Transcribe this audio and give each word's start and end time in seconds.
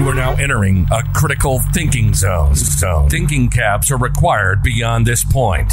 You 0.00 0.08
are 0.08 0.14
now 0.14 0.34
entering 0.36 0.88
a 0.90 1.02
critical 1.12 1.58
thinking 1.74 2.14
zone. 2.14 2.54
zone. 2.54 3.10
Thinking 3.10 3.50
caps 3.50 3.90
are 3.90 3.98
required 3.98 4.62
beyond 4.62 5.06
this 5.06 5.22
point. 5.22 5.70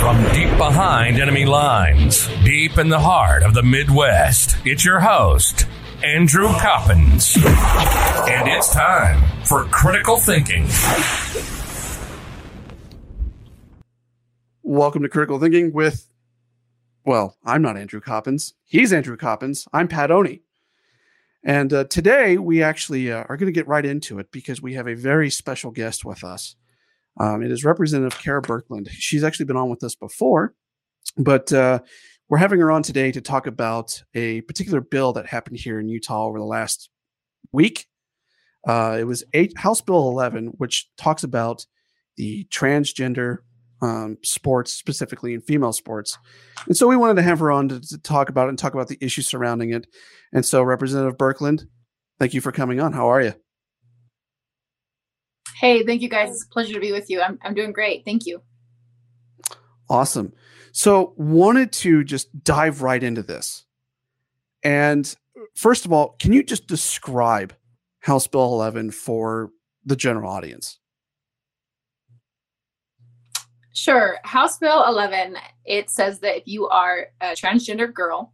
From 0.00 0.22
deep 0.34 0.54
behind 0.58 1.18
enemy 1.18 1.46
lines, 1.46 2.28
deep 2.44 2.76
in 2.76 2.90
the 2.90 2.98
heart 2.98 3.42
of 3.42 3.54
the 3.54 3.62
Midwest, 3.62 4.58
it's 4.66 4.84
your 4.84 5.00
host, 5.00 5.66
Andrew 6.04 6.48
Coppens. 6.60 7.36
And 7.36 8.48
it's 8.48 8.70
time 8.70 9.24
for 9.44 9.64
critical 9.64 10.18
thinking. 10.18 10.68
Welcome 14.62 15.02
to 15.04 15.08
Critical 15.08 15.38
Thinking 15.38 15.72
with, 15.72 16.10
well, 17.06 17.38
I'm 17.46 17.62
not 17.62 17.78
Andrew 17.78 18.02
Coppens. 18.02 18.52
He's 18.64 18.92
Andrew 18.92 19.16
Coppens. 19.16 19.66
I'm 19.72 19.88
Pat 19.88 20.10
Oney. 20.10 20.42
And 21.44 21.72
uh, 21.72 21.84
today 21.84 22.36
we 22.36 22.62
actually 22.62 23.12
uh, 23.12 23.24
are 23.28 23.36
going 23.36 23.52
to 23.52 23.58
get 23.58 23.68
right 23.68 23.84
into 23.84 24.18
it 24.18 24.30
because 24.32 24.60
we 24.60 24.74
have 24.74 24.88
a 24.88 24.94
very 24.94 25.30
special 25.30 25.70
guest 25.70 26.04
with 26.04 26.24
us. 26.24 26.56
Um, 27.20 27.42
it 27.42 27.50
is 27.50 27.64
Representative 27.64 28.18
Kera 28.18 28.42
Birkeland. 28.42 28.88
She's 28.90 29.24
actually 29.24 29.46
been 29.46 29.56
on 29.56 29.70
with 29.70 29.82
us 29.82 29.94
before, 29.94 30.54
but 31.16 31.52
uh, 31.52 31.80
we're 32.28 32.38
having 32.38 32.60
her 32.60 32.70
on 32.70 32.82
today 32.82 33.10
to 33.12 33.20
talk 33.20 33.46
about 33.46 34.02
a 34.14 34.42
particular 34.42 34.80
bill 34.80 35.12
that 35.14 35.26
happened 35.26 35.58
here 35.58 35.80
in 35.80 35.88
Utah 35.88 36.26
over 36.26 36.38
the 36.38 36.44
last 36.44 36.90
week. 37.52 37.86
Uh, 38.66 38.98
it 39.00 39.04
was 39.04 39.24
House 39.56 39.80
Bill 39.80 40.08
11, 40.08 40.48
which 40.58 40.88
talks 40.96 41.24
about 41.24 41.64
the 42.16 42.46
transgender 42.50 43.38
um, 43.80 44.18
sports, 44.22 44.72
specifically 44.72 45.34
in 45.34 45.40
female 45.40 45.72
sports. 45.72 46.18
And 46.66 46.76
so 46.76 46.88
we 46.88 46.96
wanted 46.96 47.14
to 47.16 47.22
have 47.22 47.38
her 47.40 47.50
on 47.50 47.68
to, 47.68 47.80
to, 47.80 47.98
talk 47.98 48.28
about 48.28 48.46
it 48.46 48.50
and 48.50 48.58
talk 48.58 48.74
about 48.74 48.88
the 48.88 48.98
issues 49.00 49.28
surrounding 49.28 49.72
it. 49.72 49.86
And 50.32 50.44
so, 50.44 50.62
Representative 50.62 51.16
Birkeland, 51.16 51.66
thank 52.18 52.34
you 52.34 52.40
for 52.40 52.52
coming 52.52 52.80
on. 52.80 52.92
How 52.92 53.08
are 53.08 53.22
you? 53.22 53.34
Hey, 55.60 55.84
thank 55.84 56.02
you 56.02 56.08
guys. 56.08 56.30
It's 56.30 56.44
a 56.44 56.48
pleasure 56.48 56.74
to 56.74 56.80
be 56.80 56.92
with 56.92 57.10
you. 57.10 57.20
I'm, 57.20 57.38
I'm 57.42 57.54
doing 57.54 57.72
great. 57.72 58.04
Thank 58.04 58.26
you. 58.26 58.42
Awesome. 59.88 60.32
So, 60.72 61.14
wanted 61.16 61.72
to 61.72 62.04
just 62.04 62.44
dive 62.44 62.82
right 62.82 63.02
into 63.02 63.22
this. 63.22 63.64
And 64.62 65.14
first 65.54 65.84
of 65.84 65.92
all, 65.92 66.16
can 66.18 66.32
you 66.32 66.42
just 66.42 66.66
describe 66.66 67.54
House 68.00 68.26
Bill 68.26 68.44
11 68.44 68.90
for 68.90 69.50
the 69.84 69.96
general 69.96 70.30
audience? 70.30 70.78
Sure. 73.78 74.18
House 74.24 74.58
Bill 74.58 74.84
11, 74.88 75.36
it 75.64 75.88
says 75.88 76.18
that 76.18 76.38
if 76.38 76.42
you 76.46 76.66
are 76.66 77.06
a 77.20 77.26
transgender 77.26 77.94
girl, 77.94 78.32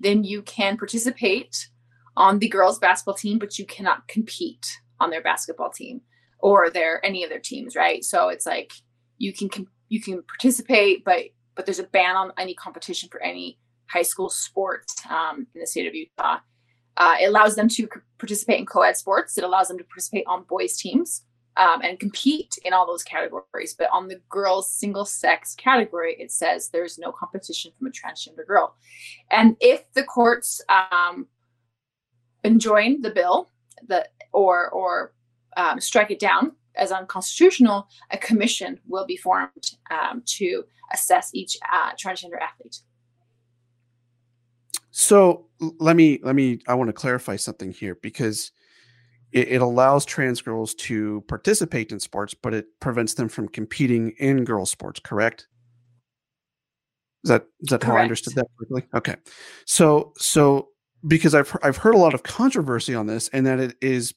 then 0.00 0.24
you 0.24 0.40
can 0.40 0.78
participate 0.78 1.68
on 2.16 2.38
the 2.38 2.48
girls' 2.48 2.78
basketball 2.78 3.14
team, 3.14 3.38
but 3.38 3.58
you 3.58 3.66
cannot 3.66 4.08
compete 4.08 4.66
on 4.98 5.10
their 5.10 5.20
basketball 5.20 5.68
team 5.68 6.00
or 6.38 6.70
their 6.70 7.04
any 7.04 7.22
of 7.22 7.28
their 7.28 7.38
teams, 7.38 7.76
right? 7.76 8.02
So 8.02 8.30
it's 8.30 8.46
like 8.46 8.72
you 9.18 9.34
can 9.34 9.50
you 9.90 10.00
can 10.00 10.22
participate, 10.22 11.04
but 11.04 11.24
but 11.54 11.66
there's 11.66 11.80
a 11.80 11.84
ban 11.84 12.16
on 12.16 12.32
any 12.38 12.54
competition 12.54 13.10
for 13.10 13.22
any 13.22 13.58
high 13.90 14.00
school 14.00 14.30
sport 14.30 14.86
um, 15.10 15.46
in 15.54 15.60
the 15.60 15.66
state 15.66 15.86
of 15.86 15.94
Utah. 15.94 16.38
Uh, 16.96 17.16
it 17.20 17.26
allows 17.26 17.56
them 17.56 17.68
to 17.68 17.86
participate 18.16 18.58
in 18.58 18.64
co-ed 18.64 18.96
sports. 18.96 19.36
It 19.36 19.44
allows 19.44 19.68
them 19.68 19.76
to 19.76 19.84
participate 19.84 20.24
on 20.26 20.44
boys 20.44 20.78
teams 20.78 21.24
um, 21.58 21.82
and 21.82 21.98
compete 21.98 22.56
in 22.64 22.72
all 22.72 22.86
those 22.86 23.02
categories. 23.02 23.74
But 23.76 23.90
on 23.92 24.08
the 24.08 24.20
girls 24.30 24.70
single 24.70 25.04
sex 25.04 25.54
category, 25.54 26.16
it 26.18 26.30
says 26.30 26.68
there's 26.68 26.98
no 26.98 27.12
competition 27.12 27.72
from 27.76 27.88
a 27.88 27.90
transgender 27.90 28.46
girl. 28.46 28.76
And 29.30 29.56
if 29.60 29.92
the 29.92 30.04
courts 30.04 30.62
um, 30.68 31.26
enjoin 32.44 33.02
the 33.02 33.10
bill, 33.10 33.50
the 33.86 34.08
or 34.32 34.70
or 34.70 35.12
um, 35.56 35.80
strike 35.80 36.10
it 36.10 36.20
down 36.20 36.52
as 36.76 36.92
unconstitutional, 36.92 37.88
a 38.12 38.18
commission 38.18 38.78
will 38.86 39.04
be 39.04 39.16
formed 39.16 39.72
um, 39.90 40.22
to 40.24 40.64
assess 40.92 41.30
each 41.34 41.58
uh, 41.72 41.92
transgender 41.92 42.40
athlete. 42.40 42.80
So 44.90 45.46
let 45.78 45.96
me 45.96 46.20
let 46.22 46.36
me 46.36 46.60
I 46.68 46.74
want 46.74 46.88
to 46.88 46.92
clarify 46.92 47.36
something 47.36 47.72
here 47.72 47.96
because 47.96 48.52
it, 49.32 49.48
it, 49.48 49.60
allows 49.62 50.04
trans 50.04 50.40
girls 50.40 50.74
to 50.74 51.22
participate 51.28 51.92
in 51.92 52.00
sports, 52.00 52.34
but 52.34 52.54
it 52.54 52.66
prevents 52.80 53.14
them 53.14 53.28
from 53.28 53.48
competing 53.48 54.12
in 54.18 54.44
girls' 54.44 54.70
sports. 54.70 55.00
Correct? 55.00 55.46
Is 57.24 57.28
that 57.30 57.46
is 57.60 57.70
that 57.70 57.80
correct. 57.80 57.84
how 57.84 57.96
I 57.96 58.02
understood 58.02 58.34
that 58.36 58.46
correctly? 58.56 58.88
Okay, 58.94 59.16
so 59.66 60.12
so 60.16 60.68
because 61.06 61.34
I've 61.34 61.54
I've 61.62 61.76
heard 61.76 61.94
a 61.94 61.98
lot 61.98 62.14
of 62.14 62.22
controversy 62.22 62.94
on 62.94 63.06
this, 63.06 63.28
and 63.28 63.46
that 63.46 63.60
it 63.60 63.76
is 63.80 64.14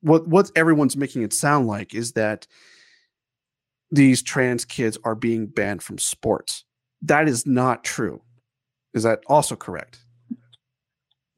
what 0.00 0.26
what 0.28 0.50
everyone's 0.54 0.96
making 0.96 1.22
it 1.22 1.32
sound 1.32 1.66
like 1.66 1.94
is 1.94 2.12
that 2.12 2.46
these 3.90 4.22
trans 4.22 4.64
kids 4.64 4.98
are 5.04 5.14
being 5.14 5.46
banned 5.46 5.82
from 5.82 5.98
sports. 5.98 6.64
That 7.02 7.28
is 7.28 7.46
not 7.46 7.84
true. 7.84 8.22
Is 8.94 9.02
that 9.02 9.20
also 9.26 9.56
correct? 9.56 9.98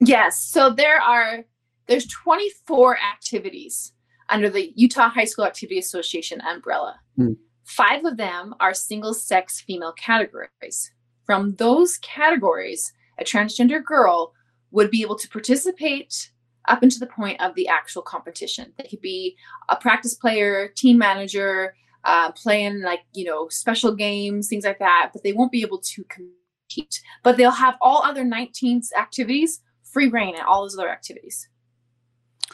Yes. 0.00 0.40
So 0.40 0.70
there 0.70 1.00
are 1.00 1.44
there's 1.88 2.06
24 2.06 2.98
activities 2.98 3.92
under 4.28 4.50
the 4.50 4.72
Utah 4.76 5.08
High 5.08 5.24
School 5.24 5.46
Activity 5.46 5.78
Association 5.78 6.40
umbrella. 6.42 7.00
Mm. 7.18 7.36
Five 7.64 8.04
of 8.04 8.16
them 8.16 8.54
are 8.60 8.74
single 8.74 9.14
sex 9.14 9.60
female 9.60 9.92
categories. 9.92 10.92
From 11.24 11.54
those 11.56 11.98
categories, 11.98 12.92
a 13.18 13.24
transgender 13.24 13.82
girl 13.82 14.32
would 14.70 14.90
be 14.90 15.02
able 15.02 15.16
to 15.16 15.28
participate 15.28 16.30
up 16.66 16.82
into 16.82 16.98
the 16.98 17.06
point 17.06 17.40
of 17.40 17.54
the 17.54 17.68
actual 17.68 18.02
competition. 18.02 18.72
They 18.76 18.84
could 18.84 19.00
be 19.00 19.36
a 19.68 19.76
practice 19.76 20.14
player, 20.14 20.68
team 20.68 20.98
manager, 20.98 21.74
uh, 22.04 22.32
playing 22.32 22.82
like, 22.82 23.00
you 23.14 23.24
know, 23.24 23.48
special 23.48 23.94
games, 23.94 24.48
things 24.48 24.64
like 24.64 24.78
that, 24.78 25.10
but 25.12 25.22
they 25.22 25.32
won't 25.32 25.52
be 25.52 25.62
able 25.62 25.78
to 25.78 26.04
compete. 26.04 27.00
But 27.22 27.36
they'll 27.36 27.50
have 27.50 27.76
all 27.80 28.02
other 28.02 28.24
19 28.24 28.82
activities 28.96 29.62
free 29.82 30.08
reign 30.08 30.34
in 30.34 30.42
all 30.42 30.62
those 30.62 30.78
other 30.78 30.90
activities. 30.90 31.48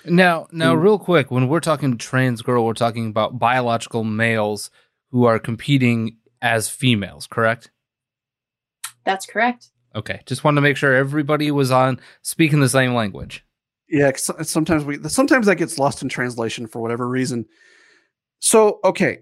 Now, 0.05 0.49
now, 0.53 0.75
mm. 0.75 0.83
real 0.83 0.99
quick, 0.99 1.31
when 1.31 1.49
we're 1.49 1.61
talking 1.61 1.97
trans 1.97 2.43
girl, 2.43 2.65
we're 2.65 2.75
talking 2.75 3.07
about 3.07 3.39
biological 3.39 4.05
males 4.05 4.71
who 5.11 5.25
are 5.25 5.39
competing 5.39 6.19
as 6.43 6.69
females, 6.69 7.27
correct? 7.27 7.71
That's 9.05 9.27
correct. 9.27 9.71
Okay, 9.95 10.21
just 10.27 10.43
wanted 10.43 10.57
to 10.57 10.63
make 10.63 10.77
sure 10.77 10.95
everybody 10.95 11.51
was 11.51 11.71
on 11.71 12.01
speaking 12.23 12.61
the 12.61 12.69
same 12.69 12.95
language. 12.95 13.45
Yeah, 13.89 14.13
sometimes 14.17 14.85
we 14.85 14.99
sometimes 15.09 15.47
that 15.47 15.57
gets 15.57 15.79
lost 15.79 16.03
in 16.03 16.09
translation 16.09 16.67
for 16.67 16.81
whatever 16.81 17.09
reason. 17.09 17.47
So, 18.41 18.81
okay, 18.85 19.21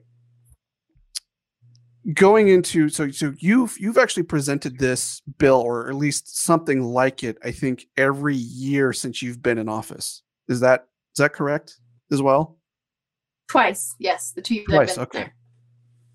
going 2.15 2.49
into 2.49 2.89
so 2.89 3.11
so 3.11 3.35
you've 3.39 3.79
you've 3.79 3.99
actually 3.99 4.23
presented 4.25 4.79
this 4.79 5.21
bill 5.39 5.61
or 5.61 5.89
at 5.89 5.95
least 5.95 6.43
something 6.43 6.83
like 6.83 7.23
it. 7.23 7.39
I 7.45 7.51
think 7.51 7.87
every 7.97 8.37
year 8.37 8.93
since 8.93 9.21
you've 9.21 9.43
been 9.43 9.59
in 9.59 9.69
office. 9.69 10.23
Is 10.53 10.61
that 10.61 10.87
is 11.15 11.19
that 11.19 11.33
correct 11.33 11.79
as 12.13 12.23
well? 12.23 12.59
Twice, 13.49 13.95
yes. 13.99 14.33
The 14.33 14.43
two 14.43 14.65
twice. 14.65 14.97
Okay. 14.99 15.19
There. 15.19 15.35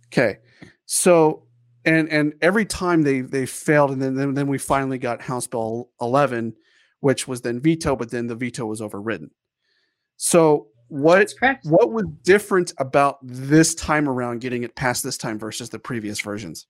Okay. 0.08 0.40
So 0.86 1.44
and 1.86 2.10
and 2.10 2.34
every 2.42 2.66
time 2.66 3.04
they 3.04 3.22
they 3.22 3.46
failed, 3.46 3.92
and 3.92 4.02
then 4.02 4.16
then, 4.16 4.34
then 4.34 4.48
we 4.48 4.58
finally 4.58 4.98
got 4.98 5.22
House 5.22 5.48
Bill 5.48 5.90
11, 6.02 6.56
which 7.00 7.28
was 7.28 7.42
then 7.42 7.60
vetoed, 7.60 8.00
but 8.00 8.12
then 8.12 8.28
the 8.28 8.36
veto 8.36 8.66
was 8.66 8.82
overridden. 8.82 9.32
So 10.18 10.68
what 10.90 11.34
what 11.64 11.92
was 11.92 12.06
different 12.24 12.74
about 12.78 13.20
this 13.22 13.76
time 13.76 14.08
around 14.08 14.42
getting 14.42 14.64
it 14.64 14.76
passed 14.76 15.04
this 15.04 15.18
time 15.18 15.38
versus 15.38 15.70
the 15.70 15.80
previous 15.80 16.22
versions? 16.22 16.68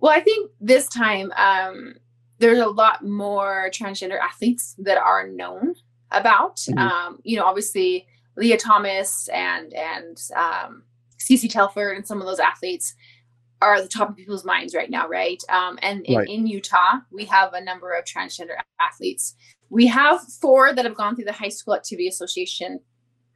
Well, 0.00 0.12
I 0.12 0.20
think 0.20 0.50
this 0.60 0.88
time 0.88 1.32
um, 1.36 1.94
there's 2.38 2.58
a 2.58 2.66
lot 2.66 3.04
more 3.04 3.70
transgender 3.72 4.18
athletes 4.20 4.74
that 4.78 4.98
are 4.98 5.28
known 5.28 5.74
about. 6.10 6.56
Mm-hmm. 6.56 6.78
Um, 6.78 7.20
you 7.22 7.36
know, 7.36 7.44
obviously 7.44 8.06
Lia 8.36 8.56
Thomas 8.56 9.28
and 9.28 9.72
and 9.72 10.20
um, 10.34 10.82
Cece 11.18 11.50
Telfer 11.50 11.90
and 11.90 12.06
some 12.06 12.20
of 12.20 12.26
those 12.26 12.40
athletes 12.40 12.94
are 13.62 13.76
at 13.76 13.82
the 13.82 13.88
top 13.88 14.10
of 14.10 14.16
people's 14.16 14.44
minds 14.44 14.74
right 14.74 14.90
now, 14.90 15.08
right? 15.08 15.42
Um, 15.48 15.78
and 15.82 16.04
in, 16.04 16.18
right. 16.18 16.28
in 16.28 16.46
Utah, 16.46 16.98
we 17.10 17.24
have 17.24 17.54
a 17.54 17.64
number 17.64 17.92
of 17.92 18.04
transgender 18.04 18.56
athletes. 18.78 19.34
We 19.70 19.86
have 19.86 20.20
four 20.40 20.74
that 20.74 20.84
have 20.84 20.94
gone 20.94 21.16
through 21.16 21.24
the 21.24 21.32
High 21.32 21.48
School 21.48 21.74
Activity 21.74 22.06
Association 22.06 22.80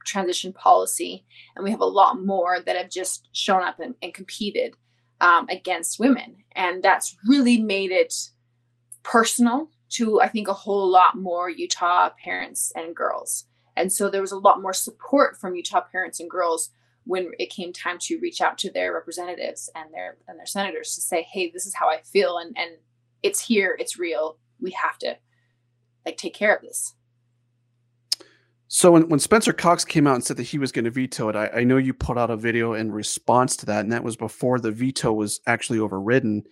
transition 0.05 0.53
policy, 0.53 1.25
and 1.55 1.63
we 1.63 1.71
have 1.71 1.81
a 1.81 1.85
lot 1.85 2.23
more 2.23 2.59
that 2.59 2.75
have 2.75 2.89
just 2.89 3.29
shown 3.33 3.63
up 3.63 3.79
and, 3.79 3.95
and 4.01 4.13
competed 4.13 4.75
um, 5.21 5.47
against 5.49 5.99
women. 5.99 6.37
And 6.55 6.81
that's 6.83 7.15
really 7.27 7.61
made 7.61 7.91
it 7.91 8.13
personal 9.03 9.69
to, 9.91 10.21
I 10.21 10.27
think, 10.27 10.47
a 10.47 10.53
whole 10.53 10.89
lot 10.89 11.17
more 11.17 11.49
Utah 11.49 12.09
parents 12.23 12.71
and 12.75 12.95
girls. 12.95 13.45
And 13.75 13.91
so 13.91 14.09
there 14.09 14.21
was 14.21 14.31
a 14.31 14.37
lot 14.37 14.61
more 14.61 14.73
support 14.73 15.37
from 15.37 15.55
Utah 15.55 15.81
parents 15.81 16.19
and 16.19 16.29
girls 16.29 16.69
when 17.05 17.31
it 17.39 17.49
came 17.49 17.73
time 17.73 17.97
to 17.99 18.19
reach 18.19 18.41
out 18.41 18.57
to 18.59 18.71
their 18.71 18.93
representatives 18.93 19.69
and 19.75 19.93
their 19.93 20.17
and 20.27 20.37
their 20.37 20.45
senators 20.45 20.93
to 20.95 21.01
say, 21.01 21.23
hey, 21.23 21.49
this 21.49 21.65
is 21.65 21.75
how 21.75 21.89
I 21.89 22.01
feel 22.01 22.37
and 22.37 22.55
and 22.57 22.71
it's 23.23 23.39
here, 23.39 23.75
it's 23.79 23.97
real. 23.97 24.37
We 24.59 24.71
have 24.71 24.97
to 24.99 25.17
like 26.05 26.17
take 26.17 26.33
care 26.33 26.55
of 26.55 26.61
this. 26.61 26.95
So 28.67 28.91
when, 28.91 29.09
when 29.09 29.19
Spencer 29.19 29.51
Cox 29.51 29.83
came 29.83 30.07
out 30.07 30.15
and 30.15 30.23
said 30.23 30.37
that 30.37 30.43
he 30.43 30.57
was 30.57 30.71
going 30.71 30.85
to 30.85 30.91
veto 30.91 31.27
it, 31.27 31.35
I, 31.35 31.47
I 31.47 31.63
know 31.65 31.75
you 31.75 31.93
put 31.93 32.17
out 32.17 32.31
a 32.31 32.37
video 32.37 32.73
in 32.73 32.91
response 32.91 33.57
to 33.57 33.65
that, 33.65 33.81
and 33.81 33.91
that 33.91 34.03
was 34.03 34.15
before 34.15 34.59
the 34.59 34.71
veto 34.71 35.11
was 35.11 35.41
actually 35.45 35.79
overridden. 35.79 36.43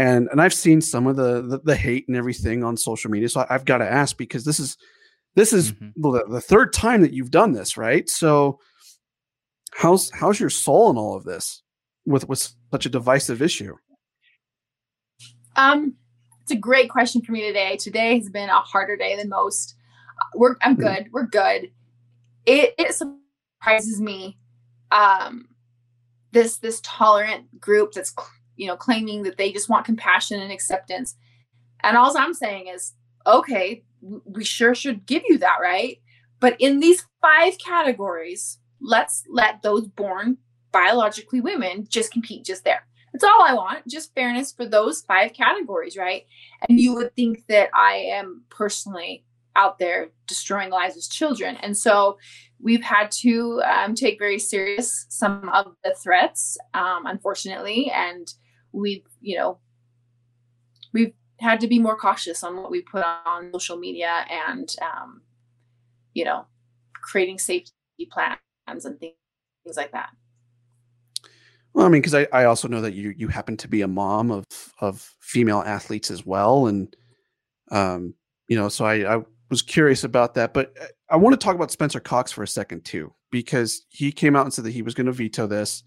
And 0.00 0.28
and 0.30 0.40
I've 0.40 0.54
seen 0.54 0.80
some 0.80 1.06
of 1.06 1.16
the 1.16 1.42
the, 1.42 1.60
the 1.62 1.76
hate 1.76 2.08
and 2.08 2.16
everything 2.16 2.64
on 2.64 2.74
social 2.78 3.10
media. 3.10 3.28
So 3.28 3.44
I, 3.50 3.52
have 3.52 3.66
got 3.66 3.78
to 3.78 3.92
ask 3.92 4.16
because 4.16 4.46
this 4.46 4.58
is 4.58 4.78
this 5.34 5.52
is 5.52 5.72
mm-hmm. 5.72 6.00
the, 6.00 6.24
the 6.26 6.40
third 6.40 6.72
time 6.72 7.02
that 7.02 7.12
you've 7.12 7.30
done 7.30 7.52
this, 7.52 7.76
right? 7.76 8.08
So 8.08 8.58
how's 9.74 10.10
how's 10.12 10.40
your 10.40 10.48
soul 10.48 10.88
in 10.88 10.96
all 10.96 11.14
of 11.14 11.24
this 11.24 11.62
with 12.06 12.26
with 12.30 12.50
such 12.72 12.86
a 12.86 12.88
divisive 12.88 13.42
issue? 13.42 13.76
Um, 15.56 15.96
it's 16.40 16.52
a 16.52 16.56
great 16.56 16.88
question 16.88 17.20
for 17.20 17.32
me 17.32 17.42
today. 17.42 17.76
Today 17.76 18.16
has 18.16 18.30
been 18.30 18.48
a 18.48 18.60
harder 18.60 18.96
day 18.96 19.16
than 19.16 19.28
most. 19.28 19.74
We're 20.34 20.56
I'm 20.62 20.76
hmm. 20.76 20.80
good. 20.80 21.08
We're 21.12 21.26
good. 21.26 21.70
It 22.46 22.74
it 22.78 22.94
surprises 22.94 24.00
me. 24.00 24.38
Um, 24.92 25.46
this 26.32 26.56
this 26.56 26.80
tolerant 26.82 27.60
group 27.60 27.92
that's 27.92 28.14
you 28.60 28.66
know 28.66 28.76
claiming 28.76 29.22
that 29.22 29.38
they 29.38 29.50
just 29.50 29.70
want 29.70 29.86
compassion 29.86 30.40
and 30.40 30.52
acceptance, 30.52 31.16
and 31.82 31.96
all 31.96 32.16
I'm 32.16 32.34
saying 32.34 32.68
is, 32.68 32.92
okay, 33.26 33.82
we 34.24 34.44
sure 34.44 34.74
should 34.74 35.06
give 35.06 35.22
you 35.28 35.38
that, 35.38 35.58
right? 35.60 35.98
But 36.40 36.56
in 36.58 36.80
these 36.80 37.06
five 37.20 37.58
categories, 37.58 38.58
let's 38.80 39.24
let 39.30 39.62
those 39.62 39.86
born 39.86 40.38
biologically 40.72 41.40
women 41.40 41.86
just 41.88 42.12
compete 42.12 42.44
just 42.44 42.64
there. 42.64 42.86
That's 43.12 43.24
all 43.24 43.42
I 43.42 43.54
want, 43.54 43.88
just 43.88 44.14
fairness 44.14 44.52
for 44.52 44.66
those 44.66 45.02
five 45.02 45.32
categories, 45.32 45.96
right? 45.96 46.26
And 46.68 46.78
you 46.78 46.94
would 46.94 47.14
think 47.16 47.46
that 47.48 47.70
I 47.74 47.94
am 47.94 48.44
personally 48.50 49.24
out 49.56 49.78
there 49.78 50.10
destroying 50.28 50.70
lives 50.70 50.96
of 50.96 51.10
children. 51.10 51.56
And 51.56 51.76
so 51.76 52.18
we've 52.60 52.82
had 52.82 53.10
to 53.10 53.62
um, 53.62 53.94
take 53.94 54.18
very 54.18 54.38
serious 54.38 55.06
some 55.08 55.48
of 55.48 55.74
the 55.82 55.94
threats, 56.02 56.56
um, 56.72 57.06
unfortunately, 57.06 57.90
and 57.92 58.32
we've, 58.72 59.04
you 59.20 59.36
know, 59.38 59.58
we've 60.92 61.12
had 61.38 61.60
to 61.60 61.66
be 61.66 61.78
more 61.78 61.96
cautious 61.96 62.42
on 62.44 62.56
what 62.56 62.70
we 62.70 62.82
put 62.82 63.04
on 63.26 63.50
social 63.52 63.76
media 63.76 64.24
and, 64.30 64.74
um, 64.82 65.22
you 66.14 66.24
know, 66.24 66.46
creating 66.92 67.38
safety 67.38 67.72
plans 68.10 68.38
and 68.84 68.98
things, 69.00 69.14
things 69.64 69.76
like 69.76 69.92
that. 69.92 70.10
Well, 71.72 71.86
I 71.86 71.88
mean, 71.88 72.02
because 72.02 72.14
I, 72.14 72.26
I 72.32 72.44
also 72.44 72.68
know 72.68 72.80
that 72.80 72.94
you 72.94 73.14
you 73.16 73.28
happen 73.28 73.56
to 73.58 73.68
be 73.68 73.82
a 73.82 73.88
mom 73.88 74.30
of 74.30 74.44
of 74.80 75.14
female 75.20 75.62
athletes 75.64 76.10
as 76.10 76.26
well, 76.26 76.66
and 76.66 76.94
um, 77.70 78.14
you 78.48 78.56
know, 78.56 78.68
so 78.68 78.84
I, 78.84 79.18
I 79.18 79.22
was 79.50 79.62
curious 79.62 80.02
about 80.02 80.34
that. 80.34 80.52
But 80.52 80.74
uh, 80.80 80.86
I 81.10 81.16
want 81.16 81.32
to 81.32 81.44
talk 81.44 81.54
about 81.54 81.70
Spencer 81.70 82.00
Cox 82.00 82.32
for 82.32 82.42
a 82.42 82.48
second 82.48 82.84
too, 82.84 83.12
because 83.30 83.86
he 83.88 84.10
came 84.10 84.34
out 84.34 84.46
and 84.46 84.52
said 84.52 84.64
that 84.64 84.72
he 84.72 84.82
was 84.82 84.94
going 84.94 85.06
to 85.06 85.12
veto 85.12 85.46
this, 85.46 85.84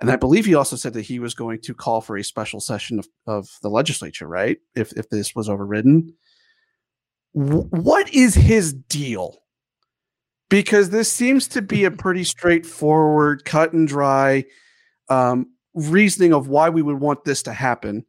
and 0.00 0.10
I 0.10 0.16
believe 0.16 0.46
he 0.46 0.54
also 0.54 0.76
said 0.76 0.94
that 0.94 1.02
he 1.02 1.18
was 1.18 1.34
going 1.34 1.60
to 1.62 1.74
call 1.74 2.00
for 2.00 2.16
a 2.16 2.24
special 2.24 2.60
session 2.60 2.98
of, 2.98 3.08
of 3.26 3.48
the 3.62 3.68
legislature, 3.68 4.26
right? 4.26 4.58
If 4.74 4.92
if 4.92 5.08
this 5.10 5.34
was 5.34 5.48
overridden, 5.48 6.14
w- 7.34 7.68
what 7.70 8.12
is 8.12 8.34
his 8.34 8.72
deal? 8.72 9.40
because 10.50 10.90
this 10.90 11.10
seems 11.10 11.48
to 11.48 11.62
be 11.62 11.84
a 11.84 11.90
pretty 11.90 12.24
straightforward, 12.24 13.46
cut 13.46 13.72
and 13.72 13.88
dry 13.88 14.44
um, 15.08 15.46
reasoning 15.72 16.34
of 16.34 16.48
why 16.48 16.68
we 16.68 16.82
would 16.82 17.00
want 17.00 17.24
this 17.24 17.42
to 17.44 17.54
happen. 17.54 18.04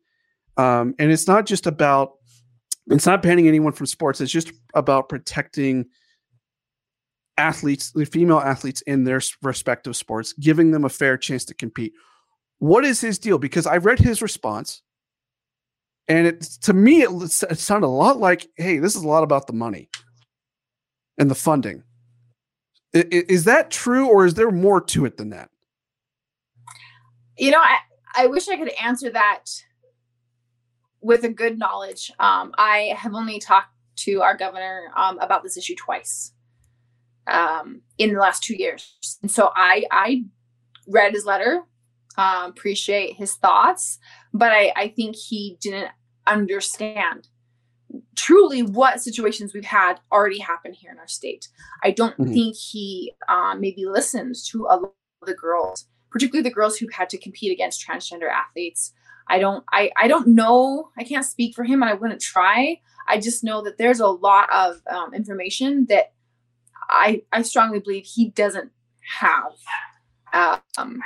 Um, 0.58 0.96
and 1.00 1.12
it's 1.12 1.28
not 1.28 1.46
just 1.46 1.66
about 1.66 2.12
it's 2.88 3.06
not 3.06 3.22
banning 3.22 3.48
anyone 3.48 3.72
from 3.72 3.86
sports. 3.86 4.20
It's 4.20 4.32
just 4.32 4.52
about 4.74 5.08
protecting 5.08 5.86
athletes, 7.42 7.92
the 7.92 8.06
female 8.06 8.40
athletes 8.40 8.82
in 8.82 9.04
their 9.04 9.22
respective 9.42 9.96
sports, 9.96 10.34
giving 10.34 10.72
them 10.72 10.86
a 10.86 10.90
fair 10.90 11.18
chance 11.18 11.44
to 11.46 11.54
compete. 11.54 11.94
What 12.60 12.86
is 12.86 13.02
his 13.02 13.18
deal? 13.18 13.40
Because 13.40 13.66
I 13.66 13.78
read 13.78 14.00
his 14.00 14.22
response, 14.22 14.84
and 16.08 16.28
it 16.28 16.42
to 16.62 16.74
me 16.74 17.02
it, 17.02 17.10
it 17.50 17.60
sounded 17.60 17.88
a 17.88 17.90
lot 17.90 18.20
like, 18.20 18.48
"Hey, 18.56 18.78
this 18.78 18.96
is 18.96 19.04
a 19.04 19.08
lot 19.08 19.24
about 19.24 19.48
the 19.48 19.54
money 19.54 19.90
and 21.18 21.30
the 21.30 21.36
funding." 21.36 21.84
Is 22.94 23.46
that 23.46 23.72
true, 23.72 24.08
or 24.08 24.26
is 24.26 24.34
there 24.36 24.52
more 24.52 24.82
to 24.82 25.06
it 25.06 25.18
than 25.18 25.30
that? 25.30 25.50
You 27.38 27.52
know, 27.52 27.60
I, 27.60 27.78
I 28.16 28.28
wish 28.28 28.50
I 28.50 28.58
could 28.58 28.74
answer 28.84 29.10
that 29.12 29.46
with 31.00 31.24
a 31.24 31.30
good 31.30 31.58
knowledge. 31.58 32.12
Um, 32.20 32.54
I 32.58 32.94
have 32.98 33.16
only 33.16 33.40
talked 33.40 33.70
to 34.04 34.22
our 34.22 34.36
governor 34.36 34.92
um, 34.96 35.18
about 35.20 35.42
this 35.42 35.58
issue 35.58 35.76
twice 35.76 36.34
um, 37.32 37.82
in 37.98 38.14
the 38.14 38.20
last 38.20 38.44
two 38.44 38.56
years, 38.56 39.18
and 39.22 39.32
so 39.32 39.52
I 39.56 39.86
I 39.92 40.24
read 40.88 41.14
his 41.14 41.26
letter, 41.26 41.64
um, 42.18 42.50
appreciate 42.50 43.16
his 43.16 43.36
thoughts, 43.36 44.00
but 44.34 44.52
I 44.52 44.74
I 44.76 44.88
think 44.90 45.16
he 45.16 45.58
didn't 45.62 45.92
understand 46.28 47.28
truly 48.16 48.64
what 48.64 49.02
situations 49.02 49.54
we've 49.54 49.66
had 49.66 50.00
already 50.12 50.40
happen 50.40 50.74
here 50.74 50.92
in 50.92 51.00
our 51.00 51.08
state. 51.08 51.50
I 51.84 51.92
don't 51.92 52.18
mm-hmm. 52.18 52.34
think 52.34 52.56
he 52.56 53.14
um, 53.28 53.60
maybe 53.60 53.86
listens 53.86 54.48
to 54.50 54.66
a 54.70 54.78
lot 54.78 54.94
of 55.22 55.28
the 55.28 55.34
girls, 55.34 55.88
particularly 56.10 56.48
the 56.48 56.54
girls 56.54 56.78
who've 56.78 56.94
had 56.94 57.10
to 57.10 57.18
compete 57.18 57.52
against 57.52 57.86
transgender 57.86 58.30
athletes. 58.30 58.94
I 59.28 59.40
don't 59.40 59.64
I, 59.72 59.92
I 59.98 60.08
don't 60.08 60.28
know. 60.28 60.90
I 60.98 61.04
can't 61.04 61.26
speak 61.26 61.56
for 61.56 61.64
him 61.64 61.82
and 61.82 61.90
I 61.90 61.94
wouldn't 61.94 62.22
try. 62.22 62.80
I 63.08 63.20
just 63.20 63.44
know 63.44 63.62
that 63.64 63.78
there's 63.78 64.00
a 64.00 64.08
lot 64.08 64.52
of 64.52 64.82
um, 64.90 65.14
information 65.14 65.86
that 65.90 66.14
I 66.92 67.24
I 67.32 67.42
strongly 67.42 67.80
believe 67.80 68.06
he 68.06 68.30
doesn't 68.30 68.72
have. 69.20 69.54
Um, 70.34 71.02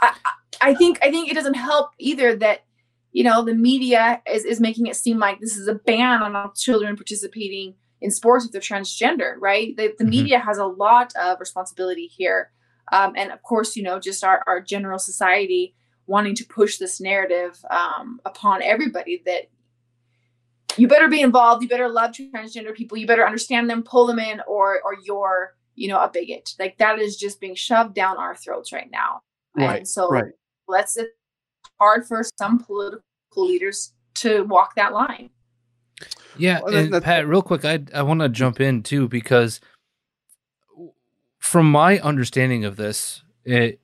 I, 0.00 0.14
I 0.60 0.74
think 0.74 0.98
I 1.02 1.10
think 1.10 1.30
it 1.30 1.34
doesn't 1.34 1.54
help 1.54 1.90
either 1.98 2.36
that 2.36 2.64
you 3.12 3.24
know 3.24 3.44
the 3.44 3.54
media 3.54 4.22
is, 4.30 4.44
is 4.44 4.60
making 4.60 4.86
it 4.86 4.96
seem 4.96 5.18
like 5.18 5.40
this 5.40 5.56
is 5.56 5.68
a 5.68 5.74
ban 5.74 6.22
on 6.22 6.36
all 6.36 6.52
children 6.52 6.96
participating 6.96 7.74
in 8.00 8.10
sports 8.10 8.46
if 8.46 8.52
they're 8.52 8.60
transgender 8.60 9.34
right 9.38 9.76
the, 9.76 9.88
the 9.98 10.04
mm-hmm. 10.04 10.10
media 10.10 10.38
has 10.38 10.58
a 10.58 10.64
lot 10.64 11.12
of 11.16 11.38
responsibility 11.40 12.06
here 12.06 12.50
um, 12.92 13.12
and 13.16 13.30
of 13.30 13.42
course 13.42 13.76
you 13.76 13.82
know 13.82 13.98
just 13.98 14.24
our, 14.24 14.42
our 14.46 14.60
general 14.60 14.98
society 14.98 15.74
wanting 16.06 16.34
to 16.34 16.44
push 16.44 16.78
this 16.78 17.00
narrative 17.00 17.58
um, 17.70 18.20
upon 18.24 18.62
everybody 18.62 19.22
that 19.26 19.48
you 20.76 20.88
better 20.88 21.08
be 21.08 21.20
involved 21.20 21.62
you 21.62 21.68
better 21.68 21.88
love 21.88 22.12
transgender 22.12 22.74
people 22.74 22.96
you 22.96 23.06
better 23.06 23.26
understand 23.26 23.68
them 23.68 23.82
pull 23.82 24.06
them 24.06 24.18
in 24.18 24.40
or 24.46 24.80
or 24.82 24.96
you're 25.04 25.54
you 25.74 25.88
know 25.88 26.00
a 26.00 26.08
bigot 26.08 26.50
like 26.58 26.76
that 26.78 26.98
is 26.98 27.16
just 27.16 27.40
being 27.40 27.54
shoved 27.54 27.94
down 27.94 28.16
our 28.16 28.36
throats 28.36 28.72
right 28.72 28.90
now 28.90 29.20
right 29.56 29.78
and 29.78 29.88
so 29.88 30.08
right. 30.08 30.32
let's 30.68 30.96
it's 30.96 31.10
hard 31.80 32.06
for 32.06 32.22
some 32.38 32.58
political 32.58 33.02
leaders 33.36 33.94
to 34.14 34.42
walk 34.44 34.74
that 34.76 34.92
line. 34.92 35.30
Yeah, 36.36 36.60
well, 36.62 36.74
and 36.74 37.02
Pat, 37.02 37.26
real 37.26 37.42
quick, 37.42 37.64
I 37.64 37.80
I 37.92 38.02
want 38.02 38.20
to 38.20 38.28
jump 38.28 38.60
in 38.60 38.82
too 38.82 39.08
because 39.08 39.60
from 41.38 41.70
my 41.70 41.98
understanding 41.98 42.64
of 42.64 42.76
this, 42.76 43.22
it 43.44 43.80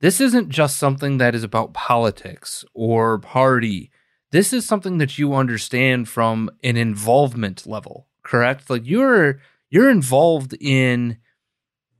this 0.00 0.20
isn't 0.20 0.50
just 0.50 0.76
something 0.76 1.18
that 1.18 1.34
is 1.34 1.42
about 1.42 1.74
politics 1.74 2.64
or 2.74 3.18
party. 3.18 3.90
This 4.30 4.52
is 4.52 4.66
something 4.66 4.98
that 4.98 5.18
you 5.18 5.34
understand 5.34 6.08
from 6.08 6.50
an 6.62 6.76
involvement 6.76 7.66
level, 7.66 8.06
correct? 8.22 8.68
Like 8.68 8.86
you're 8.86 9.40
you're 9.70 9.90
involved 9.90 10.54
in 10.60 11.18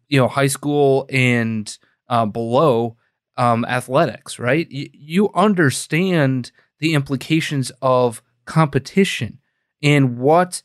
you 0.08 0.20
know 0.20 0.28
high 0.28 0.46
school 0.46 1.06
and 1.10 1.76
uh, 2.08 2.26
below 2.26 2.96
um, 3.36 3.64
athletics, 3.64 4.38
right? 4.38 4.68
Y- 4.72 4.90
you 4.92 5.30
understand 5.34 6.50
the 6.80 6.94
implications 6.94 7.72
of 7.80 8.22
competition 8.44 9.38
and 9.82 10.18
what 10.18 10.62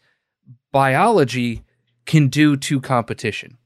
biology 0.71 1.63
can 2.05 2.27
do 2.27 2.57
to 2.57 2.81
competition. 2.81 3.57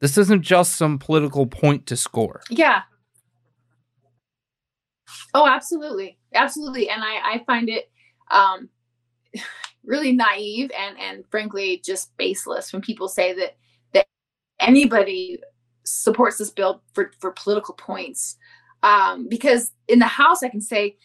This 0.00 0.18
isn't 0.18 0.42
just 0.42 0.76
some 0.76 0.98
political 0.98 1.46
point 1.46 1.86
to 1.86 1.96
score. 1.96 2.42
Yeah. 2.50 2.82
Oh, 5.34 5.46
absolutely, 5.46 6.18
absolutely, 6.34 6.88
and 6.90 7.02
I 7.02 7.34
I 7.34 7.44
find 7.46 7.68
it 7.68 7.90
um, 8.30 8.68
really 9.84 10.12
naive 10.12 10.70
and 10.78 10.98
and 10.98 11.24
frankly 11.30 11.82
just 11.84 12.16
baseless 12.16 12.72
when 12.72 12.82
people 12.82 13.08
say 13.08 13.32
that 13.34 13.56
that 13.92 14.06
anybody 14.60 15.40
supports 15.84 16.38
this 16.38 16.50
bill 16.50 16.82
for 16.92 17.12
for 17.18 17.32
political 17.32 17.74
points. 17.74 18.36
Um, 18.82 19.28
because 19.28 19.72
in 19.86 20.00
the 20.00 20.06
House, 20.06 20.42
I 20.42 20.48
can 20.48 20.60
say 20.60 20.96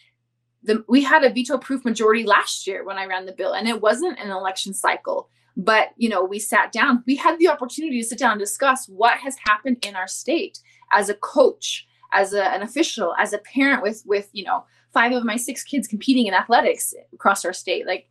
the, 0.62 0.84
we 0.88 1.02
had 1.02 1.22
a 1.22 1.30
veto 1.30 1.58
proof 1.58 1.84
majority 1.84 2.24
last 2.24 2.66
year 2.66 2.84
when 2.84 2.98
I 2.98 3.06
ran 3.06 3.26
the 3.26 3.32
bill, 3.32 3.52
and 3.52 3.68
it 3.68 3.80
wasn't 3.80 4.18
an 4.18 4.30
election 4.30 4.74
cycle. 4.74 5.28
But 5.56 5.88
you 5.96 6.08
know, 6.08 6.24
we 6.24 6.38
sat 6.38 6.72
down. 6.72 7.02
We 7.06 7.16
had 7.16 7.38
the 7.38 7.48
opportunity 7.48 8.00
to 8.00 8.06
sit 8.06 8.18
down 8.18 8.32
and 8.32 8.40
discuss 8.40 8.88
what 8.88 9.18
has 9.18 9.36
happened 9.46 9.78
in 9.84 9.96
our 9.96 10.08
state 10.08 10.60
as 10.92 11.08
a 11.08 11.14
coach, 11.14 11.86
as 12.12 12.32
a, 12.32 12.44
an 12.44 12.62
official, 12.62 13.14
as 13.18 13.32
a 13.32 13.38
parent 13.38 13.82
with 13.82 14.02
with 14.06 14.28
you 14.32 14.44
know 14.44 14.64
five 14.92 15.12
of 15.12 15.24
my 15.24 15.36
six 15.36 15.62
kids 15.62 15.86
competing 15.86 16.26
in 16.26 16.34
athletics 16.34 16.94
across 17.12 17.44
our 17.44 17.52
state. 17.52 17.86
Like, 17.86 18.08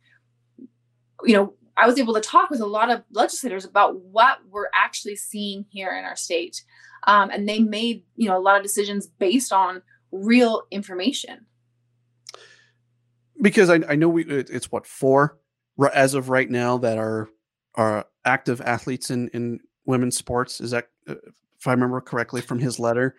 you 1.24 1.34
know, 1.34 1.54
I 1.76 1.86
was 1.86 1.98
able 1.98 2.14
to 2.14 2.20
talk 2.20 2.50
with 2.50 2.60
a 2.60 2.66
lot 2.66 2.90
of 2.90 3.02
legislators 3.10 3.64
about 3.64 4.00
what 4.00 4.38
we're 4.48 4.70
actually 4.74 5.16
seeing 5.16 5.64
here 5.70 5.96
in 5.96 6.04
our 6.04 6.16
state, 6.16 6.62
um, 7.06 7.30
and 7.30 7.48
they 7.48 7.60
made 7.60 8.04
you 8.16 8.28
know 8.28 8.38
a 8.38 8.40
lot 8.40 8.56
of 8.56 8.62
decisions 8.62 9.06
based 9.06 9.52
on 9.52 9.82
real 10.10 10.62
information 10.70 11.46
because 13.40 13.70
I, 13.70 13.80
I 13.88 13.96
know 13.96 14.08
we 14.08 14.24
it's 14.24 14.70
what 14.70 14.86
four 14.86 15.38
as 15.92 16.14
of 16.14 16.28
right 16.28 16.50
now 16.50 16.78
that 16.78 16.98
are 16.98 17.28
are 17.74 18.06
active 18.24 18.60
athletes 18.60 19.10
in 19.10 19.28
in 19.28 19.60
women's 19.86 20.16
sports. 20.16 20.60
Is 20.60 20.72
that 20.72 20.88
uh, 21.08 21.14
if 21.58 21.66
I 21.66 21.72
remember 21.72 22.00
correctly 22.00 22.40
from 22.40 22.58
his 22.58 22.78
letter? 22.78 23.16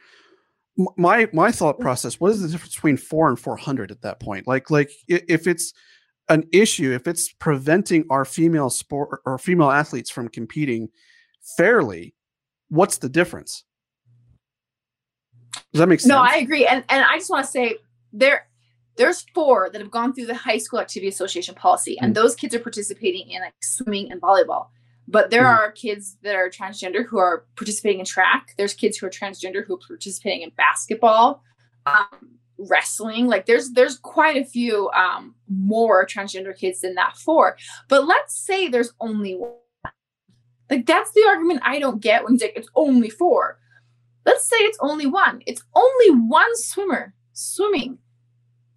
My 0.97 1.27
my 1.33 1.51
thought 1.51 1.79
process: 1.79 2.19
What 2.19 2.31
is 2.31 2.41
the 2.41 2.47
difference 2.47 2.75
between 2.75 2.97
four 2.97 3.27
and 3.27 3.39
four 3.39 3.57
hundred 3.57 3.91
at 3.91 4.01
that 4.01 4.19
point? 4.19 4.47
Like 4.47 4.71
like 4.71 4.91
if 5.07 5.45
it's 5.45 5.73
an 6.29 6.47
issue, 6.53 6.93
if 6.93 7.07
it's 7.07 7.33
preventing 7.33 8.05
our 8.09 8.23
female 8.23 8.69
sport 8.69 9.21
or 9.25 9.37
female 9.37 9.71
athletes 9.71 10.09
from 10.09 10.29
competing 10.29 10.89
fairly, 11.57 12.15
what's 12.69 12.99
the 12.99 13.09
difference? 13.09 13.65
Does 15.73 15.79
that 15.79 15.87
make 15.87 15.99
sense? 15.99 16.09
No, 16.09 16.19
I 16.19 16.35
agree, 16.35 16.65
and 16.65 16.83
and 16.87 17.03
I 17.03 17.17
just 17.17 17.29
want 17.29 17.45
to 17.45 17.51
say 17.51 17.75
there 18.13 18.47
there's 18.95 19.25
four 19.33 19.69
that 19.71 19.81
have 19.81 19.91
gone 19.91 20.13
through 20.13 20.25
the 20.25 20.35
high 20.35 20.57
school 20.57 20.79
activity 20.79 21.07
association 21.07 21.55
policy 21.55 21.97
and 22.01 22.11
mm. 22.11 22.15
those 22.15 22.35
kids 22.35 22.53
are 22.53 22.59
participating 22.59 23.29
in 23.29 23.41
like 23.41 23.53
swimming 23.61 24.11
and 24.11 24.21
volleyball 24.21 24.67
but 25.09 25.31
there 25.31 25.43
mm. 25.43 25.57
are 25.57 25.71
kids 25.71 26.17
that 26.21 26.35
are 26.35 26.49
transgender 26.49 27.03
who 27.03 27.17
are 27.17 27.45
participating 27.55 27.99
in 27.99 28.05
track. 28.05 28.53
There's 28.57 28.75
kids 28.75 28.97
who 28.97 29.07
are 29.07 29.09
transgender 29.09 29.65
who 29.65 29.73
are 29.73 29.79
participating 29.87 30.43
in 30.43 30.51
basketball 30.51 31.43
um, 31.87 32.37
wrestling. 32.59 33.25
Like 33.25 33.47
there's 33.47 33.71
there's 33.71 33.97
quite 33.97 34.37
a 34.37 34.45
few 34.45 34.89
um, 34.91 35.33
more 35.47 36.05
transgender 36.05 36.55
kids 36.55 36.81
than 36.81 36.93
that 36.95 37.17
four 37.17 37.57
but 37.87 38.05
let's 38.05 38.37
say 38.37 38.67
there's 38.67 38.93
only 38.99 39.35
one. 39.35 39.53
Like 40.69 40.85
that's 40.85 41.11
the 41.13 41.25
argument 41.27 41.61
i 41.63 41.79
don't 41.79 41.99
get 41.99 42.23
when 42.23 42.37
like, 42.37 42.53
it's 42.55 42.69
only 42.75 43.09
four. 43.09 43.57
Let's 44.25 44.47
say 44.47 44.57
it's 44.57 44.77
only 44.81 45.07
one. 45.07 45.41
It's 45.47 45.63
only 45.73 46.09
one 46.11 46.55
swimmer 46.55 47.15
swimming 47.33 47.97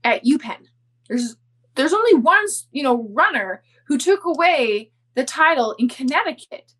at 0.02 0.24
UPenn. 0.24 0.68
There's 1.08 1.36
there's 1.74 1.92
only 1.92 2.14
one, 2.14 2.46
you 2.70 2.82
know, 2.82 3.08
runner 3.12 3.62
who 3.86 3.98
took 3.98 4.24
away 4.24 4.91
the 5.14 5.24
title 5.24 5.74
in 5.78 5.88
Connecticut. 5.88 6.72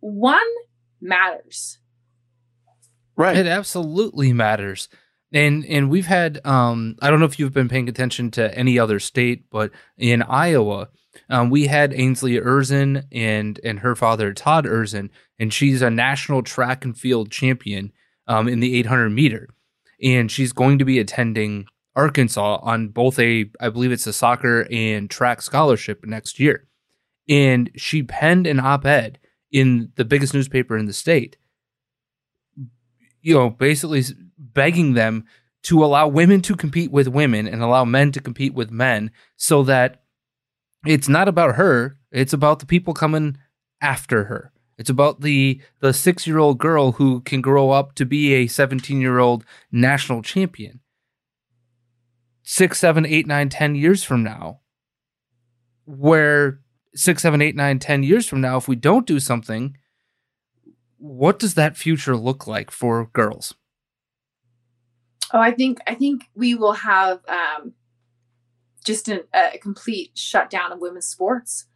One 0.00 0.46
matters. 1.00 1.78
Right. 3.16 3.36
It 3.36 3.46
absolutely 3.46 4.32
matters. 4.32 4.88
And 5.32 5.64
and 5.66 5.90
we've 5.90 6.06
had 6.06 6.44
um 6.46 6.96
I 7.02 7.10
don't 7.10 7.20
know 7.20 7.26
if 7.26 7.38
you've 7.38 7.52
been 7.52 7.68
paying 7.68 7.88
attention 7.88 8.30
to 8.32 8.56
any 8.56 8.78
other 8.78 8.98
state, 8.98 9.50
but 9.50 9.70
in 9.98 10.22
Iowa, 10.22 10.88
um, 11.28 11.50
we 11.50 11.66
had 11.66 11.92
Ainsley 11.92 12.38
Erzen 12.38 13.04
and 13.12 13.60
and 13.62 13.80
her 13.80 13.94
father 13.94 14.32
Todd 14.32 14.64
Erzen, 14.64 15.10
and 15.38 15.52
she's 15.52 15.82
a 15.82 15.90
national 15.90 16.42
track 16.42 16.84
and 16.84 16.96
field 16.96 17.30
champion 17.30 17.92
um, 18.26 18.48
in 18.48 18.60
the 18.60 18.76
800 18.76 19.10
meter, 19.10 19.48
and 20.02 20.30
she's 20.30 20.52
going 20.52 20.78
to 20.78 20.84
be 20.84 20.98
attending 20.98 21.66
Arkansas 21.96 22.60
on 22.62 22.88
both 22.88 23.18
a, 23.18 23.50
I 23.60 23.70
believe 23.70 23.90
it's 23.90 24.06
a 24.06 24.12
soccer 24.12 24.68
and 24.70 25.10
track 25.10 25.42
scholarship 25.42 26.04
next 26.06 26.38
year. 26.38 26.67
And 27.28 27.70
she 27.76 28.02
penned 28.02 28.46
an 28.46 28.60
op 28.60 28.86
ed 28.86 29.18
in 29.50 29.92
the 29.96 30.04
biggest 30.04 30.34
newspaper 30.34 30.76
in 30.76 30.86
the 30.86 30.92
state, 30.92 31.36
you 33.22 33.34
know, 33.34 33.50
basically 33.50 34.04
begging 34.38 34.94
them 34.94 35.24
to 35.64 35.84
allow 35.84 36.06
women 36.06 36.40
to 36.42 36.54
compete 36.54 36.90
with 36.90 37.08
women 37.08 37.46
and 37.46 37.62
allow 37.62 37.84
men 37.84 38.12
to 38.12 38.20
compete 38.20 38.54
with 38.54 38.70
men 38.70 39.10
so 39.36 39.62
that 39.64 40.02
it's 40.86 41.08
not 41.08 41.28
about 41.28 41.56
her, 41.56 41.98
it's 42.12 42.32
about 42.32 42.60
the 42.60 42.66
people 42.66 42.94
coming 42.94 43.36
after 43.80 44.24
her. 44.24 44.52
It's 44.78 44.90
about 44.90 45.22
the 45.22 45.60
the 45.80 45.88
6-year-old 45.88 46.58
girl 46.58 46.92
who 46.92 47.20
can 47.22 47.40
grow 47.40 47.70
up 47.70 47.94
to 47.96 48.06
be 48.06 48.34
a 48.34 48.46
17-year-old 48.46 49.44
national 49.72 50.22
champion 50.22 50.80
six, 52.48 52.78
seven, 52.78 53.04
eight, 53.04 53.26
nine, 53.26 53.50
ten 53.50 53.74
years 53.74 54.02
from 54.02 54.22
now, 54.22 54.60
where 55.84 56.60
six, 56.94 57.22
seven, 57.22 57.42
eight, 57.42 57.56
nine, 57.56 57.78
ten 57.78 58.02
years 58.02 58.26
from 58.26 58.40
now, 58.40 58.56
if 58.56 58.68
we 58.68 58.76
don't 58.76 59.06
do 59.06 59.20
something, 59.20 59.76
what 60.98 61.38
does 61.38 61.54
that 61.54 61.76
future 61.76 62.16
look 62.16 62.46
like 62.46 62.70
for 62.70 63.06
girls? 63.12 63.54
Oh, 65.32 65.40
I 65.40 65.50
think 65.50 65.78
I 65.86 65.94
think 65.94 66.24
we 66.34 66.54
will 66.54 66.72
have 66.72 67.20
um, 67.28 67.74
just 68.84 69.08
an, 69.08 69.20
a 69.34 69.58
complete 69.58 70.12
shutdown 70.14 70.72
of 70.72 70.80
women's 70.80 71.06
sports 71.06 71.66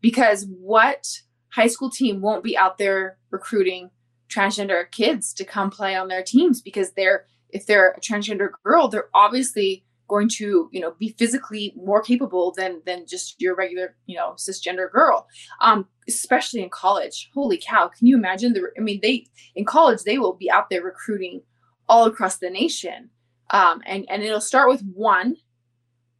because 0.00 0.46
what 0.46 1.20
high 1.50 1.66
school 1.66 1.90
team 1.90 2.20
won't 2.20 2.42
be 2.42 2.56
out 2.56 2.78
there 2.78 3.18
recruiting 3.30 3.90
transgender 4.30 4.90
kids 4.90 5.34
to 5.34 5.44
come 5.44 5.70
play 5.70 5.94
on 5.94 6.08
their 6.08 6.22
teams 6.22 6.62
because 6.62 6.92
they're 6.92 7.26
if 7.50 7.66
they're 7.66 7.90
a 7.90 8.00
transgender 8.00 8.48
girl, 8.64 8.88
they're 8.88 9.10
obviously 9.12 9.84
going 10.12 10.28
to 10.28 10.68
you 10.72 10.80
know 10.80 10.92
be 10.98 11.14
physically 11.18 11.72
more 11.74 12.02
capable 12.02 12.52
than 12.52 12.82
than 12.84 13.06
just 13.06 13.40
your 13.40 13.54
regular 13.56 13.96
you 14.06 14.16
know 14.16 14.34
cisgender 14.36 14.90
girl. 14.90 15.26
Um 15.60 15.86
especially 16.08 16.62
in 16.62 16.68
college. 16.68 17.30
Holy 17.32 17.58
cow. 17.66 17.88
Can 17.88 18.06
you 18.06 18.16
imagine 18.16 18.52
the 18.52 18.62
i 18.78 18.80
mean 18.80 19.00
they 19.02 19.26
in 19.54 19.64
college 19.64 20.02
they 20.02 20.18
will 20.18 20.34
be 20.34 20.50
out 20.50 20.68
there 20.68 20.82
recruiting 20.82 21.42
all 21.88 22.04
across 22.04 22.36
the 22.36 22.50
nation. 22.50 23.08
Um 23.50 23.80
and 23.86 24.04
and 24.10 24.22
it'll 24.22 24.50
start 24.52 24.68
with 24.68 24.82
one 24.92 25.36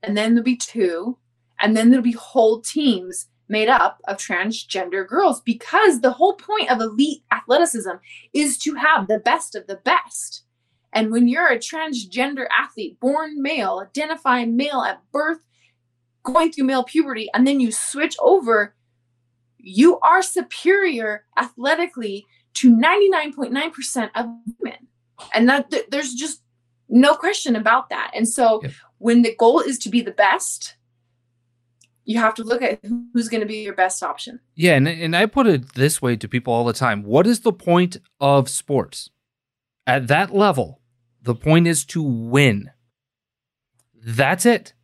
and 0.02 0.16
then 0.16 0.34
there'll 0.34 0.44
be 0.44 0.56
two 0.56 1.18
and 1.60 1.76
then 1.76 1.90
there'll 1.90 2.02
be 2.02 2.12
whole 2.12 2.62
teams 2.62 3.28
made 3.48 3.68
up 3.68 4.00
of 4.08 4.16
transgender 4.16 5.06
girls 5.06 5.42
because 5.42 6.00
the 6.00 6.12
whole 6.12 6.36
point 6.36 6.70
of 6.70 6.80
elite 6.80 7.22
athleticism 7.30 7.96
is 8.32 8.56
to 8.56 8.74
have 8.74 9.06
the 9.06 9.18
best 9.18 9.54
of 9.54 9.66
the 9.66 9.76
best 9.76 10.44
and 10.92 11.10
when 11.10 11.28
you're 11.28 11.50
a 11.50 11.58
transgender 11.58 12.46
athlete, 12.50 13.00
born 13.00 13.40
male, 13.40 13.82
identifying 13.82 14.56
male 14.56 14.82
at 14.82 15.00
birth, 15.10 15.40
going 16.22 16.52
through 16.52 16.64
male 16.64 16.84
puberty, 16.84 17.28
and 17.34 17.46
then 17.46 17.60
you 17.60 17.72
switch 17.72 18.16
over, 18.20 18.74
you 19.58 19.98
are 20.00 20.22
superior 20.22 21.24
athletically 21.36 22.26
to 22.54 22.74
99.9% 22.74 24.10
of 24.14 24.26
women. 24.58 24.88
And 25.32 25.48
that 25.48 25.70
th- 25.70 25.86
there's 25.90 26.14
just 26.14 26.42
no 26.88 27.14
question 27.14 27.56
about 27.56 27.88
that. 27.88 28.10
And 28.14 28.28
so 28.28 28.60
yeah. 28.62 28.70
when 28.98 29.22
the 29.22 29.34
goal 29.34 29.60
is 29.60 29.78
to 29.80 29.88
be 29.88 30.02
the 30.02 30.10
best, 30.10 30.76
you 32.04 32.18
have 32.18 32.34
to 32.34 32.44
look 32.44 32.62
at 32.62 32.80
who's 33.12 33.28
going 33.28 33.40
to 33.40 33.46
be 33.46 33.58
your 33.58 33.74
best 33.74 34.02
option. 34.02 34.40
Yeah, 34.56 34.74
and 34.74 34.88
and 34.88 35.16
I 35.16 35.26
put 35.26 35.46
it 35.46 35.74
this 35.74 36.02
way 36.02 36.16
to 36.16 36.28
people 36.28 36.52
all 36.52 36.64
the 36.64 36.72
time. 36.72 37.04
What 37.04 37.28
is 37.28 37.40
the 37.40 37.52
point 37.52 37.98
of 38.20 38.48
sports? 38.48 39.08
At 39.86 40.08
that 40.08 40.34
level, 40.34 40.81
the 41.22 41.34
point 41.34 41.66
is 41.66 41.84
to 41.86 42.02
win. 42.02 42.70
That's 43.94 44.44
it. 44.44 44.74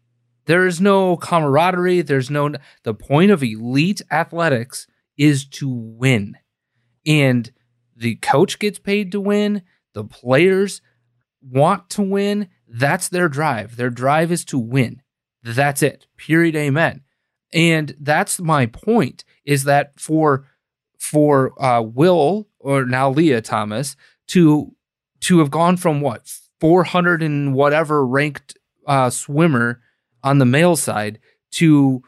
There 0.46 0.66
is 0.66 0.80
no 0.80 1.16
camaraderie. 1.16 2.00
There's 2.02 2.30
no. 2.30 2.54
The 2.84 2.94
point 2.94 3.30
of 3.30 3.42
elite 3.42 4.00
athletics 4.10 4.86
is 5.16 5.44
to 5.46 5.68
win. 5.68 6.36
And 7.06 7.50
the 7.96 8.16
coach 8.16 8.58
gets 8.58 8.78
paid 8.78 9.12
to 9.12 9.20
win. 9.20 9.62
The 9.92 10.04
players 10.04 10.80
want 11.42 11.90
to 11.90 12.02
win. 12.02 12.48
That's 12.66 13.08
their 13.08 13.28
drive. 13.28 13.76
Their 13.76 13.90
drive 13.90 14.30
is 14.30 14.44
to 14.46 14.58
win. 14.58 15.02
That's 15.42 15.82
it. 15.82 16.06
Period. 16.16 16.56
Amen. 16.56 17.02
And 17.52 17.94
that's 18.00 18.40
my 18.40 18.66
point 18.66 19.24
is 19.44 19.64
that 19.64 19.98
for 19.98 20.46
for 20.98 21.60
uh, 21.62 21.80
Will 21.82 22.48
or 22.58 22.84
now 22.84 23.10
Lia 23.10 23.40
Thomas 23.40 23.96
to 24.28 24.74
to 25.20 25.38
have 25.40 25.50
gone 25.50 25.76
from 25.76 26.00
what 26.00 26.32
400 26.60 27.22
and 27.22 27.54
whatever 27.54 28.06
ranked 28.06 28.56
uh, 28.86 29.10
swimmer 29.10 29.80
on 30.22 30.38
the 30.38 30.44
male 30.44 30.76
side 30.76 31.18
to 31.52 32.02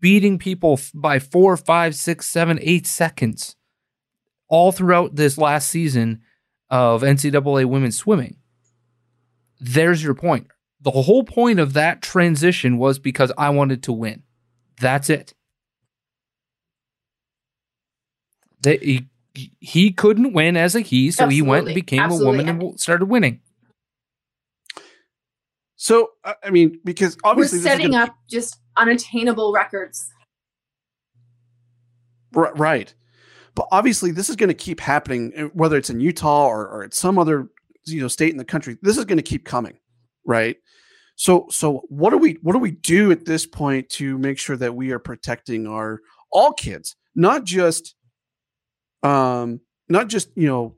beating 0.00 0.38
people 0.38 0.78
by 0.92 1.18
four, 1.18 1.56
five, 1.56 1.94
six, 1.94 2.26
seven, 2.26 2.58
eight 2.62 2.86
seconds 2.86 3.56
all 4.48 4.72
throughout 4.72 5.16
this 5.16 5.38
last 5.38 5.68
season 5.68 6.20
of 6.70 7.02
NCAA 7.02 7.64
women's 7.66 7.96
swimming. 7.96 8.36
There's 9.60 10.02
your 10.02 10.14
point. 10.14 10.48
The 10.80 10.90
whole 10.90 11.24
point 11.24 11.58
of 11.58 11.72
that 11.72 12.02
transition 12.02 12.76
was 12.76 12.98
because 12.98 13.32
I 13.38 13.50
wanted 13.50 13.82
to 13.84 13.92
win. 13.92 14.22
That's 14.80 15.08
it. 15.08 15.32
They, 18.60 19.06
he, 19.34 19.52
he 19.60 19.92
couldn't 19.92 20.32
win 20.32 20.56
as 20.56 20.74
a 20.74 20.80
he, 20.80 21.10
so 21.10 21.24
Absolutely. 21.24 21.34
he 21.34 21.42
went 21.42 21.66
and 21.66 21.74
became 21.74 22.00
Absolutely. 22.00 22.26
a 22.26 22.44
woman 22.44 22.62
and 22.62 22.80
started 22.80 23.06
winning. 23.06 23.40
So 25.76 26.12
I 26.42 26.50
mean, 26.50 26.80
because 26.84 27.16
obviously 27.24 27.58
we're 27.58 27.64
setting 27.64 27.90
gonna... 27.90 28.04
up 28.04 28.16
just 28.30 28.58
unattainable 28.76 29.52
records. 29.52 30.08
Right, 32.32 32.92
but 33.54 33.68
obviously 33.70 34.10
this 34.10 34.28
is 34.28 34.34
going 34.34 34.48
to 34.48 34.54
keep 34.54 34.80
happening, 34.80 35.32
eh, 35.36 35.44
whether 35.52 35.76
it's 35.76 35.90
in 35.90 36.00
Utah 36.00 36.46
or, 36.46 36.66
or 36.66 36.84
at 36.84 36.94
some 36.94 37.18
other 37.18 37.48
you 37.84 38.00
know 38.00 38.08
state 38.08 38.30
in 38.30 38.38
the 38.38 38.44
country. 38.44 38.78
This 38.82 38.96
is 38.96 39.04
going 39.04 39.18
to 39.18 39.22
keep 39.22 39.44
coming, 39.44 39.78
right? 40.26 40.56
So 41.16 41.46
so 41.50 41.82
what 41.88 42.10
do 42.10 42.18
we 42.18 42.38
what 42.42 42.54
do 42.54 42.58
we 42.58 42.72
do 42.72 43.12
at 43.12 43.24
this 43.24 43.46
point 43.46 43.88
to 43.90 44.18
make 44.18 44.38
sure 44.38 44.56
that 44.56 44.74
we 44.74 44.90
are 44.90 44.98
protecting 44.98 45.66
our 45.66 46.00
all 46.32 46.52
kids, 46.52 46.96
not 47.14 47.44
just 47.44 47.94
um 49.04 49.60
not 49.88 50.08
just 50.08 50.30
you 50.34 50.48
know 50.48 50.74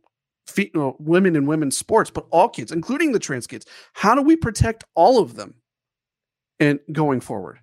fe- 0.46 0.70
you 0.72 0.80
know, 0.80 0.96
women 0.98 1.36
and 1.36 1.46
women's 1.46 1.76
sports, 1.76 2.10
but 2.10 2.26
all 2.30 2.48
kids, 2.48 2.72
including 2.72 3.12
the 3.12 3.18
trans 3.18 3.46
kids. 3.46 3.66
How 3.92 4.14
do 4.14 4.22
we 4.22 4.36
protect 4.36 4.84
all 4.94 5.20
of 5.20 5.34
them 5.34 5.54
and 6.58 6.80
going 6.92 7.20
forward? 7.20 7.58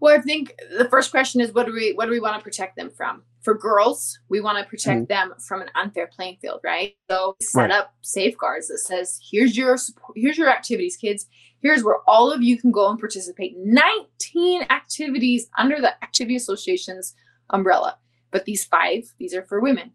Well, 0.00 0.18
I 0.18 0.22
think 0.22 0.54
the 0.78 0.88
first 0.88 1.10
question 1.10 1.42
is 1.42 1.52
what 1.52 1.66
do 1.66 1.72
we 1.72 1.92
what 1.92 2.06
do 2.06 2.10
we 2.10 2.20
want 2.20 2.38
to 2.38 2.42
protect 2.42 2.76
them 2.76 2.90
from? 2.90 3.22
For 3.42 3.54
girls, 3.54 4.18
we 4.28 4.40
want 4.40 4.58
to 4.58 4.68
protect 4.68 5.02
mm-hmm. 5.02 5.30
them 5.30 5.34
from 5.46 5.62
an 5.62 5.68
unfair 5.74 6.06
playing 6.06 6.38
field, 6.40 6.60
right? 6.64 6.94
So 7.10 7.36
set 7.40 7.60
right. 7.60 7.70
up 7.70 7.94
safeguards 8.00 8.68
that 8.68 8.78
says 8.78 9.18
here's 9.30 9.56
your 9.56 9.76
here's 10.16 10.38
your 10.38 10.50
activities, 10.50 10.96
kids. 10.96 11.26
Here's 11.62 11.84
where 11.84 11.98
all 12.06 12.32
of 12.32 12.42
you 12.42 12.58
can 12.58 12.70
go 12.70 12.88
and 12.88 12.98
participate. 12.98 13.54
19 13.58 14.62
activities 14.70 15.50
under 15.58 15.78
the 15.78 15.92
activity 16.02 16.36
association's 16.36 17.14
umbrella. 17.50 17.98
But 18.30 18.44
these 18.44 18.64
five, 18.64 19.04
these 19.18 19.34
are 19.34 19.44
for 19.44 19.60
women. 19.60 19.92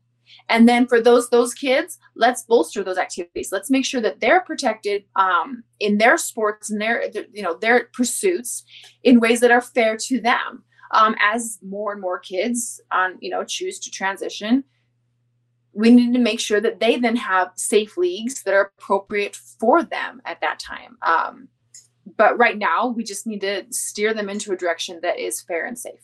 And 0.50 0.68
then 0.68 0.88
for 0.88 1.00
those 1.00 1.30
those 1.30 1.54
kids 1.54 2.00
let's 2.16 2.44
bolster 2.44 2.84
those 2.84 2.98
activities. 2.98 3.52
Let's 3.52 3.70
make 3.70 3.86
sure 3.86 4.02
that 4.02 4.20
they're 4.20 4.42
protected 4.42 5.04
um, 5.16 5.64
in 5.80 5.98
their 5.98 6.18
sports 6.18 6.70
and 6.70 6.82
their 6.82 7.04
you 7.32 7.44
know 7.44 7.56
their 7.56 7.90
pursuits 7.94 8.64
in 9.04 9.20
ways 9.20 9.40
that 9.42 9.52
are 9.52 9.62
fair 9.62 9.98
to 9.98 10.20
them. 10.20 10.64
Um, 10.92 11.16
as 11.20 11.58
more 11.62 11.92
and 11.92 12.02
more 12.02 12.20
kids 12.20 12.80
on 12.92 13.18
you 13.20 13.30
know 13.30 13.44
choose 13.44 13.80
to 13.80 13.92
transition 13.92 14.64
we 15.76 15.92
need 15.92 16.14
to 16.14 16.20
make 16.20 16.40
sure 16.40 16.62
that 16.62 16.80
they 16.80 16.98
then 16.98 17.18
have 17.18 17.52
safe 17.56 17.98
leagues 17.98 18.44
that 18.44 18.54
are 18.54 18.72
appropriate 18.80 19.36
for 19.36 19.84
them 19.84 20.22
at 20.26 20.40
that 20.40 20.58
time. 20.58 20.98
Um, 21.02 21.50
but 22.18 22.38
right 22.38 22.58
now 22.58 22.88
we 22.88 23.04
just 23.04 23.28
need 23.28 23.42
to 23.42 23.66
steer 23.72 24.14
them 24.14 24.30
into 24.30 24.54
a 24.54 24.56
direction 24.56 25.00
that 25.04 25.20
is 25.20 25.42
fair 25.42 25.66
and 25.66 25.78
safe 25.78 26.00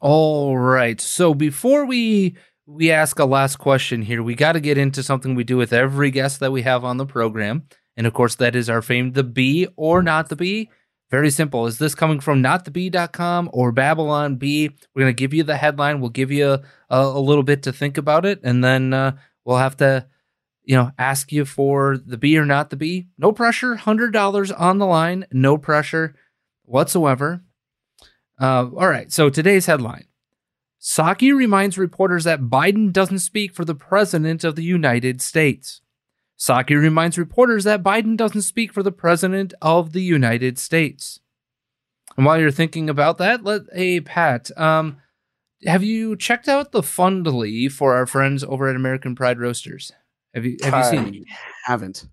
all 0.00 0.58
right 0.58 1.00
so 1.00 1.34
before 1.34 1.84
we 1.84 2.34
we 2.70 2.90
ask 2.90 3.18
a 3.18 3.24
last 3.24 3.56
question 3.56 4.02
here. 4.02 4.22
We 4.22 4.34
got 4.34 4.52
to 4.52 4.60
get 4.60 4.78
into 4.78 5.02
something 5.02 5.34
we 5.34 5.44
do 5.44 5.56
with 5.56 5.72
every 5.72 6.10
guest 6.10 6.40
that 6.40 6.52
we 6.52 6.62
have 6.62 6.84
on 6.84 6.98
the 6.98 7.06
program. 7.06 7.64
And 7.96 8.06
of 8.06 8.14
course, 8.14 8.36
that 8.36 8.54
is 8.54 8.70
our 8.70 8.80
fame, 8.80 9.12
the 9.12 9.24
Bee 9.24 9.66
or 9.76 10.02
not 10.02 10.28
the 10.28 10.36
Bee. 10.36 10.70
Very 11.10 11.30
simple. 11.30 11.66
Is 11.66 11.78
this 11.78 11.96
coming 11.96 12.20
from 12.20 12.42
notthebee.com 12.42 13.50
or 13.52 13.72
Babylon 13.72 14.36
Bee? 14.36 14.70
We're 14.94 15.02
going 15.02 15.14
to 15.14 15.20
give 15.20 15.34
you 15.34 15.42
the 15.42 15.56
headline. 15.56 16.00
We'll 16.00 16.10
give 16.10 16.30
you 16.30 16.46
a, 16.48 16.62
a, 16.88 17.20
little 17.20 17.42
bit 17.42 17.64
to 17.64 17.72
think 17.72 17.98
about 17.98 18.24
it. 18.24 18.40
And 18.44 18.62
then 18.62 18.94
uh, 18.94 19.16
we'll 19.44 19.56
have 19.56 19.76
to, 19.78 20.06
you 20.62 20.76
know, 20.76 20.92
ask 20.96 21.32
you 21.32 21.44
for 21.44 21.98
the 21.98 22.16
Bee 22.16 22.38
or 22.38 22.46
not 22.46 22.70
the 22.70 22.76
Bee. 22.76 23.08
No 23.18 23.32
pressure. 23.32 23.74
$100 23.74 24.60
on 24.60 24.78
the 24.78 24.86
line. 24.86 25.26
No 25.32 25.58
pressure 25.58 26.14
whatsoever. 26.62 27.42
Uh, 28.40 28.70
all 28.74 28.88
right. 28.88 29.12
So 29.12 29.28
today's 29.28 29.66
headline 29.66 30.06
Psaki 30.80 31.34
reminds 31.34 31.76
reporters 31.76 32.24
that 32.24 32.42
Biden 32.42 32.92
doesn't 32.92 33.18
speak 33.18 33.52
for 33.52 33.64
the 33.64 33.74
President 33.74 34.44
of 34.44 34.56
the 34.56 34.64
United 34.64 35.20
States. 35.20 35.82
Psaki 36.38 36.80
reminds 36.80 37.18
reporters 37.18 37.64
that 37.64 37.82
Biden 37.82 38.16
doesn't 38.16 38.42
speak 38.42 38.72
for 38.72 38.82
the 38.82 38.92
President 38.92 39.52
of 39.60 39.92
the 39.92 40.02
United 40.02 40.58
States. 40.58 41.20
And 42.16 42.24
while 42.24 42.40
you're 42.40 42.50
thinking 42.50 42.88
about 42.88 43.18
that, 43.18 43.44
let 43.44 43.62
a 43.74 44.00
Pat, 44.00 44.50
um, 44.58 44.96
have 45.66 45.84
you 45.84 46.16
checked 46.16 46.48
out 46.48 46.72
the 46.72 46.80
Fundly 46.80 47.70
for 47.70 47.94
our 47.94 48.06
friends 48.06 48.42
over 48.42 48.68
at 48.68 48.76
American 48.76 49.14
Pride 49.14 49.38
Roasters? 49.38 49.92
Have 50.34 50.46
you 50.46 50.56
have 50.62 50.74
you 50.74 50.90
seen 50.90 51.14
it? 51.14 51.24
Haven't. 51.66 52.06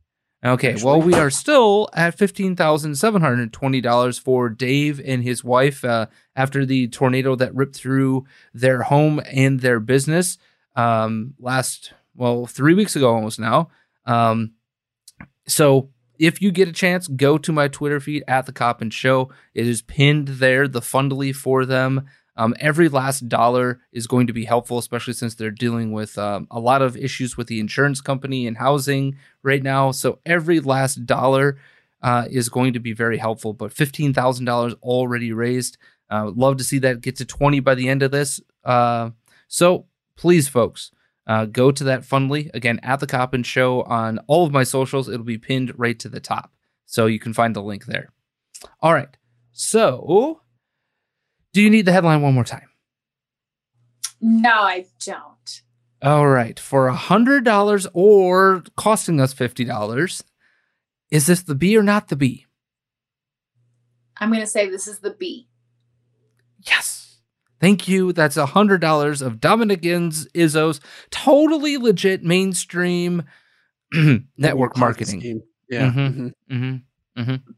Okay, 0.48 0.72
Actually. 0.72 0.86
well, 0.86 1.02
we 1.02 1.14
are 1.16 1.30
still 1.30 1.90
at 1.94 2.18
fifteen 2.18 2.56
thousand 2.56 2.96
seven 2.96 3.22
hundred 3.22 3.52
twenty 3.52 3.82
dollars 3.82 4.18
for 4.18 4.50
Dave 4.50 5.02
and 5.04 5.24
his 5.24 5.44
wife 5.44 5.84
uh, 5.84 6.08
after 6.36 6.66
the 6.66 6.88
tornado 6.88 7.36
that 7.36 7.54
ripped 7.54 7.76
through 7.76 8.26
their 8.54 8.84
home 8.84 9.22
and 9.32 9.60
their 9.60 9.80
business 9.80 10.38
um, 10.76 11.34
last 11.40 11.94
well 12.16 12.46
three 12.46 12.74
weeks 12.74 12.96
ago 12.96 13.14
almost 13.14 13.40
now. 13.40 13.70
Um, 14.06 14.54
so 15.48 15.90
if 16.20 16.42
you 16.42 16.52
get 16.52 16.68
a 16.68 16.74
chance, 16.74 17.08
go 17.08 17.38
to 17.38 17.52
my 17.52 17.68
Twitter 17.68 18.00
feed 18.00 18.24
at 18.28 18.46
the 18.46 18.54
Coppens 18.54 18.94
Show. 18.94 19.30
It 19.54 19.68
is 19.68 19.82
pinned 19.82 20.28
there, 20.28 20.68
the 20.68 20.82
Fundly 20.82 21.36
for 21.36 21.66
them. 21.66 22.08
Um, 22.38 22.54
every 22.60 22.88
last 22.88 23.28
dollar 23.28 23.82
is 23.92 24.08
going 24.08 24.28
to 24.28 24.34
be 24.34 24.46
helpful, 24.46 24.78
especially 24.78 25.14
since 25.14 25.36
they're 25.36 25.52
dealing 25.52 25.92
with 25.92 26.18
um, 26.18 26.48
a 26.52 26.60
lot 26.60 26.82
of 26.82 26.96
issues 26.96 27.36
with 27.36 27.48
the 27.48 27.60
insurance 27.60 28.00
company 28.00 28.48
and 28.48 28.58
housing 28.58 29.18
right 29.42 29.64
now. 29.64 29.92
So 29.92 30.20
every 30.26 30.60
last 30.60 31.06
dollar 31.06 31.58
uh, 32.04 32.26
is 32.30 32.50
going 32.50 32.74
to 32.74 32.80
be 32.80 32.94
very 32.94 33.18
helpful. 33.18 33.54
But 33.54 33.74
fifteen 33.74 34.14
thousand 34.14 34.46
dollars 34.46 34.76
already 34.84 35.34
raised. 35.34 35.78
Uh, 36.10 36.32
love 36.34 36.58
to 36.58 36.64
see 36.64 36.80
that 36.80 37.02
get 37.02 37.16
to 37.18 37.26
twenty 37.26 37.60
by 37.60 37.76
the 37.76 37.90
end 37.90 38.04
of 38.04 38.12
this. 38.12 38.40
Uh, 38.64 39.10
so 39.48 39.88
please, 40.16 40.48
folks, 40.48 40.92
uh, 41.26 41.46
go 41.46 41.72
to 41.72 41.84
that 41.84 42.04
Fundly 42.04 42.50
again 42.54 42.80
at 42.84 43.00
the 43.00 43.08
Coppens 43.08 43.48
Show 43.48 43.82
on 43.82 44.20
all 44.28 44.46
of 44.46 44.52
my 44.54 44.64
socials. 44.64 45.10
It'll 45.10 45.26
be 45.26 45.40
pinned 45.40 45.74
right 45.78 45.98
to 46.00 46.10
the 46.10 46.20
top, 46.20 46.54
so 46.86 47.08
you 47.08 47.20
can 47.20 47.34
find 47.34 47.56
the 47.56 47.64
link 47.64 47.86
there. 47.86 48.10
All 48.80 48.94
right, 48.94 49.18
so 49.52 50.42
do 51.58 51.64
you 51.64 51.72
need 51.72 51.88
the 51.88 51.92
headline 51.92 52.22
one 52.22 52.36
more 52.36 52.44
time? 52.44 52.70
No, 54.22 54.52
I 54.52 54.86
don't. 55.04 55.62
All 56.04 56.28
right. 56.28 56.60
For 56.60 56.88
a 56.88 56.94
hundred 56.94 57.46
dollars 57.46 57.88
or 57.96 58.62
costing 58.76 59.20
us 59.20 59.34
fifty 59.34 59.66
dollars, 59.66 60.24
is 61.10 61.26
this 61.26 61.42
the 61.42 61.56
B 61.56 61.76
or 61.76 61.82
not 61.82 62.10
the 62.10 62.16
Bee? 62.16 62.46
I'm 64.18 64.32
gonna 64.32 64.46
say 64.46 64.70
this 64.70 64.88
is 64.88 65.00
the 65.00 65.10
B. 65.10 65.48
Yes. 66.62 67.22
Thank 67.60 67.88
you. 67.88 68.14
That's 68.14 68.38
a 68.38 68.46
hundred 68.46 68.82
dollars 68.82 69.24
of 69.24 69.42
Dominicans 69.42 70.28
Izzo's 70.36 70.80
totally 71.10 71.78
legit 71.78 72.24
mainstream 72.24 73.24
network 74.38 74.78
marketing. 74.78 75.42
Yeah. 75.72 75.90
Mm-hmm, 75.90 76.00
mm-hmm. 76.00 76.56
Mm-hmm. 76.56 77.20
mm-hmm. 77.20 77.52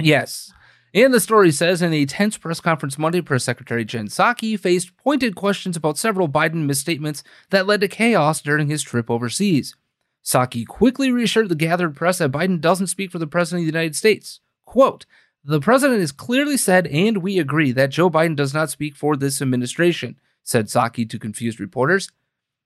Yes. 0.00 0.54
And 0.94 1.14
the 1.14 1.20
story 1.20 1.50
says 1.52 1.80
in 1.80 1.94
a 1.94 2.04
tense 2.04 2.36
press 2.36 2.60
conference 2.60 2.98
Monday, 2.98 3.22
Press 3.22 3.44
Secretary 3.44 3.84
Jen 3.84 4.08
Psaki 4.08 4.60
faced 4.60 4.94
pointed 4.98 5.34
questions 5.34 5.74
about 5.76 5.96
several 5.96 6.28
Biden 6.28 6.66
misstatements 6.66 7.24
that 7.48 7.66
led 7.66 7.80
to 7.80 7.88
chaos 7.88 8.42
during 8.42 8.68
his 8.68 8.82
trip 8.82 9.10
overseas. 9.10 9.74
Psaki 10.22 10.66
quickly 10.66 11.10
reassured 11.10 11.48
the 11.48 11.54
gathered 11.54 11.96
press 11.96 12.18
that 12.18 12.30
Biden 12.30 12.60
doesn't 12.60 12.88
speak 12.88 13.10
for 13.10 13.18
the 13.18 13.26
President 13.26 13.62
of 13.62 13.72
the 13.72 13.78
United 13.78 13.96
States. 13.96 14.40
Quote, 14.66 15.06
the 15.44 15.60
President 15.60 16.00
has 16.00 16.12
clearly 16.12 16.56
said, 16.56 16.86
and 16.86 17.18
we 17.18 17.38
agree, 17.38 17.72
that 17.72 17.90
Joe 17.90 18.08
Biden 18.08 18.36
does 18.36 18.54
not 18.54 18.70
speak 18.70 18.94
for 18.94 19.16
this 19.16 19.42
administration, 19.42 20.20
said 20.44 20.66
Psaki 20.66 21.08
to 21.08 21.18
confused 21.18 21.58
reporters. 21.58 22.10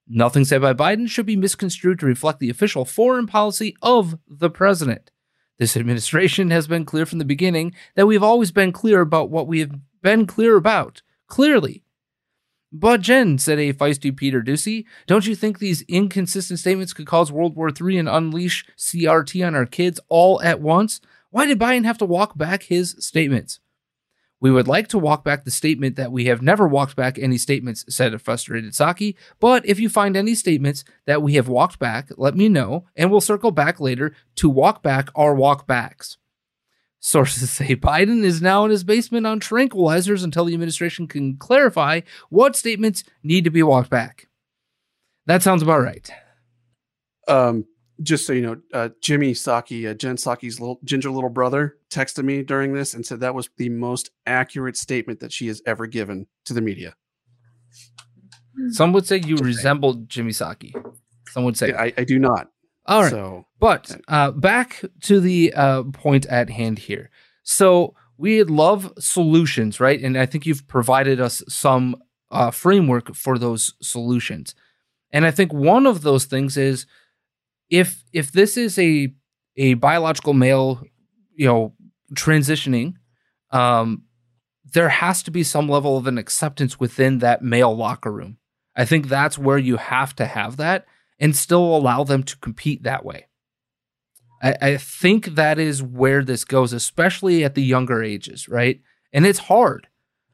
Nothing 0.07 0.45
said 0.45 0.61
by 0.61 0.75
Biden 0.75 1.09
should 1.09 1.27
be 1.27 1.37
misconstrued 1.37 2.01
to 2.01 2.07
reflect 2.07 2.39
the 2.39 2.51
official 2.51 2.85
foreign 2.85 3.27
policy 3.27 3.77
of 3.81 4.19
the 4.29 4.51
President. 4.51 5.11
This 5.59 5.77
administration 5.77 6.51
has 6.51 6.67
been 6.67 6.85
clear 6.85 7.07
from 7.07 7.19
the 7.19 7.25
beginning 7.25 7.75
that 7.95 8.07
we've 8.07 8.23
always 8.23 8.53
been 8.53 8.73
clear 8.73 9.01
about 9.01 9.31
what 9.31 9.47
we 9.47 9.61
have 9.61 9.73
been 10.03 10.27
clear 10.27 10.57
about, 10.57 11.03
clearly. 11.29 11.83
But 12.73 13.01
Jen, 13.01 13.39
said 13.39 13.59
a 13.59 13.73
feisty 13.73 14.15
Peter 14.15 14.43
Doocy, 14.43 14.85
don't 15.07 15.27
you 15.27 15.35
think 15.35 15.59
these 15.59 15.83
inconsistent 15.83 16.59
statements 16.59 16.93
could 16.93 17.07
cause 17.07 17.33
World 17.33 17.57
War 17.57 17.71
III 17.71 17.99
and 17.99 18.09
unleash 18.09 18.67
CRT 18.77 19.47
on 19.47 19.55
our 19.55 19.65
kids 19.65 19.99
all 20.09 20.43
at 20.43 20.61
once? 20.61 21.01
Why 21.31 21.47
did 21.47 21.59
Biden 21.59 21.85
have 21.85 21.99
to 21.99 22.05
walk 22.05 22.37
back 22.37 22.65
his 22.65 22.97
statements? 22.99 23.61
We 24.41 24.51
would 24.51 24.69
like 24.69 24.89
to 24.89 24.99
walk 24.99 25.25
back 25.25 25.45
the 25.45 25.51
statement 25.51 25.97
that 25.97 26.13
we 26.13 26.27
have 26.27 26.43
never 26.43 26.69
walked 26.69 26.95
back 26.95 27.19
any 27.19 27.39
statements, 27.39 27.85
said 27.89 28.13
a 28.13 28.19
frustrated 28.19 28.73
Psaki. 28.73 29.15
But 29.41 29.65
if 29.65 29.81
you 29.81 29.89
find 29.89 30.17
any 30.17 30.35
statements 30.35 30.85
that 31.07 31.23
we 31.23 31.35
have 31.35 31.49
walked 31.49 31.79
back, 31.79 32.11
let 32.17 32.37
me 32.37 32.49
know, 32.49 32.85
and 32.95 33.11
we'll 33.11 33.23
circle 33.23 33.51
back 33.51 33.81
later 33.81 34.15
to 34.37 34.51
walk 34.51 34.83
back 34.83 35.09
our 35.15 35.35
walk 35.35 35.67
backs. 35.67 36.19
Sources 37.01 37.51
say 37.53 37.77
Biden 37.77 38.25
is 38.25 38.43
now 38.43 38.65
in 38.65 38.71
his 38.71 38.85
basement 38.85 39.27
on 39.27 39.41
tranquilizers 39.41 40.23
until 40.23 40.45
the 40.45 40.55
administration 40.55 41.07
can 41.07 41.37
clarify 41.37 42.01
what 42.29 42.57
statements 42.57 43.05
need 43.23 43.45
to 43.45 43.51
be 43.51 43.63
walked 43.63 43.91
back. 43.91 44.29
That 45.25 45.43
sounds 45.43 45.63
about 45.63 45.81
right. 45.81 46.11
Um, 47.27 47.67
just 48.03 48.27
so 48.27 48.33
you 48.33 48.43
know, 48.43 48.57
uh, 48.73 48.91
Jimmy 49.01 49.33
Psaki, 49.33 49.91
uh, 49.91 49.95
Jen 49.95 50.17
Psaki's 50.17 50.61
little 50.61 50.79
ginger 50.85 51.11
little 51.11 51.31
brother, 51.31 51.79
texted 51.91 52.25
me 52.25 52.43
during 52.43 52.73
this 52.73 52.95
and 52.95 53.05
said 53.05 53.21
that 53.21 53.35
was 53.35 53.49
the 53.57 53.69
most 53.69 54.11
accurate 54.27 54.77
statement 54.77 55.21
that 55.21 55.33
she 55.33 55.47
has 55.49 55.63
ever 55.67 55.87
given 55.87 56.27
to 56.45 56.53
the 56.53 56.61
media. 56.61 56.95
Some 58.71 58.93
would 58.93 59.07
say 59.07 59.19
you 59.19 59.37
resembled 59.37 60.09
Jimmy 60.09 60.33
Psaki. 60.33 60.73
Some 61.29 61.45
would 61.45 61.57
say 61.57 61.75
I, 61.75 61.93
I 61.97 62.05
do 62.05 62.19
not. 62.19 62.49
All 62.87 63.03
right. 63.03 63.11
So, 63.11 63.47
but 63.59 64.01
uh, 64.09 64.31
back 64.31 64.83
to 65.03 65.21
the 65.21 65.53
uh, 65.55 65.83
point 65.85 66.27
at 66.27 66.51
hand 66.51 66.79
here. 66.79 67.11
So 67.43 67.95
we 68.17 68.43
love 68.45 68.93
solutions, 68.99 69.81
right? 69.81 70.01
And 70.01 70.17
I 70.17 70.27
think 70.27 70.47
you've 70.47 70.67
provided 70.69 71.21
us 71.21 71.43
some 71.49 71.97
uh, 72.31 72.51
framework 72.51 73.15
for 73.15 73.39
those 73.39 73.75
solutions. 73.83 74.55
And 75.13 75.27
I 75.27 75.31
think 75.31 75.53
one 75.53 75.87
of 75.87 76.03
those 76.03 76.25
things 76.25 76.57
is 76.57 76.87
if 77.71 78.05
if 78.13 78.33
this 78.33 78.57
is 78.57 78.79
a 78.79 79.13
a 79.57 79.75
biological 79.75 80.35
male, 80.35 80.83
you 81.35 81.47
know, 81.47 81.75
transitioning, 82.15 82.95
um, 83.51 84.03
there 84.73 84.89
has 84.89 85.23
to 85.23 85.31
be 85.31 85.43
some 85.43 85.69
level 85.69 85.97
of 85.97 86.07
an 86.07 86.19
acceptance 86.19 86.79
within 86.79 87.19
that 87.19 87.43
male 87.43 87.75
locker 87.75 88.13
room. 88.13 88.39
I 88.77 88.85
think 88.85 89.09
that's 89.09 89.39
where 89.39 89.59
you 89.59 89.77
have 89.77 90.15
to 90.17 90.27
have 90.27 90.57
that 90.59 90.87
and 91.19 91.35
still 91.35 91.75
allow 91.75 92.05
them 92.05 92.23
to 92.25 92.37
compete 92.37 92.83
that 92.83 93.05
way. 93.05 93.27
I, 94.43 94.55
I 94.61 94.77
think 94.77 95.35
that 95.37 95.59
is 95.59 95.83
where 95.83 96.23
this 96.23 96.45
goes, 96.45 96.73
especially 96.73 97.43
at 97.45 97.55
the 97.55 97.63
younger 97.63 98.03
ages, 98.03 98.49
right? 98.49 98.81
And 99.13 99.25
it's 99.25 99.39
hard 99.39 99.89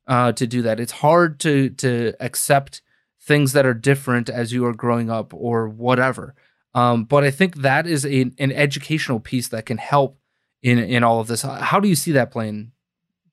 uh, 0.09 0.33
to 0.33 0.47
do 0.47 0.63
that. 0.63 0.81
It's 0.81 0.93
hard 0.93 1.39
to 1.41 1.71
to 1.71 2.15
accept 2.21 2.83
things 3.21 3.53
that 3.53 3.65
are 3.65 3.75
different 3.75 4.29
as 4.29 4.53
you 4.53 4.67
are 4.67 4.75
growing 4.75 5.09
up 5.09 5.33
or 5.33 5.69
whatever. 5.69 6.35
Um, 6.75 7.05
but 7.05 7.25
I 7.25 7.31
think 7.31 7.57
that 7.57 7.87
is 7.87 8.07
a, 8.07 8.31
an 8.39 8.53
educational 8.53 9.21
piece 9.21 9.49
that 9.49 9.67
can 9.67 9.79
help 9.79 10.19
in 10.63 10.79
in 10.79 11.05
all 11.05 11.21
of 11.21 11.27
this. 11.27 11.43
How 11.43 11.81
do 11.81 11.89
you 11.89 11.95
see 11.95 12.13
that 12.13 12.31
playing 12.31 12.73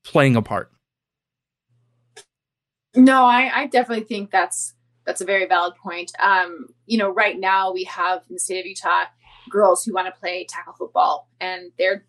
playing 0.04 0.36
a 0.36 0.42
part? 0.42 0.72
No, 2.96 3.24
I, 3.24 3.52
I 3.54 3.68
definitely 3.68 4.06
think 4.06 4.32
that's 4.32 4.74
that's 5.06 5.22
a 5.22 5.26
very 5.26 5.46
valid 5.48 5.76
point. 5.76 6.12
Um, 6.20 6.68
you 6.86 6.98
know, 6.98 7.10
right 7.10 7.40
now 7.40 7.72
we 7.72 7.84
have 7.86 8.24
in 8.30 8.36
the 8.36 8.40
state 8.40 8.60
of 8.60 8.66
Utah 8.66 9.06
girls 9.50 9.84
who 9.84 9.94
want 9.94 10.14
to 10.14 10.20
play 10.20 10.46
tackle 10.48 10.74
football 10.78 11.30
and 11.40 11.72
they're 11.78 12.06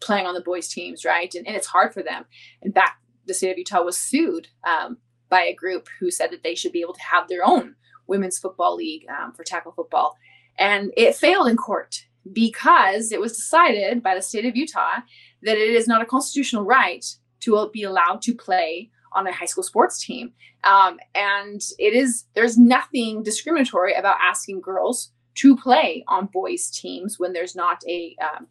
playing 0.00 0.26
on 0.26 0.34
the 0.34 0.40
boys 0.40 0.68
teams, 0.68 1.04
right? 1.04 1.32
And, 1.34 1.46
and 1.46 1.56
it's 1.56 1.66
hard 1.66 1.94
for 1.94 2.02
them. 2.02 2.24
In 2.62 2.72
fact, 2.72 3.02
the 3.26 3.34
state 3.34 3.52
of 3.52 3.58
Utah 3.58 3.82
was 3.82 3.96
sued 3.96 4.48
um, 4.64 4.98
by 5.28 5.42
a 5.42 5.54
group 5.54 5.88
who 6.00 6.10
said 6.10 6.30
that 6.30 6.42
they 6.42 6.54
should 6.54 6.72
be 6.72 6.80
able 6.80 6.94
to 6.94 7.02
have 7.02 7.28
their 7.28 7.44
own 7.44 7.76
women's 8.06 8.38
football 8.38 8.76
league 8.76 9.06
um, 9.08 9.32
for 9.32 9.44
tackle 9.44 9.72
football. 9.72 10.16
And 10.58 10.92
it 10.96 11.16
failed 11.16 11.48
in 11.48 11.56
court 11.56 12.06
because 12.32 13.12
it 13.12 13.20
was 13.20 13.36
decided 13.36 14.02
by 14.02 14.14
the 14.14 14.22
state 14.22 14.46
of 14.46 14.56
Utah 14.56 15.00
that 15.42 15.58
it 15.58 15.74
is 15.74 15.86
not 15.86 16.02
a 16.02 16.06
constitutional 16.06 16.64
right 16.64 17.04
to 17.40 17.70
be 17.72 17.82
allowed 17.82 18.22
to 18.22 18.34
play 18.34 18.90
on 19.12 19.26
a 19.26 19.32
high 19.32 19.46
school 19.46 19.62
sports 19.62 20.04
team. 20.04 20.32
Um, 20.64 20.98
and 21.14 21.60
it 21.78 21.94
is, 21.94 22.24
there's 22.34 22.56
nothing 22.58 23.22
discriminatory 23.22 23.94
about 23.94 24.16
asking 24.20 24.60
girls 24.60 25.12
to 25.36 25.56
play 25.56 26.04
on 26.08 26.26
boys' 26.26 26.70
teams 26.70 27.18
when 27.18 27.32
there's 27.32 27.54
not 27.54 27.82
a, 27.86 28.16
um, 28.22 28.46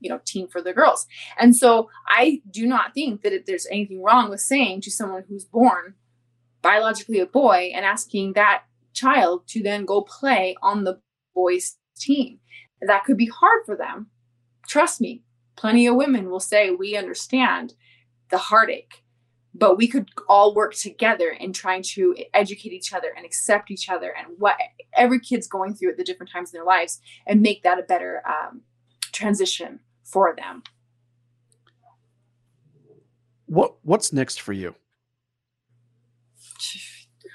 you 0.00 0.08
know, 0.08 0.20
team 0.24 0.46
for 0.46 0.62
the 0.62 0.72
girls. 0.72 1.06
And 1.38 1.56
so 1.56 1.90
I 2.06 2.40
do 2.50 2.66
not 2.66 2.94
think 2.94 3.22
that 3.22 3.46
there's 3.46 3.66
anything 3.66 4.02
wrong 4.02 4.30
with 4.30 4.40
saying 4.40 4.82
to 4.82 4.90
someone 4.90 5.24
who's 5.28 5.44
born 5.44 5.94
biologically 6.62 7.20
a 7.20 7.26
boy 7.26 7.72
and 7.74 7.84
asking 7.84 8.34
that 8.34 8.64
child 8.92 9.46
to 9.48 9.62
then 9.62 9.84
go 9.84 10.02
play 10.02 10.56
on 10.62 10.84
the 10.84 11.00
boys' 11.38 11.76
team. 11.96 12.40
That 12.82 13.04
could 13.04 13.16
be 13.16 13.26
hard 13.26 13.62
for 13.64 13.76
them. 13.76 14.08
Trust 14.66 15.00
me, 15.00 15.22
plenty 15.56 15.86
of 15.86 15.94
women 15.94 16.30
will 16.30 16.40
say, 16.40 16.70
We 16.70 16.96
understand 16.96 17.74
the 18.30 18.38
heartache. 18.38 19.04
But 19.54 19.76
we 19.76 19.88
could 19.88 20.08
all 20.28 20.54
work 20.54 20.74
together 20.74 21.30
in 21.30 21.52
trying 21.52 21.82
to 21.94 22.14
educate 22.34 22.72
each 22.72 22.92
other 22.92 23.08
and 23.16 23.24
accept 23.24 23.70
each 23.70 23.88
other 23.88 24.14
and 24.16 24.26
what 24.38 24.56
every 24.94 25.18
kid's 25.18 25.48
going 25.48 25.74
through 25.74 25.90
at 25.90 25.96
the 25.96 26.04
different 26.04 26.30
times 26.30 26.52
in 26.52 26.58
their 26.58 26.66
lives 26.66 27.00
and 27.26 27.40
make 27.40 27.62
that 27.62 27.78
a 27.78 27.82
better 27.82 28.22
um, 28.28 28.60
transition 29.10 29.80
for 30.04 30.36
them. 30.36 30.62
What 33.46 33.76
what's 33.82 34.12
next 34.12 34.42
for 34.42 34.52
you? 34.52 34.74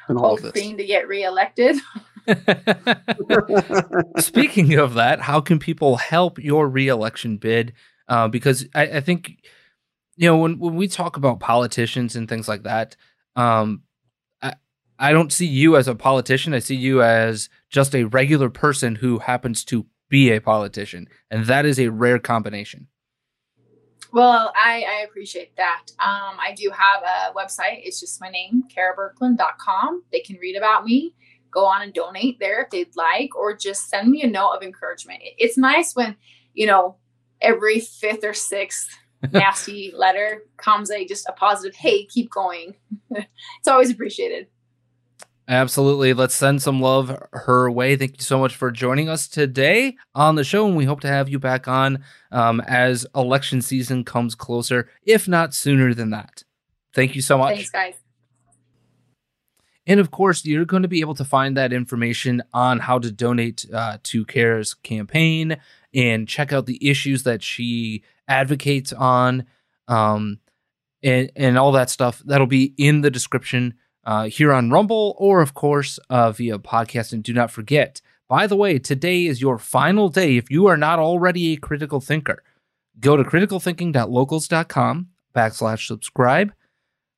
In 0.08 0.18
all 0.18 0.38
hoping 0.38 0.78
to 0.78 0.86
get 0.86 1.08
reelected 1.08 1.78
speaking 4.18 4.76
of 4.76 4.94
that 4.94 5.20
how 5.22 5.42
can 5.42 5.60
people 5.60 5.98
help 5.98 6.40
your 6.40 6.70
reelection 6.70 7.38
bid? 7.38 7.74
Uh, 8.08 8.28
because 8.28 8.66
I, 8.76 8.84
I 8.84 9.02
think 9.02 9.38
you 10.16 10.30
know 10.30 10.38
when 10.38 10.60
when 10.60 10.76
we 10.76 10.88
talk 10.88 11.18
about 11.18 11.40
politicians 11.40 12.16
and 12.16 12.28
things 12.28 12.48
like 12.48 12.64
that 12.64 12.96
um 13.36 13.84
i 14.42 14.54
i 15.00 15.12
don't 15.12 15.34
see 15.34 15.46
you 15.46 15.76
as 15.76 15.88
a 15.88 15.96
politician. 15.96 16.54
I 16.54 16.60
see 16.60 16.76
you 16.76 17.02
as 17.02 17.50
just 17.70 17.96
a 17.96 18.04
regular 18.06 18.50
person 18.50 18.96
who 18.96 19.20
happens 19.20 19.64
to 19.66 19.86
be 20.10 20.32
a 20.32 20.40
politician 20.40 21.08
and 21.32 21.46
that 21.46 21.66
is 21.66 21.80
a 21.80 21.90
rare 21.90 22.20
combination. 22.20 22.88
Well 24.12 24.52
i 24.56 24.84
i 24.88 25.04
appreciate 25.04 25.56
that. 25.58 25.86
Um 26.00 26.38
i 26.40 26.54
do 26.56 26.70
have 26.70 27.04
a 27.04 27.34
website. 27.34 27.82
It's 27.84 28.00
just 28.00 28.22
my 28.22 28.30
name 28.30 28.64
kerabirkeland.com 28.76 30.04
they 30.12 30.20
can 30.20 30.38
read 30.38 30.56
about 30.56 30.86
me 30.86 31.16
go 31.54 31.66
on 31.66 31.82
and 31.82 31.94
donate 31.94 32.40
there 32.40 32.62
if 32.62 32.70
they'd 32.70 32.96
like 32.96 33.36
or 33.36 33.56
just 33.56 33.90
send 33.90 34.10
me 34.10 34.24
a 34.24 34.28
note 34.28 34.52
of 34.52 34.64
encouragement. 34.64 35.20
It's 35.38 35.58
nice 35.58 35.96
when 35.96 36.16
you 36.54 36.68
know 36.68 36.98
every 37.42 37.80
fifth 37.80 38.24
or 38.24 38.34
sixth 38.34 38.90
nasty 39.32 39.94
letter 39.96 40.44
comes 40.58 40.90
a 40.92 41.06
just 41.06 41.28
a 41.30 41.34
positive 41.34 41.76
hey 41.76 42.06
keep 42.06 42.30
going. 42.32 42.76
It's 43.60 43.68
always 43.68 43.92
appreciated. 43.92 44.48
Absolutely. 45.48 46.14
Let's 46.14 46.36
send 46.36 46.62
some 46.62 46.82
love 46.82 47.18
her 47.32 47.70
way. 47.70 47.96
Thank 47.96 48.18
you 48.18 48.24
so 48.24 48.40
much 48.40 48.56
for 48.56 48.72
joining 48.72 49.08
us 49.10 49.28
today 49.28 49.96
on 50.16 50.36
the 50.36 50.44
show 50.44 50.66
and 50.66 50.76
we 50.76 50.86
hope 50.86 51.02
to 51.02 51.08
have 51.08 51.30
you 51.30 51.38
back 51.38 51.68
on 51.68 52.04
um, 52.32 52.62
as 52.62 53.06
election 53.16 53.62
season 53.62 54.04
comes 54.04 54.36
closer 54.36 54.90
if 55.04 55.28
not 55.28 55.54
sooner 55.54 55.94
than 55.94 56.10
that. 56.10 56.44
Thank 56.94 57.16
you 57.16 57.22
so 57.22 57.38
much. 57.38 57.56
Thanks 57.56 57.70
guys 57.70 58.03
and 59.86 60.00
of 60.00 60.12
course, 60.12 60.46
you're 60.46 60.66
going 60.66 60.84
to 60.84 60.88
be 60.88 61.02
able 61.02 61.16
to 61.16 61.26
find 61.26 61.58
that 61.58 61.74
information 61.74 62.42
on 62.54 62.80
how 62.80 63.00
to 63.00 63.12
donate 63.12 63.66
uh, 63.74 63.98
to 64.04 64.26
Kera's 64.26 64.74
campaign 64.74 65.58
and 65.94 66.28
check 66.28 66.54
out 66.54 66.66
the 66.66 66.88
issues 66.88 67.24
that 67.24 67.44
she 67.44 68.04
advocates 68.28 68.94
on, 68.94 69.46
um, 69.88 70.40
and 71.02 71.32
and 71.36 71.58
all 71.58 71.74
that 71.74 71.90
stuff. 71.90 72.22
That'll 72.26 72.48
be 72.48 72.74
in 72.78 73.02
the 73.02 73.12
description 73.12 73.74
uh, 74.06 74.26
here 74.26 74.54
on 74.54 74.70
Rumble, 74.70 75.16
or 75.18 75.42
of 75.42 75.54
course 75.54 76.00
uh, 76.10 76.32
via 76.32 76.60
podcast. 76.60 77.12
And 77.12 77.22
do 77.22 77.34
not 77.34 77.52
forget, 77.52 78.02
by 78.30 78.48
the 78.48 78.56
way, 78.56 78.80
today 78.80 79.26
is 79.26 79.42
your 79.42 79.58
final 79.58 80.08
day. 80.08 80.38
If 80.38 80.50
you 80.50 80.68
are 80.68 80.78
not 80.78 81.00
already 81.00 81.54
a 81.54 81.58
critical 81.58 82.00
thinker, 82.00 82.42
go 83.02 83.18
to 83.18 83.24
criticalthinking.locals.com 83.24 85.10
backslash 85.36 85.88
subscribe. 85.88 86.54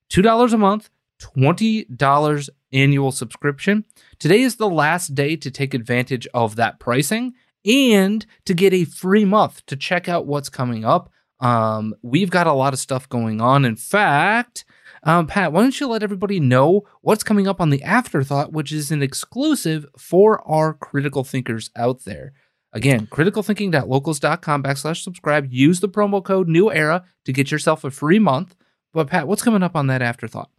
Two 0.10 0.24
dollars 0.24 0.54
a 0.54 0.58
month, 0.58 0.90
twenty 1.20 1.86
dollars 1.86 2.50
annual 2.72 3.12
subscription. 3.12 3.86
Today 4.20 4.42
is 4.42 4.56
the 4.56 4.70
last 4.70 5.16
day 5.16 5.36
to 5.38 5.52
take 5.52 5.74
advantage 5.74 6.28
of 6.34 6.56
that 6.58 6.80
pricing 6.80 7.34
and 7.66 8.26
to 8.46 8.54
get 8.54 8.74
a 8.74 8.86
free 8.86 9.26
month 9.26 9.66
to 9.66 9.76
check 9.76 10.08
out 10.08 10.28
what's 10.28 10.50
coming 10.50 10.86
up. 10.86 11.12
Um, 11.40 11.96
we've 12.02 12.30
got 12.30 12.48
a 12.48 12.54
lot 12.54 12.74
of 12.74 12.80
stuff 12.80 13.10
going 13.10 13.42
on. 13.42 13.66
In 13.66 13.76
fact, 13.76 14.66
um, 15.04 15.28
Pat, 15.28 15.52
why 15.52 15.62
don't 15.62 15.80
you 15.80 15.88
let 15.88 16.04
everybody 16.04 16.40
know 16.40 16.84
what's 17.02 17.24
coming 17.24 17.48
up 17.48 17.60
on 17.62 17.70
the 17.70 17.84
Afterthought, 17.84 18.52
which 18.52 18.72
is 18.72 18.92
an 18.92 19.04
exclusive 19.04 19.86
for 19.98 20.42
our 20.50 20.74
critical 20.74 21.24
thinkers 21.24 21.70
out 21.76 22.04
there. 22.06 22.34
Again, 22.74 23.08
criticalthinking.locals.com 23.08 24.64
backslash 24.64 25.02
subscribe. 25.02 25.48
Use 25.52 25.80
the 25.80 25.90
promo 25.90 26.24
code 26.24 26.48
New 26.48 26.72
Era 26.72 27.06
to 27.24 27.32
get 27.32 27.52
yourself 27.52 27.84
a 27.84 27.92
free 27.92 28.20
month. 28.20 28.56
But 28.94 29.08
Pat, 29.08 29.28
what's 29.28 29.44
coming 29.44 29.64
up 29.64 29.76
on 29.76 29.88
that 29.88 30.02
Afterthought? 30.02 30.50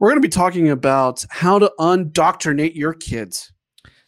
We're 0.00 0.08
going 0.08 0.22
to 0.22 0.26
be 0.26 0.32
talking 0.32 0.70
about 0.70 1.26
how 1.28 1.58
to 1.58 1.70
undoctrinate 1.78 2.74
your 2.74 2.94
kids. 2.94 3.52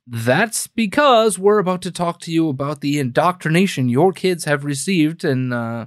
That's 0.07 0.67
because 0.67 1.39
we're 1.39 1.59
about 1.59 1.83
to 1.83 1.93
talk 1.93 2.19
to 2.21 2.33
you 2.33 2.49
about 2.49 2.81
the 2.81 2.99
indoctrination 2.99 3.91
your 3.91 4.13
kids 4.13 4.47
have 4.47 4.65
received 4.65 5.23
and 5.23 5.53
uh, 5.53 5.87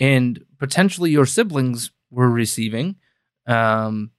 and 0.00 0.44
potentially 0.58 1.10
your 1.10 1.24
siblings 1.24 1.92
were 2.10 2.28
receiving 2.28 2.96
um, 3.46 4.10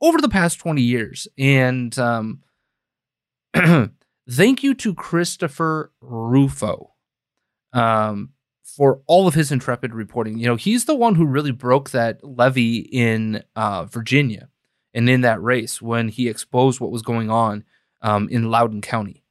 over 0.00 0.20
the 0.20 0.28
past 0.28 0.60
20 0.60 0.80
years. 0.80 1.26
And 1.36 1.98
um, 1.98 2.42
thank 4.30 4.62
you 4.62 4.74
to 4.74 4.94
Christopher 4.94 5.92
Rufo 6.00 6.92
um, 7.72 8.30
for 8.76 9.00
all 9.06 9.28
of 9.28 9.34
his 9.34 9.52
intrepid 9.52 9.94
reporting. 9.94 10.38
You 10.38 10.46
know, 10.46 10.56
he's 10.56 10.86
the 10.86 10.94
one 10.94 11.14
who 11.14 11.26
really 11.26 11.50
broke 11.50 11.90
that 11.90 12.22
levee 12.24 12.88
in 12.92 13.42
uh, 13.54 13.84
Virginia 13.84 14.48
and 14.94 15.08
in 15.08 15.20
that 15.22 15.42
race 15.42 15.82
when 15.82 16.08
he 16.08 16.28
exposed 16.28 16.80
what 16.80 16.90
was 16.90 17.02
going 17.02 17.30
on 17.30 17.64
um, 18.00 18.28
in 18.28 18.50
Loudoun 18.50 18.80
County. 18.80 19.24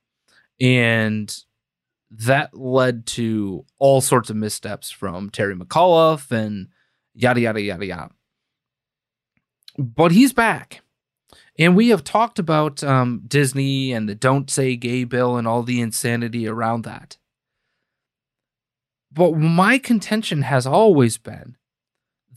And 0.60 1.36
that 2.12 2.56
led 2.56 3.06
to 3.08 3.66
all 3.80 4.02
sorts 4.02 4.30
of 4.30 4.36
missteps 4.36 4.92
from 4.92 5.30
Terry 5.30 5.56
McAuliffe 5.56 6.32
and 6.32 6.68
yada, 7.14 7.42
yada, 7.42 7.62
yada, 7.62 7.86
yada. 7.86 8.12
But 9.78 10.12
he's 10.12 10.34
back. 10.34 10.82
And 11.58 11.76
we 11.76 11.90
have 11.90 12.04
talked 12.04 12.40
about 12.40 12.84
um, 12.84 13.24
Disney 13.28 13.92
and 13.92 14.08
the 14.08 14.16
Don't 14.16 14.50
Say 14.50 14.76
Gay 14.76 15.04
bill 15.04 15.38
and 15.38 15.48
all 15.48 15.64
the 15.64 15.82
insanity 15.82 16.48
around 16.48 16.84
that. 16.84 17.18
But 19.12 19.34
my 19.34 19.78
contention 19.78 20.44
has 20.44 20.66
always 20.66 21.18
been 21.18 21.58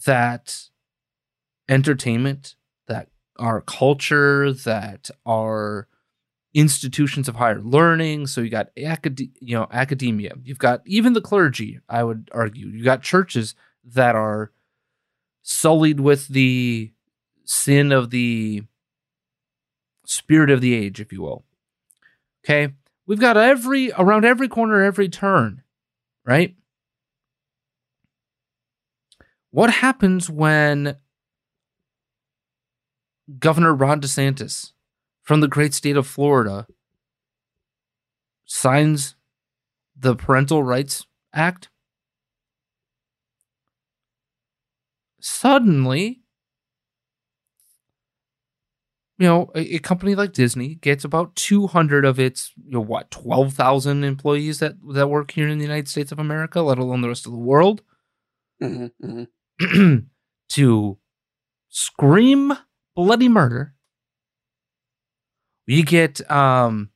that 0.06 0.68
entertainment, 1.68 2.56
that 2.88 3.08
our 3.38 3.60
culture, 3.60 4.52
that 4.52 5.10
our 5.24 5.88
institutions 6.52 7.28
of 7.28 7.36
higher 7.36 7.60
learning. 7.60 8.26
So 8.28 8.40
you 8.40 8.48
got 8.48 8.68
acad- 8.76 9.20
you 9.40 9.56
know 9.56 9.66
academia. 9.72 10.34
You've 10.42 10.58
got 10.58 10.82
even 10.86 11.12
the 11.12 11.20
clergy. 11.20 11.80
I 11.88 12.04
would 12.04 12.30
argue 12.32 12.68
you 12.68 12.84
got 12.84 13.02
churches 13.02 13.54
that 13.84 14.14
are 14.14 14.52
sullied 15.42 16.00
with 16.00 16.28
the 16.28 16.92
sin 17.44 17.92
of 17.92 18.10
the 18.10 18.62
spirit 20.06 20.50
of 20.50 20.60
the 20.60 20.74
age, 20.74 21.00
if 21.00 21.12
you 21.12 21.22
will. 21.22 21.44
Okay, 22.44 22.72
we've 23.06 23.20
got 23.20 23.36
every 23.36 23.90
around 23.92 24.24
every 24.24 24.48
corner, 24.48 24.82
every 24.82 25.08
turn, 25.08 25.62
right? 26.24 26.54
What 29.54 29.70
happens 29.70 30.28
when 30.28 30.96
Governor 33.38 33.72
Ron 33.72 34.00
DeSantis 34.00 34.72
from 35.22 35.42
the 35.42 35.46
great 35.46 35.72
state 35.72 35.96
of 35.96 36.08
Florida 36.08 36.66
signs 38.46 39.14
the 39.96 40.16
Parental 40.16 40.64
Rights 40.64 41.06
Act, 41.32 41.68
suddenly, 45.20 46.22
you 49.18 49.28
know, 49.28 49.52
a, 49.54 49.78
company 49.78 50.16
like 50.16 50.32
Disney 50.32 50.74
gets 50.74 51.04
about 51.04 51.36
200 51.36 52.04
of 52.04 52.18
its, 52.18 52.50
you 52.56 52.72
know, 52.72 52.80
what, 52.80 53.12
12,000 53.12 54.02
employees 54.02 54.58
that, 54.58 54.74
that 54.94 55.06
work 55.06 55.30
here 55.30 55.46
in 55.46 55.58
the 55.58 55.64
United 55.64 55.86
States 55.86 56.10
of 56.10 56.18
America, 56.18 56.60
let 56.60 56.78
alone 56.78 57.02
the 57.02 57.08
rest 57.08 57.24
of 57.24 57.30
the 57.30 57.38
world, 57.38 57.82
mm-hmm, 58.60 58.86
mm-hmm. 59.00 59.24
to 60.50 60.98
scream 61.68 62.52
bloody 62.94 63.28
murder 63.28 63.74
you 65.66 65.82
get 65.82 66.30
um, 66.30 66.90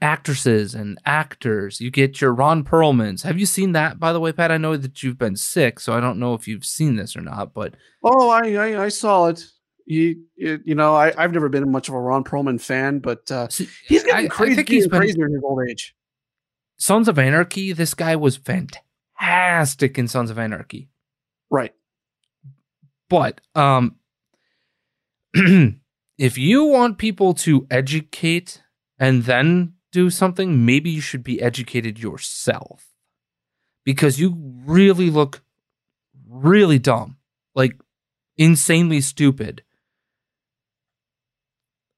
actresses 0.00 0.74
and 0.74 0.98
actors. 1.04 1.80
You 1.80 1.90
get 1.90 2.20
your 2.20 2.32
Ron 2.32 2.64
Perlmans. 2.64 3.22
Have 3.22 3.38
you 3.38 3.46
seen 3.46 3.72
that, 3.72 3.98
by 3.98 4.12
the 4.12 4.20
way, 4.20 4.32
Pat? 4.32 4.50
I 4.50 4.56
know 4.56 4.76
that 4.76 5.02
you've 5.02 5.18
been 5.18 5.36
sick, 5.36 5.80
so 5.80 5.92
I 5.92 6.00
don't 6.00 6.18
know 6.18 6.34
if 6.34 6.48
you've 6.48 6.64
seen 6.64 6.96
this 6.96 7.16
or 7.16 7.20
not. 7.20 7.52
But 7.52 7.74
oh, 8.02 8.30
I 8.30 8.54
I, 8.54 8.84
I 8.84 8.88
saw 8.88 9.26
it. 9.26 9.44
You, 9.88 10.24
you, 10.34 10.60
you 10.64 10.74
know, 10.74 10.96
I, 10.96 11.12
I've 11.16 11.32
never 11.32 11.48
been 11.48 11.70
much 11.70 11.88
of 11.88 11.94
a 11.94 12.00
Ron 12.00 12.24
Perlman 12.24 12.60
fan, 12.60 12.98
but 12.98 13.30
uh, 13.30 13.46
he's 13.48 14.02
getting 14.02 14.26
I, 14.26 14.26
crazy. 14.26 14.52
I 14.52 14.56
think 14.56 14.68
he's 14.68 14.88
been, 14.88 14.98
crazier 14.98 15.26
in 15.26 15.32
his 15.32 15.42
old 15.44 15.60
age. 15.68 15.94
Sons 16.76 17.06
of 17.06 17.20
Anarchy. 17.20 17.72
This 17.72 17.94
guy 17.94 18.16
was 18.16 18.36
fantastic 18.36 19.96
in 19.96 20.08
Sons 20.08 20.30
of 20.30 20.40
Anarchy. 20.40 20.88
Right. 21.50 21.74
But 23.08 23.40
um 23.54 23.96
if 26.18 26.38
you 26.38 26.64
want 26.64 26.98
people 26.98 27.34
to 27.34 27.66
educate 27.70 28.62
and 28.98 29.24
then 29.24 29.74
do 29.92 30.10
something, 30.10 30.64
maybe 30.64 30.90
you 30.90 31.00
should 31.00 31.22
be 31.22 31.40
educated 31.40 31.98
yourself 31.98 32.86
because 33.84 34.18
you 34.18 34.36
really 34.64 35.10
look 35.10 35.42
really 36.28 36.78
dumb, 36.78 37.16
like 37.54 37.78
insanely 38.36 39.00
stupid 39.00 39.62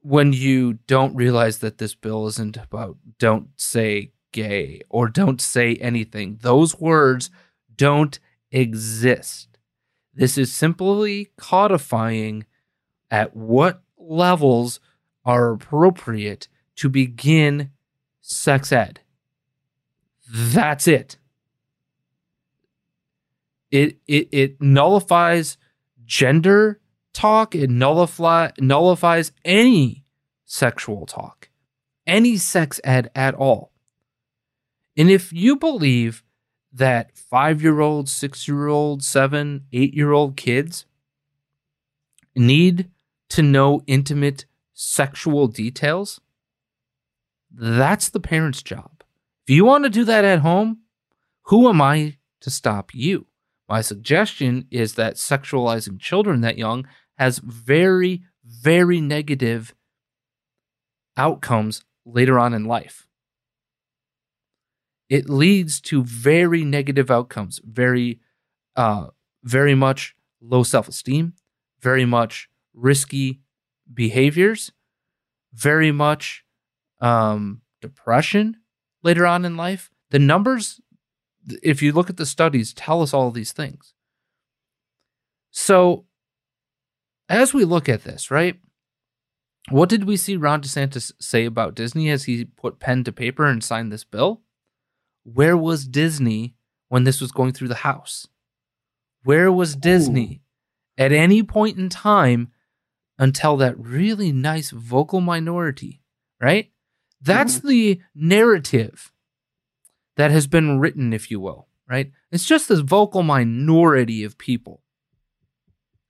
when 0.00 0.32
you 0.32 0.74
don't 0.86 1.16
realize 1.16 1.58
that 1.58 1.78
this 1.78 1.94
bill 1.94 2.26
isn't 2.26 2.56
about 2.56 2.96
don't 3.18 3.48
say 3.56 4.12
gay 4.32 4.80
or 4.88 5.08
don't 5.08 5.40
say 5.40 5.74
anything. 5.76 6.38
Those 6.40 6.78
words 6.78 7.30
don't 7.74 8.18
exist. 8.50 9.58
This 10.14 10.36
is 10.36 10.52
simply 10.52 11.30
codifying 11.36 12.46
at 13.10 13.36
what 13.36 13.82
levels 13.96 14.80
are 15.24 15.52
appropriate 15.52 16.48
to 16.76 16.88
begin 16.88 17.70
sex 18.20 18.72
ed. 18.72 19.00
That's 20.30 20.86
it. 20.86 21.16
It 23.70 23.98
it 24.06 24.28
it 24.32 24.60
nullifies 24.60 25.56
gender 26.04 26.80
talk, 27.12 27.54
it 27.54 27.68
nullify, 27.68 28.50
nullifies 28.60 29.32
any 29.44 30.04
sexual 30.44 31.04
talk, 31.06 31.48
any 32.06 32.36
sex 32.36 32.80
ed 32.84 33.10
at 33.14 33.34
all. 33.34 33.72
And 34.96 35.10
if 35.10 35.32
you 35.32 35.56
believe 35.56 36.24
that 36.78 37.16
five 37.16 37.62
year 37.62 37.80
old, 37.80 38.08
six 38.08 38.48
year 38.48 38.68
old, 38.68 39.02
seven, 39.02 39.66
eight 39.72 39.94
year 39.94 40.12
old 40.12 40.36
kids 40.36 40.86
need 42.34 42.90
to 43.30 43.42
know 43.42 43.82
intimate 43.86 44.46
sexual 44.74 45.48
details, 45.48 46.20
that's 47.50 48.08
the 48.08 48.20
parent's 48.20 48.62
job. 48.62 49.02
If 49.46 49.54
you 49.54 49.64
want 49.64 49.84
to 49.84 49.90
do 49.90 50.04
that 50.04 50.24
at 50.24 50.40
home, 50.40 50.80
who 51.44 51.68
am 51.68 51.80
I 51.80 52.18
to 52.40 52.50
stop 52.50 52.94
you? 52.94 53.26
My 53.68 53.80
suggestion 53.80 54.66
is 54.70 54.94
that 54.94 55.16
sexualizing 55.16 55.98
children 55.98 56.40
that 56.42 56.58
young 56.58 56.86
has 57.16 57.38
very, 57.38 58.22
very 58.44 59.00
negative 59.00 59.74
outcomes 61.16 61.82
later 62.06 62.38
on 62.38 62.54
in 62.54 62.64
life. 62.64 63.07
It 65.08 65.28
leads 65.28 65.80
to 65.82 66.04
very 66.04 66.64
negative 66.64 67.10
outcomes, 67.10 67.60
very, 67.64 68.20
uh, 68.76 69.08
very 69.42 69.74
much 69.74 70.14
low 70.40 70.62
self 70.62 70.88
esteem, 70.88 71.34
very 71.80 72.04
much 72.04 72.48
risky 72.74 73.40
behaviors, 73.92 74.70
very 75.54 75.92
much 75.92 76.44
um, 77.00 77.62
depression 77.80 78.56
later 79.02 79.26
on 79.26 79.44
in 79.44 79.56
life. 79.56 79.90
The 80.10 80.18
numbers, 80.18 80.80
if 81.62 81.82
you 81.82 81.92
look 81.92 82.10
at 82.10 82.16
the 82.16 82.26
studies, 82.26 82.72
tell 82.72 83.02
us 83.02 83.14
all 83.14 83.30
these 83.30 83.52
things. 83.52 83.94
So, 85.50 86.04
as 87.28 87.52
we 87.54 87.64
look 87.64 87.88
at 87.88 88.04
this, 88.04 88.30
right? 88.30 88.58
What 89.70 89.88
did 89.88 90.04
we 90.04 90.16
see 90.16 90.36
Ron 90.36 90.62
DeSantis 90.62 91.12
say 91.20 91.44
about 91.44 91.74
Disney 91.74 92.08
as 92.10 92.24
he 92.24 92.44
put 92.44 92.78
pen 92.78 93.04
to 93.04 93.12
paper 93.12 93.46
and 93.46 93.62
signed 93.62 93.92
this 93.92 94.04
bill? 94.04 94.42
Where 95.24 95.56
was 95.56 95.86
Disney 95.86 96.54
when 96.88 97.04
this 97.04 97.20
was 97.20 97.32
going 97.32 97.52
through 97.52 97.68
the 97.68 97.74
House? 97.76 98.26
Where 99.24 99.52
was 99.52 99.76
Disney 99.76 100.40
Ooh. 100.98 101.04
at 101.04 101.12
any 101.12 101.42
point 101.42 101.78
in 101.78 101.88
time 101.88 102.52
until 103.18 103.56
that 103.58 103.78
really 103.78 104.32
nice 104.32 104.70
vocal 104.70 105.20
minority, 105.20 106.02
right? 106.40 106.70
That's 107.20 107.58
mm-hmm. 107.58 107.68
the 107.68 108.00
narrative 108.14 109.12
that 110.16 110.30
has 110.30 110.46
been 110.46 110.78
written, 110.78 111.12
if 111.12 111.30
you 111.30 111.40
will, 111.40 111.68
right? 111.88 112.12
It's 112.30 112.44
just 112.44 112.68
this 112.68 112.80
vocal 112.80 113.22
minority 113.22 114.24
of 114.24 114.38
people 114.38 114.82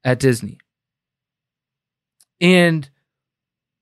at 0.04 0.20
Disney. 0.20 0.58
And 2.40 2.88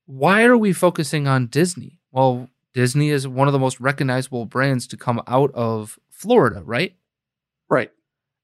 why 0.07 0.45
are 0.45 0.57
we 0.57 0.73
focusing 0.73 1.27
on 1.27 1.47
Disney? 1.47 2.01
Well, 2.11 2.49
Disney 2.77 3.09
is 3.09 3.27
one 3.27 3.49
of 3.49 3.53
the 3.55 3.59
most 3.59 3.81
recognizable 3.81 4.45
brands 4.45 4.87
to 4.89 4.99
come 4.99 5.23
out 5.27 5.51
of 5.55 5.99
Florida, 6.11 6.63
right? 6.63 6.95
Right. 7.71 7.91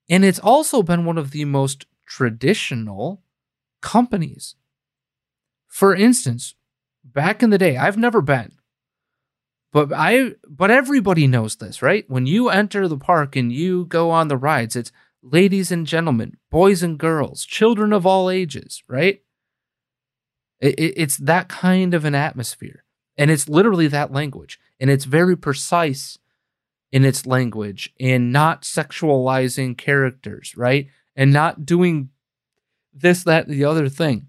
And 0.09 0.25
it's 0.25 0.39
also 0.39 0.83
been 0.83 1.05
one 1.05 1.19
of 1.19 1.33
the 1.33 1.45
most 1.45 1.85
traditional 2.07 3.23
companies. 3.83 4.55
For 5.69 5.95
instance, 5.95 6.55
back 7.05 7.43
in 7.43 7.51
the 7.51 7.59
day, 7.59 7.77
I've 7.77 7.99
never 7.99 8.23
been, 8.23 8.53
but 9.71 9.93
I 9.93 10.33
but 10.49 10.71
everybody 10.71 11.27
knows 11.27 11.57
this, 11.57 11.83
right? 11.83 12.09
When 12.09 12.25
you 12.25 12.49
enter 12.49 12.89
the 12.89 12.97
park 12.97 13.37
and 13.37 13.53
you 13.53 13.85
go 13.85 14.11
on 14.11 14.29
the 14.29 14.39
rides, 14.39 14.77
it's 14.77 14.93
ladies 15.23 15.71
and 15.71 15.87
gentlemen, 15.87 16.39
boys 16.51 16.83
and 16.83 16.97
girls, 16.99 17.45
children 17.45 17.93
of 17.93 18.07
all 18.07 18.31
ages, 18.31 18.83
right? 18.89 19.21
It, 20.59 20.79
it, 20.79 20.95
it's 20.97 21.19
that 21.19 21.51
kind 21.51 21.93
of 21.93 22.07
an 22.07 22.15
atmosphere. 22.15 22.82
And 23.17 23.31
it's 23.31 23.49
literally 23.49 23.89
that 23.89 24.13
language. 24.13 24.59
And 24.81 24.91
it's 24.91 25.05
very 25.05 25.37
precise 25.37 26.19
in 26.91 27.05
its 27.05 27.27
language 27.27 27.93
and 27.99 28.33
not 28.33 28.63
sexualizing 28.63 29.77
characters, 29.77 30.55
right? 30.57 30.89
And 31.17 31.33
not 31.33 31.65
doing 31.65 32.11
this, 32.93 33.25
that, 33.25 33.49
the 33.49 33.65
other 33.65 33.89
thing. 33.89 34.29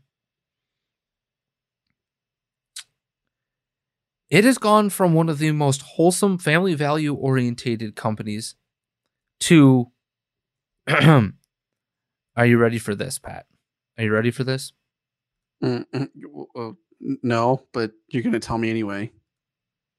It 4.29 4.45
has 4.45 4.57
gone 4.57 4.89
from 4.89 5.13
one 5.13 5.29
of 5.29 5.37
the 5.37 5.51
most 5.51 5.81
wholesome, 5.83 6.39
family 6.39 6.73
value 6.73 7.13
orientated 7.13 7.95
companies 7.95 8.55
to. 9.41 9.91
Are 10.87 11.31
you 12.45 12.57
ready 12.57 12.79
for 12.79 12.95
this, 12.95 13.19
Pat? 13.19 13.45
Are 13.97 14.03
you 14.05 14.11
ready 14.11 14.31
for 14.31 14.43
this? 14.43 14.73
Mm, 15.63 15.85
no, 17.21 17.61
but 17.73 17.91
you're 18.09 18.23
going 18.23 18.33
to 18.33 18.39
tell 18.39 18.57
me 18.57 18.69
anyway. 18.69 19.11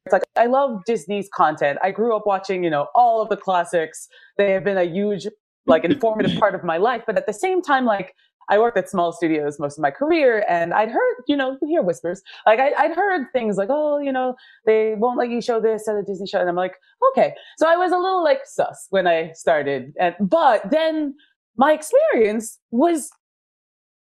It's 0.07 0.13
like 0.13 0.25
I 0.37 0.47
love 0.47 0.83
Disney's 0.85 1.29
content. 1.35 1.79
I 1.83 1.91
grew 1.91 2.15
up 2.15 2.27
watching, 2.27 2.63
you 2.63 2.71
know, 2.71 2.89
all 2.95 3.23
of 3.23 3.29
the 3.31 3.37
classics. 3.37 4.07
They 4.37 4.51
have 4.53 4.65
been 4.65 4.77
a 4.77 4.85
huge, 4.85 5.27
like, 5.67 5.85
informative 5.85 6.39
part 6.39 6.55
of 6.55 6.63
my 6.63 6.77
life. 6.77 7.03
But 7.07 7.17
at 7.17 7.27
the 7.27 7.33
same 7.33 7.63
time, 7.63 7.87
like, 7.87 8.15
I 8.49 8.59
worked 8.59 8.77
at 8.77 8.89
small 8.89 9.13
studios 9.13 9.59
most 9.59 9.79
of 9.79 9.83
my 9.83 9.91
career 9.91 10.45
and 10.49 10.75
I'd 10.75 10.91
heard, 10.91 11.15
you 11.27 11.37
know, 11.37 11.57
hear 11.67 11.83
whispers. 11.83 12.23
Like 12.47 12.61
I, 12.61 12.87
would 12.87 12.97
heard 12.97 13.27
things 13.33 13.57
like, 13.57 13.69
oh, 13.71 13.99
you 13.99 14.13
know, 14.13 14.35
they 14.67 14.95
won't 14.97 15.19
let 15.19 15.31
you 15.31 15.41
show 15.41 15.61
this 15.61 15.89
at 15.89 15.97
a 15.97 16.03
Disney 16.03 16.27
show. 16.27 16.41
And 16.41 16.49
I'm 16.49 16.57
like, 16.57 16.75
okay. 17.11 17.35
So 17.57 17.67
I 17.67 17.77
was 17.77 17.93
a 17.93 17.97
little 17.97 18.23
like 18.23 18.41
sus 18.45 18.87
when 18.91 19.07
I 19.07 19.33
started. 19.33 19.95
And, 19.99 20.15
but 20.21 20.71
then 20.71 21.15
my 21.57 21.73
experience 21.73 22.59
was 22.71 23.11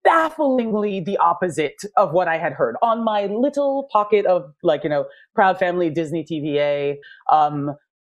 bafflingly 0.04 1.02
the 1.02 1.18
opposite 1.18 1.82
of 1.98 2.14
what 2.14 2.28
I 2.28 2.38
had 2.38 2.54
heard 2.54 2.76
on 2.82 3.04
my 3.04 3.26
little 3.26 3.88
pocket 3.92 4.26
of 4.26 4.54
like, 4.64 4.84
you 4.84 4.90
know, 4.90 5.06
proud 5.36 5.60
family 5.60 5.90
Disney 5.90 6.24
TVA. 6.24 6.96
Um, 7.32 7.76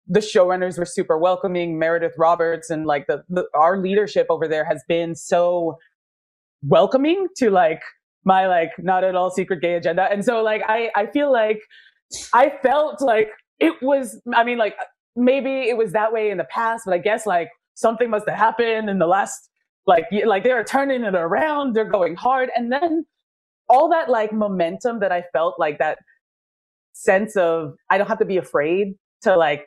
the 0.08 0.20
showrunners 0.20 0.78
were 0.78 0.86
super 0.86 1.18
welcoming. 1.18 1.80
Meredith 1.80 2.14
Roberts 2.18 2.70
and 2.70 2.86
like 2.86 3.08
the, 3.08 3.24
the 3.30 3.46
our 3.54 3.78
leadership 3.78 4.28
over 4.30 4.48
there 4.48 4.66
has 4.66 4.84
been 4.88 5.16
so 5.16 5.78
welcoming 6.64 7.28
to 7.38 7.50
like 7.50 7.82
my 8.24 8.48
like 8.48 8.72
not 8.78 9.04
at 9.04 9.16
all 9.16 9.32
secret 9.32 9.62
gay 9.62 9.76
agenda. 9.76 10.08
And 10.12 10.24
so 10.24 10.44
like 10.44 10.62
I 10.68 10.90
I 10.96 11.08
feel 11.08 11.32
like 11.32 11.62
I 12.34 12.52
felt 12.62 13.02
like 13.02 13.30
it 13.60 13.82
was 13.82 14.20
I 14.36 14.44
mean 14.44 14.58
like 14.58 14.76
maybe 15.16 15.70
it 15.70 15.78
was 15.78 15.94
that 15.94 16.12
way 16.12 16.30
in 16.30 16.38
the 16.38 16.46
past, 16.46 16.84
but 16.86 16.94
I 16.94 16.98
guess 16.98 17.26
like 17.26 17.50
something 17.76 18.10
must 18.10 18.28
have 18.28 18.38
happened 18.38 18.90
in 18.90 19.00
the 19.00 19.08
last 19.08 19.50
like 19.88 20.06
like 20.26 20.44
they're 20.44 20.64
turning 20.64 21.04
it 21.04 21.16
around, 21.16 21.74
they're 21.74 21.86
going 21.86 22.16
hard 22.16 22.50
and 22.56 22.72
then 22.72 23.06
all 23.70 23.90
that 23.90 24.10
like 24.10 24.34
momentum 24.34 25.00
that 25.00 25.12
I 25.12 25.24
felt 25.34 25.56
like 25.58 25.80
that 25.80 26.00
sense 26.94 27.36
of 27.38 27.74
I 27.90 27.98
don't 27.98 28.08
have 28.08 28.20
to 28.20 28.26
be 28.26 28.38
afraid 28.38 28.96
to 29.22 29.36
like 29.36 29.66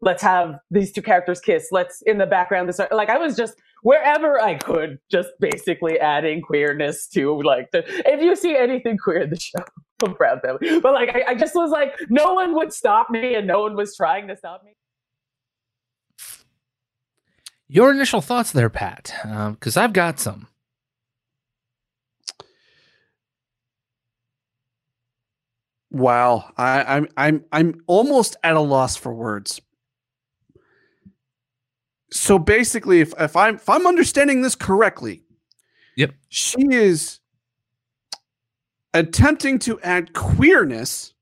let's 0.00 0.22
have 0.22 0.58
these 0.70 0.92
two 0.92 1.02
characters 1.02 1.40
kiss. 1.40 1.68
Let's 1.70 2.02
in 2.02 2.18
the 2.18 2.26
background 2.26 2.68
this 2.68 2.80
like 2.90 3.08
I 3.08 3.18
was 3.18 3.36
just 3.36 3.54
wherever 3.84 4.40
I 4.40 4.54
could, 4.54 4.98
just 5.10 5.28
basically 5.40 6.00
adding 6.00 6.40
queerness 6.40 7.06
to 7.08 7.40
like 7.42 7.70
the, 7.70 7.84
if 8.10 8.20
you 8.20 8.34
see 8.34 8.56
anything 8.56 8.96
queer 8.96 9.18
in 9.18 9.30
the 9.30 9.38
show, 9.38 9.62
I'm 10.04 10.14
proud 10.14 10.40
family. 10.40 10.80
But 10.80 10.94
like 10.94 11.14
I, 11.14 11.32
I 11.32 11.34
just 11.34 11.54
was 11.54 11.70
like, 11.70 11.94
no 12.08 12.34
one 12.34 12.54
would 12.54 12.72
stop 12.72 13.10
me 13.10 13.34
and 13.34 13.46
no 13.46 13.60
one 13.60 13.76
was 13.76 13.94
trying 13.94 14.26
to 14.28 14.36
stop 14.36 14.64
me. 14.64 14.74
Your 17.68 17.90
initial 17.90 18.20
thoughts 18.20 18.52
there, 18.52 18.70
Pat, 18.70 19.12
because 19.22 19.76
um, 19.76 19.84
I've 19.84 19.92
got 19.92 20.20
some. 20.20 20.48
Wow, 25.90 26.52
I, 26.56 26.82
I'm 26.82 27.08
I'm 27.16 27.44
I'm 27.52 27.74
almost 27.86 28.36
at 28.42 28.56
a 28.56 28.60
loss 28.60 28.96
for 28.96 29.14
words 29.14 29.60
so 32.14 32.38
basically, 32.38 33.00
if, 33.00 33.12
if 33.18 33.36
I'm 33.36 33.56
if 33.56 33.68
I'm 33.68 33.86
understanding 33.86 34.42
this 34.42 34.54
correctly, 34.54 35.24
yep, 35.96 36.14
she 36.28 36.56
is 36.70 37.18
attempting 38.94 39.58
to 39.60 39.80
add 39.80 40.12
queerness 40.14 41.12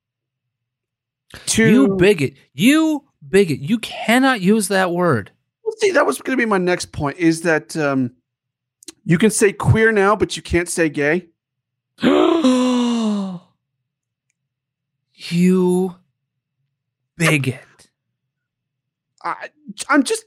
to 1.46 1.66
you 1.66 1.96
bigot. 1.96 2.34
You 2.52 3.04
bigot. 3.26 3.60
You 3.60 3.78
cannot 3.78 4.42
use 4.42 4.68
that 4.68 4.92
word. 4.92 5.32
See, 5.78 5.90
that 5.92 6.06
was 6.06 6.20
going 6.20 6.36
to 6.36 6.42
be 6.42 6.48
my 6.48 6.58
next 6.58 6.92
point. 6.92 7.18
Is 7.18 7.42
that 7.42 7.76
um, 7.76 8.12
you 9.04 9.18
can 9.18 9.30
say 9.30 9.52
queer 9.52 9.92
now, 9.92 10.16
but 10.16 10.36
you 10.36 10.42
can't 10.42 10.68
say 10.68 10.88
gay. 10.88 11.28
you 15.14 15.96
bigot. 17.16 17.60
I, 19.24 19.48
I'm 19.88 20.02
just 20.02 20.24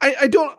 I, 0.00 0.14
I 0.22 0.26
don't. 0.28 0.58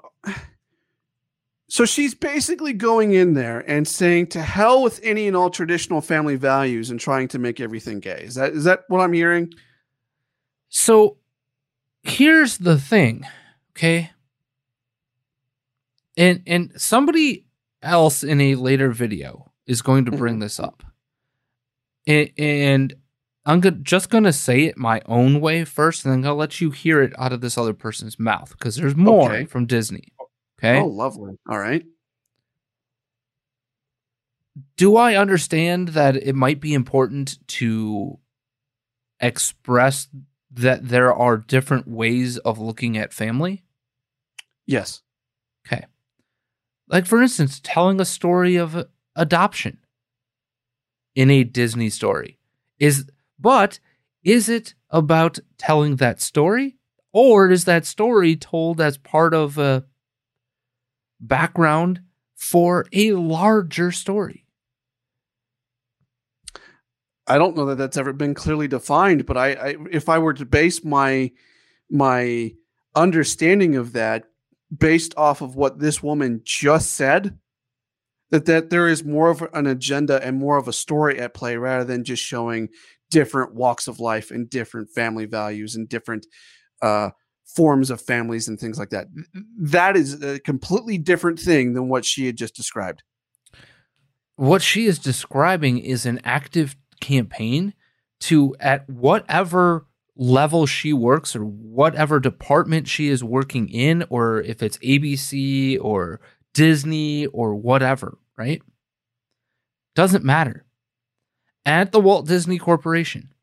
So 1.71 1.85
she's 1.85 2.15
basically 2.15 2.73
going 2.73 3.13
in 3.13 3.35
there 3.35 3.59
and 3.59 3.87
saying 3.87 4.27
to 4.27 4.41
hell 4.41 4.81
with 4.81 4.99
any 5.03 5.27
and 5.27 5.37
all 5.37 5.51
traditional 5.51 6.01
family 6.01 6.35
values 6.35 6.89
and 6.89 6.99
trying 6.99 7.27
to 7.27 7.37
make 7.37 7.59
everything 7.59 7.99
gay. 7.99 8.23
Is 8.23 8.35
that 8.35 8.53
is 8.53 8.63
that 8.63 8.85
what 8.87 9.01
I'm 9.01 9.13
hearing? 9.13 9.53
So 10.69 11.17
here's 12.01 12.57
the 12.57 12.79
thing, 12.79 13.23
okay? 13.79 14.11
And 16.17 16.43
and 16.45 16.73
somebody 16.75 17.45
else 17.81 18.23
in 18.23 18.41
a 18.41 18.55
later 18.55 18.91
video 18.91 19.51
is 19.65 19.81
going 19.81 20.05
to 20.05 20.11
bring 20.11 20.35
mm-hmm. 20.35 20.41
this 20.41 20.59
up. 20.59 20.83
And, 22.05 22.31
and 22.37 22.93
I'm 23.45 23.61
go- 23.61 23.69
just 23.69 24.09
going 24.09 24.25
to 24.25 24.33
say 24.33 24.63
it 24.63 24.77
my 24.77 25.01
own 25.05 25.39
way 25.39 25.63
first, 25.63 26.03
and 26.03 26.13
then 26.13 26.29
I'll 26.29 26.35
let 26.35 26.59
you 26.59 26.71
hear 26.71 27.01
it 27.01 27.13
out 27.17 27.31
of 27.31 27.39
this 27.39 27.57
other 27.57 27.73
person's 27.73 28.19
mouth 28.19 28.51
because 28.51 28.75
there's 28.75 28.95
more 28.95 29.31
okay. 29.31 29.45
from 29.45 29.65
Disney. 29.65 30.11
Okay. 30.59 30.79
Oh, 30.79 30.87
lovely. 30.87 31.35
All 31.49 31.59
right. 31.59 31.85
Do 34.75 34.97
I 34.97 35.15
understand 35.15 35.89
that 35.89 36.17
it 36.17 36.35
might 36.35 36.59
be 36.59 36.73
important 36.73 37.37
to 37.47 38.19
express 39.21 40.09
that 40.51 40.89
there 40.89 41.13
are 41.13 41.37
different 41.37 41.87
ways 41.87 42.37
of 42.39 42.59
looking 42.59 42.97
at 42.97 43.13
family? 43.13 43.63
Yes. 44.69 45.01
Okay. 45.65 45.87
Like, 46.87 47.07
for 47.07 47.23
instance, 47.23 47.59
telling 47.63 47.99
a 47.99 48.05
story 48.05 48.55
of 48.55 48.85
adoption 49.15 49.79
in 51.15 51.31
a 51.31 51.43
Disney 51.43 51.89
story 51.89 52.37
is 52.77 53.09
but 53.39 53.79
is 54.23 54.47
it 54.47 54.75
about 54.91 55.39
telling 55.57 55.95
that 55.95 56.21
story? 56.21 56.77
Or 57.11 57.49
is 57.49 57.65
that 57.65 57.87
story 57.87 58.35
told 58.35 58.79
as 58.79 58.99
part 58.99 59.33
of 59.33 59.57
a 59.57 59.85
background 61.19 62.01
for 62.35 62.85
a 62.93 63.13
larger 63.13 63.91
story? 63.91 64.45
I 67.25 67.39
don't 67.39 67.55
know 67.55 67.65
that 67.65 67.79
that's 67.79 67.97
ever 67.97 68.13
been 68.13 68.35
clearly 68.35 68.67
defined, 68.67 69.25
but 69.25 69.35
I, 69.35 69.53
I 69.53 69.75
if 69.89 70.09
I 70.09 70.19
were 70.19 70.35
to 70.35 70.45
base 70.45 70.83
my 70.83 71.31
my 71.89 72.53
understanding 72.95 73.75
of 73.75 73.93
that 73.93 74.25
based 74.75 75.13
off 75.17 75.41
of 75.41 75.55
what 75.55 75.79
this 75.79 76.03
woman 76.03 76.41
just 76.43 76.93
said, 76.93 77.37
that 78.31 78.45
that 78.45 78.69
there 78.69 78.87
is 78.87 79.03
more 79.03 79.29
of 79.29 79.47
an 79.53 79.67
agenda 79.67 80.23
and 80.23 80.37
more 80.37 80.57
of 80.57 80.67
a 80.67 80.73
story 80.73 81.19
at 81.19 81.33
play 81.33 81.57
rather 81.57 81.83
than 81.83 82.03
just 82.03 82.23
showing 82.23 82.69
different 83.09 83.55
walks 83.55 83.87
of 83.87 83.99
life 83.99 84.29
and 84.29 84.49
different 84.49 84.89
family 84.89 85.25
values 85.25 85.75
and 85.75 85.89
different 85.89 86.27
uh, 86.81 87.09
forms 87.55 87.89
of 87.89 87.99
families 87.99 88.47
and 88.47 88.59
things 88.59 88.77
like 88.77 88.91
that. 88.91 89.07
That 89.57 89.97
is 89.97 90.21
a 90.21 90.39
completely 90.39 90.97
different 90.97 91.39
thing 91.39 91.73
than 91.73 91.89
what 91.89 92.05
she 92.05 92.27
had 92.27 92.37
just 92.37 92.55
described. 92.55 93.03
What 94.35 94.61
she 94.61 94.85
is 94.85 94.99
describing 94.99 95.79
is 95.79 96.05
an 96.05 96.21
active 96.23 96.75
campaign 97.01 97.73
to, 98.21 98.55
at 98.59 98.87
whatever 98.89 99.87
level 100.19 100.65
she 100.65 100.91
works 100.91 101.33
or 101.33 101.45
whatever 101.45 102.19
department 102.19 102.87
she 102.87 103.07
is 103.07 103.23
working 103.23 103.69
in, 103.69 104.05
or 104.09 104.41
if 104.41 104.61
it's 104.61 104.77
ABC 104.79 105.79
or 105.81 106.19
Disney 106.53 107.25
or 107.27 107.55
whatever, 107.55 108.17
right? 108.37 108.61
Doesn't 109.95 110.25
matter 110.25 110.65
at 111.65 111.91
the 111.93 112.01
Walt 112.01 112.27
Disney 112.27 112.59
Corporation. 112.59 113.33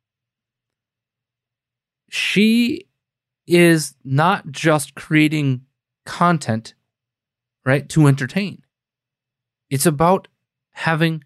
She 2.10 2.86
is 3.46 3.94
not 4.04 4.50
just 4.50 4.94
creating 4.94 5.62
content, 6.04 6.74
right, 7.64 7.88
to 7.88 8.06
entertain. 8.06 8.62
It's 9.70 9.86
about 9.86 10.28
having 10.72 11.24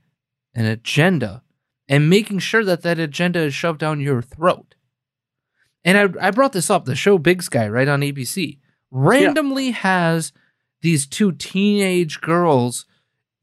an 0.55 0.64
agenda 0.64 1.42
and 1.88 2.09
making 2.09 2.38
sure 2.38 2.64
that 2.64 2.82
that 2.82 3.01
agenda 3.01 3.40
is 3.40 3.53
shoved 3.53 3.80
down 3.80 4.01
your 4.01 4.22
throat. 4.22 4.74
And 5.85 5.97
I, 5.97 6.28
I 6.28 6.31
brought 6.31 6.53
this 6.53 6.70
up 6.70 6.85
the 6.85 6.95
show 6.95 7.18
Big 7.18 7.43
Sky, 7.43 7.68
right 7.68 7.89
on 7.89 8.01
ABC, 8.01 8.59
randomly 8.91 9.66
yeah. 9.66 9.76
has 9.76 10.33
these 10.83 11.07
two 11.07 11.33
teenage 11.33 12.20
girls 12.20 12.87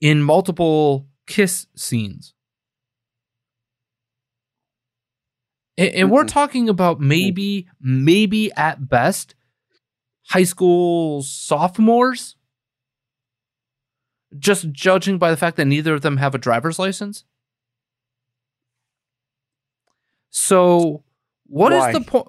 in 0.02 0.22
multiple 0.22 1.08
kiss 1.26 1.68
scenes. 1.76 2.34
And, 5.78 5.90
and 5.90 6.12
we're 6.12 6.26
talking 6.26 6.70
about 6.70 7.00
maybe, 7.00 7.68
maybe 7.82 8.52
at 8.54 8.90
best, 8.90 9.36
high 10.30 10.44
school 10.44 11.22
sophomores 11.22 12.36
just 14.38 14.72
judging 14.72 15.18
by 15.18 15.32
the 15.32 15.38
fact 15.38 15.58
that 15.58 15.66
neither 15.66 15.94
of 15.96 16.02
them 16.02 16.18
have 16.18 16.36
a 16.36 16.40
driver's 16.40 16.80
license. 16.80 17.24
So, 20.30 21.04
what 21.48 21.72
Why? 21.72 21.90
is 21.90 21.98
the 21.98 22.02
point? 22.02 22.28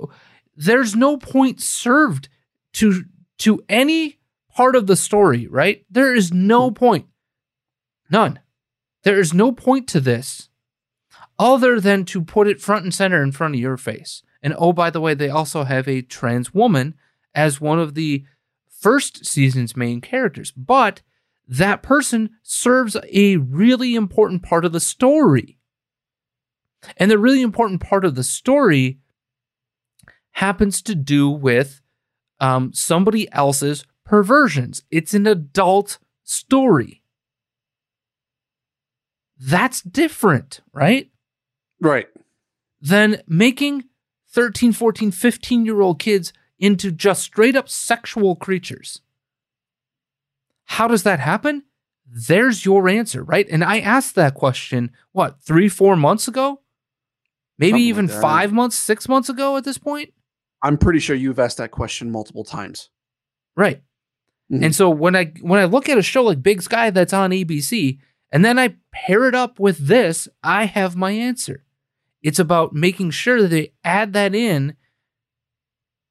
There's 0.56 0.96
no 0.96 1.16
point 1.16 1.60
served 1.60 2.28
to 2.74 3.04
to 3.38 3.62
any 3.68 4.18
part 4.52 4.74
of 4.74 4.86
the 4.86 4.96
story, 4.96 5.46
right? 5.46 5.84
There 5.90 6.14
is 6.14 6.32
no 6.32 6.68
hmm. 6.68 6.74
point. 6.74 7.06
None. 8.10 8.40
There 9.04 9.20
is 9.20 9.32
no 9.32 9.52
point 9.52 9.86
to 9.88 10.00
this 10.00 10.48
other 11.38 11.80
than 11.80 12.04
to 12.06 12.22
put 12.22 12.48
it 12.48 12.60
front 12.60 12.84
and 12.84 12.94
center 12.94 13.22
in 13.22 13.32
front 13.32 13.54
of 13.54 13.60
your 13.60 13.76
face. 13.76 14.22
And 14.42 14.54
oh, 14.58 14.72
by 14.72 14.90
the 14.90 15.00
way, 15.00 15.14
they 15.14 15.28
also 15.28 15.64
have 15.64 15.88
a 15.88 16.02
trans 16.02 16.52
woman 16.52 16.94
as 17.34 17.60
one 17.60 17.78
of 17.78 17.94
the 17.94 18.24
first 18.68 19.24
season's 19.24 19.76
main 19.76 20.00
characters. 20.00 20.50
But 20.50 21.02
that 21.46 21.82
person 21.82 22.30
serves 22.42 22.96
a 23.12 23.36
really 23.36 23.94
important 23.94 24.42
part 24.42 24.64
of 24.64 24.72
the 24.72 24.80
story. 24.80 25.58
And 26.96 27.10
the 27.10 27.18
really 27.18 27.42
important 27.42 27.80
part 27.80 28.04
of 28.04 28.14
the 28.14 28.24
story 28.24 28.98
happens 30.32 30.82
to 30.82 30.94
do 30.94 31.28
with 31.28 31.80
um, 32.40 32.72
somebody 32.72 33.30
else's 33.32 33.84
perversions. 34.04 34.82
It's 34.90 35.14
an 35.14 35.26
adult 35.26 35.98
story. 36.24 37.02
That's 39.38 39.82
different, 39.82 40.60
right? 40.72 41.10
Right. 41.80 42.08
Than 42.80 43.22
making 43.26 43.84
13, 44.30 44.72
14, 44.72 45.10
15 45.10 45.64
year 45.64 45.80
old 45.80 45.98
kids 45.98 46.32
into 46.58 46.90
just 46.90 47.22
straight 47.22 47.56
up 47.56 47.68
sexual 47.68 48.36
creatures. 48.36 49.00
How 50.64 50.88
does 50.88 51.02
that 51.04 51.20
happen? 51.20 51.64
There's 52.06 52.64
your 52.64 52.88
answer, 52.88 53.22
right? 53.22 53.46
And 53.50 53.62
I 53.62 53.80
asked 53.80 54.14
that 54.14 54.34
question, 54.34 54.90
what, 55.12 55.40
three, 55.40 55.68
four 55.68 55.96
months 55.96 56.26
ago? 56.26 56.60
Maybe 57.58 57.70
Something 57.70 57.88
even 57.88 58.06
like 58.06 58.20
five 58.20 58.52
months, 58.52 58.76
six 58.78 59.08
months 59.08 59.28
ago 59.28 59.56
at 59.56 59.64
this 59.64 59.78
point? 59.78 60.12
I'm 60.62 60.78
pretty 60.78 60.98
sure 60.98 61.16
you've 61.16 61.38
asked 61.38 61.58
that 61.58 61.70
question 61.70 62.10
multiple 62.10 62.44
times. 62.44 62.90
Right. 63.56 63.82
Mm-hmm. 64.50 64.64
And 64.64 64.74
so 64.74 64.90
when 64.90 65.14
I 65.14 65.32
when 65.40 65.60
I 65.60 65.64
look 65.64 65.88
at 65.88 65.98
a 65.98 66.02
show 66.02 66.24
like 66.24 66.42
Big 66.42 66.62
Sky 66.62 66.90
that's 66.90 67.12
on 67.12 67.30
ABC, 67.30 67.98
and 68.32 68.44
then 68.44 68.58
I 68.58 68.76
pair 68.92 69.28
it 69.28 69.34
up 69.34 69.60
with 69.60 69.78
this, 69.78 70.28
I 70.42 70.64
have 70.64 70.96
my 70.96 71.10
answer. 71.10 71.64
It's 72.22 72.38
about 72.38 72.72
making 72.72 73.10
sure 73.10 73.42
that 73.42 73.48
they 73.48 73.72
add 73.84 74.12
that 74.14 74.34
in 74.34 74.76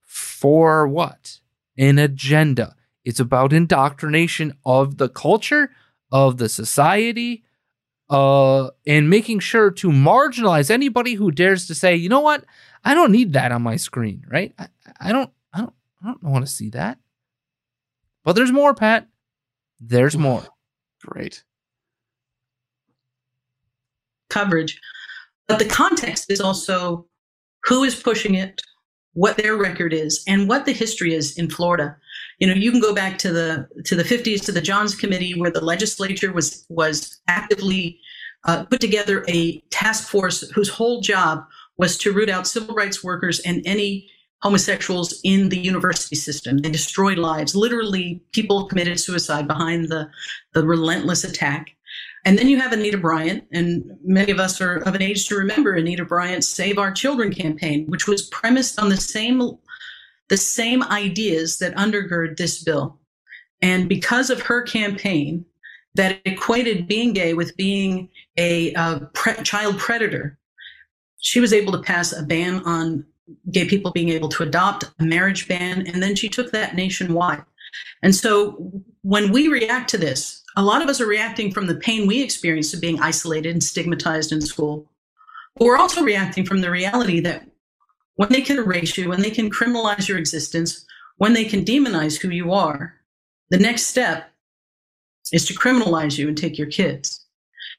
for 0.03 0.87
what? 0.87 1.39
An 1.77 1.99
agenda. 1.99 2.75
It's 3.03 3.19
about 3.19 3.53
indoctrination 3.53 4.53
of 4.65 4.97
the 4.97 5.09
culture, 5.09 5.71
of 6.11 6.37
the 6.37 6.49
society, 6.49 7.43
uh, 8.09 8.69
and 8.85 9.09
making 9.09 9.39
sure 9.39 9.71
to 9.71 9.89
marginalize 9.89 10.69
anybody 10.69 11.15
who 11.15 11.31
dares 11.31 11.67
to 11.67 11.75
say, 11.75 11.95
you 11.95 12.09
know 12.09 12.21
what, 12.21 12.45
I 12.83 12.93
don't 12.93 13.11
need 13.11 13.33
that 13.33 13.51
on 13.51 13.61
my 13.61 13.75
screen, 13.75 14.25
right? 14.29 14.53
I, 14.57 14.67
I 14.99 15.11
don't, 15.11 15.29
I 15.53 15.59
don't, 15.59 15.73
I 16.03 16.07
don't 16.07 16.23
want 16.23 16.45
to 16.45 16.51
see 16.51 16.69
that. 16.71 16.99
But 18.23 18.33
there's 18.33 18.51
more, 18.51 18.73
Pat. 18.73 19.07
There's 19.79 20.17
more. 20.17 20.43
Great 21.01 21.43
coverage, 24.29 24.79
but 25.47 25.59
the 25.59 25.65
context 25.65 26.29
is 26.29 26.41
also 26.41 27.05
who 27.63 27.83
is 27.83 27.95
pushing 27.95 28.35
it, 28.35 28.61
what 29.13 29.37
their 29.37 29.55
record 29.55 29.93
is, 29.93 30.23
and 30.27 30.47
what 30.47 30.65
the 30.65 30.71
history 30.71 31.13
is 31.13 31.37
in 31.37 31.49
Florida 31.49 31.97
you 32.39 32.47
know 32.47 32.53
you 32.53 32.71
can 32.71 32.79
go 32.79 32.93
back 32.93 33.17
to 33.17 33.31
the 33.31 33.67
to 33.85 33.95
the 33.95 34.03
50s 34.03 34.43
to 34.45 34.51
the 34.51 34.61
johns 34.61 34.95
committee 34.95 35.39
where 35.39 35.51
the 35.51 35.63
legislature 35.63 36.31
was 36.31 36.65
was 36.69 37.19
actively 37.27 37.99
uh, 38.45 38.63
put 38.65 38.79
together 38.79 39.25
a 39.27 39.59
task 39.69 40.07
force 40.07 40.49
whose 40.51 40.69
whole 40.69 41.01
job 41.01 41.43
was 41.77 41.97
to 41.97 42.13
root 42.13 42.29
out 42.29 42.47
civil 42.47 42.75
rights 42.75 43.03
workers 43.03 43.39
and 43.41 43.61
any 43.65 44.09
homosexuals 44.41 45.19
in 45.23 45.49
the 45.49 45.57
university 45.57 46.15
system. 46.15 46.59
They 46.59 46.69
destroyed 46.69 47.17
lives. 47.17 47.55
Literally 47.55 48.21
people 48.33 48.67
committed 48.67 48.99
suicide 48.99 49.47
behind 49.47 49.89
the 49.89 50.09
the 50.53 50.65
relentless 50.65 51.23
attack. 51.23 51.71
And 52.25 52.37
then 52.37 52.49
you 52.49 52.59
have 52.59 52.73
Anita 52.73 52.97
Bryant, 52.97 53.45
and 53.53 53.97
many 54.03 54.31
of 54.31 54.39
us 54.39 54.59
are 54.59 54.77
of 54.77 54.95
an 54.95 55.01
age 55.01 55.27
to 55.27 55.35
remember 55.35 55.75
Anita 55.75 56.03
Bryant's 56.03 56.49
Save 56.49 56.77
Our 56.77 56.91
Children 56.91 57.33
campaign, 57.33 57.85
which 57.87 58.07
was 58.07 58.23
premised 58.23 58.79
on 58.79 58.89
the 58.89 58.97
same 58.97 59.57
the 60.29 60.37
same 60.37 60.83
ideas 60.83 61.59
that 61.59 61.75
undergird 61.75 62.37
this 62.37 62.63
bill. 62.63 62.99
And 63.61 63.89
because 63.89 64.29
of 64.29 64.41
her 64.41 64.61
campaign, 64.61 65.45
that 65.95 66.21
equated 66.25 66.87
being 66.87 67.13
gay 67.13 67.33
with 67.33 67.57
being 67.57 68.09
a 68.37 68.73
uh, 68.75 68.99
pre- 69.13 69.41
child 69.43 69.79
predator, 69.79 70.37
she 71.19 71.39
was 71.39 71.53
able 71.53 71.71
to 71.73 71.81
pass 71.81 72.13
a 72.13 72.23
ban 72.23 72.61
on 72.65 73.05
gay 73.51 73.65
people 73.65 73.91
being 73.91 74.09
able 74.09 74.29
to 74.29 74.43
adopt, 74.43 74.85
a 74.99 75.03
marriage 75.03 75.47
ban, 75.47 75.85
and 75.87 76.01
then 76.01 76.15
she 76.15 76.29
took 76.29 76.51
that 76.51 76.75
nationwide. 76.75 77.43
And 78.03 78.15
so 78.15 78.71
when 79.01 79.31
we 79.31 79.47
react 79.47 79.89
to 79.89 79.97
this, 79.97 80.43
a 80.55 80.63
lot 80.63 80.81
of 80.81 80.87
us 80.87 81.01
are 81.01 81.07
reacting 81.07 81.51
from 81.51 81.67
the 81.67 81.75
pain 81.75 82.07
we 82.07 82.21
experienced 82.21 82.73
of 82.73 82.81
being 82.81 82.99
isolated 82.99 83.51
and 83.51 83.63
stigmatized 83.63 84.31
in 84.31 84.41
school. 84.41 84.89
But 85.55 85.65
we're 85.65 85.77
also 85.77 86.03
reacting 86.03 86.45
from 86.45 86.61
the 86.61 86.71
reality 86.71 87.19
that 87.21 87.47
when 88.17 88.29
they 88.29 88.41
can 88.41 88.57
erase 88.57 88.97
you, 88.97 89.09
when 89.09 89.21
they 89.21 89.31
can 89.31 89.49
criminalize 89.49 90.07
your 90.07 90.17
existence, 90.17 90.85
when 91.17 91.33
they 91.33 91.45
can 91.45 91.63
demonize 91.63 92.19
who 92.19 92.29
you 92.29 92.51
are, 92.51 92.95
the 93.49 93.57
next 93.57 93.83
step 93.83 94.29
is 95.31 95.45
to 95.45 95.53
criminalize 95.53 96.17
you 96.17 96.27
and 96.27 96.37
take 96.37 96.57
your 96.57 96.67
kids. 96.67 97.25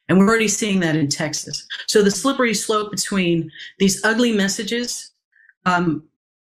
And 0.09 0.19
we're 0.19 0.29
already 0.29 0.49
seeing 0.49 0.81
that 0.81 0.97
in 0.97 1.09
Texas. 1.09 1.67
So 1.87 2.03
the 2.03 2.11
slippery 2.11 2.55
slope 2.55 2.91
between 2.91 3.51
these 3.79 4.03
ugly 4.05 4.33
messages, 4.33 5.11
um, 5.67 6.05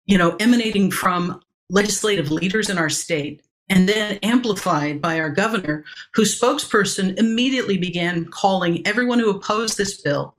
you 0.07 0.18
know, 0.18 0.35
emanating 0.41 0.91
from 0.91 1.41
legislative 1.70 2.30
leaders 2.30 2.70
in 2.70 2.78
our 2.78 2.91
state 2.91 3.43
and 3.68 3.89
then 3.89 4.18
amplified 4.22 5.01
by 5.01 5.20
our 5.20 5.30
governor, 5.30 5.85
whose 6.14 6.39
spokesperson 6.39 7.18
immediately 7.18 7.78
began 7.78 8.24
calling 8.26 8.87
everyone 8.87 9.18
who 9.18 9.30
opposed 9.30 9.76
this 9.76 10.01
bill 10.01 10.35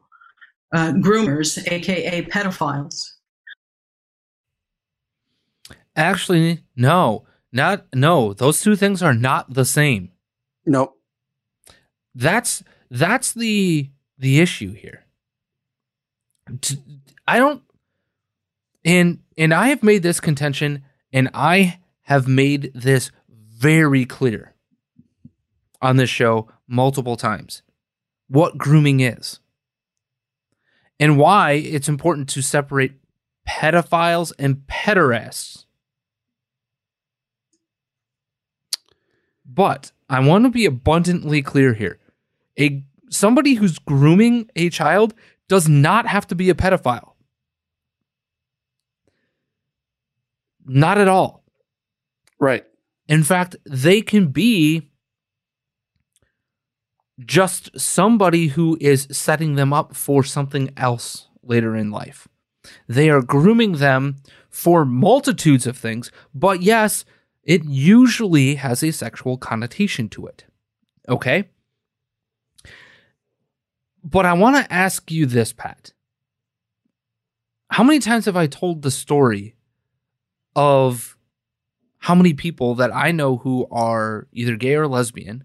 uh, 0.73 0.91
groomers, 0.93 1.59
aka 1.71 2.23
pedophiles. 2.23 3.11
Actually, 5.95 6.63
no, 6.75 7.25
not 7.51 7.85
no. 7.93 8.33
Those 8.33 8.61
two 8.61 8.75
things 8.75 9.01
are 9.01 9.13
not 9.13 9.53
the 9.53 9.65
same. 9.65 10.11
Nope. 10.65 10.99
That's 12.13 12.63
that's 12.89 13.33
the 13.33 13.89
the 14.17 14.39
issue 14.39 14.73
here. 14.73 15.05
I 17.27 17.37
don't 17.37 17.63
and 18.83 19.19
and 19.37 19.53
I 19.53 19.69
have 19.69 19.83
made 19.83 20.03
this 20.03 20.19
contention 20.19 20.83
and 21.11 21.29
I 21.33 21.79
have 22.01 22.27
made 22.27 22.71
this 22.75 23.11
very 23.29 24.05
clear 24.05 24.53
on 25.81 25.97
this 25.97 26.09
show 26.09 26.49
multiple 26.67 27.15
times 27.15 27.63
what 28.27 28.57
grooming 28.57 28.99
is 28.99 29.39
and 30.99 31.17
why 31.17 31.53
it's 31.53 31.89
important 31.89 32.29
to 32.29 32.41
separate 32.41 32.93
pedophiles 33.47 34.31
and 34.39 34.57
pederasts. 34.67 35.64
But 39.45 39.91
I 40.09 40.19
want 40.19 40.45
to 40.45 40.49
be 40.49 40.65
abundantly 40.65 41.41
clear 41.41 41.73
here. 41.73 41.99
A 42.59 42.83
somebody 43.09 43.55
who's 43.55 43.79
grooming 43.79 44.49
a 44.55 44.69
child 44.69 45.13
does 45.47 45.69
not 45.69 46.07
have 46.07 46.27
to 46.27 46.35
be 46.35 46.49
a 46.49 46.55
pedophile. 46.55 47.13
Not 50.65 50.97
at 50.97 51.07
all. 51.07 51.43
Right. 52.39 52.65
In 53.07 53.23
fact, 53.23 53.55
they 53.65 54.01
can 54.01 54.27
be 54.27 54.89
just 57.19 57.79
somebody 57.79 58.47
who 58.47 58.77
is 58.81 59.07
setting 59.11 59.55
them 59.55 59.71
up 59.71 59.95
for 59.95 60.23
something 60.23 60.71
else 60.75 61.29
later 61.43 61.75
in 61.75 61.91
life. 61.91 62.27
They 62.87 63.09
are 63.09 63.21
grooming 63.21 63.73
them 63.73 64.17
for 64.49 64.85
multitudes 64.85 65.67
of 65.67 65.77
things, 65.77 66.11
but 66.33 66.61
yes, 66.61 67.05
it 67.45 67.63
usually 67.63 68.55
has 68.55 68.83
a 68.83 68.91
sexual 68.91 69.37
connotation 69.37 70.09
to 70.09 70.25
it. 70.25 70.45
Okay? 71.07 71.49
But 74.03 74.25
I 74.25 74.33
want 74.33 74.57
to 74.57 74.73
ask 74.73 75.11
you 75.11 75.25
this, 75.25 75.53
Pat. 75.53 75.93
How 77.69 77.83
many 77.83 77.99
times 77.99 78.25
have 78.25 78.37
I 78.37 78.47
told 78.47 78.81
the 78.81 78.91
story 78.91 79.55
of 80.55 81.17
how 81.99 82.15
many 82.15 82.33
people 82.33 82.75
that 82.75 82.95
I 82.95 83.11
know 83.11 83.37
who 83.37 83.67
are 83.71 84.27
either 84.31 84.55
gay 84.55 84.75
or 84.75 84.87
lesbian 84.87 85.43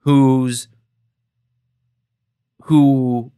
who's 0.00 0.68
who 2.62 3.30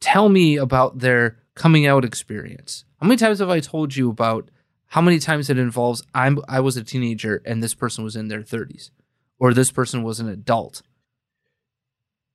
tell 0.00 0.28
me 0.28 0.56
about 0.56 0.98
their 0.98 1.38
coming 1.54 1.86
out 1.86 2.04
experience. 2.04 2.84
How 3.00 3.06
many 3.06 3.16
times 3.16 3.38
have 3.38 3.50
I 3.50 3.60
told 3.60 3.96
you 3.96 4.10
about 4.10 4.50
how 4.92 5.00
many 5.00 5.18
times 5.18 5.48
it 5.48 5.58
involves 5.58 6.02
I'm 6.14 6.38
I 6.48 6.60
was 6.60 6.76
a 6.76 6.84
teenager 6.84 7.40
and 7.46 7.62
this 7.62 7.72
person 7.72 8.04
was 8.04 8.14
in 8.14 8.28
their 8.28 8.42
30s 8.42 8.90
or 9.38 9.54
this 9.54 9.72
person 9.72 10.02
was 10.02 10.20
an 10.20 10.28
adult? 10.28 10.82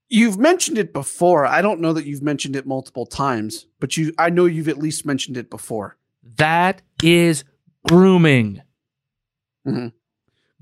You've 0.09 0.39
mentioned 0.39 0.79
it 0.79 0.91
before. 0.91 1.45
I 1.45 1.61
don't 1.61 1.81
know 1.81 1.93
that 1.93 2.07
you've 2.07 2.23
mentioned 2.23 2.55
it 2.55 2.65
multiple 2.65 3.05
times, 3.05 3.67
but 3.79 3.95
you 3.95 4.11
I 4.17 4.31
know 4.31 4.45
you've 4.45 4.69
at 4.69 4.79
least 4.79 5.05
mentioned 5.05 5.37
it 5.37 5.51
before. 5.51 5.97
That 6.37 6.81
is 7.03 7.43
grooming. 7.87 8.63
Mm-hmm. 9.67 9.89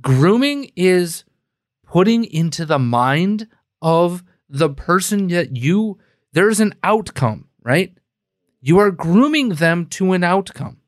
Grooming 0.02 0.72
is 0.76 1.24
putting 1.86 2.26
into 2.26 2.66
the 2.66 2.80
mind 2.80 3.48
of 3.82 4.22
the 4.50 4.70
person 4.70 5.28
that 5.30 5.56
you 5.56 5.98
there's 6.34 6.60
an 6.60 6.74
outcome, 6.84 7.48
right? 7.64 7.98
You 8.60 8.80
are 8.80 8.92
grooming 8.92 9.50
them 9.50 9.86
to 9.92 10.12
an 10.12 10.26
outcome. 10.26 10.82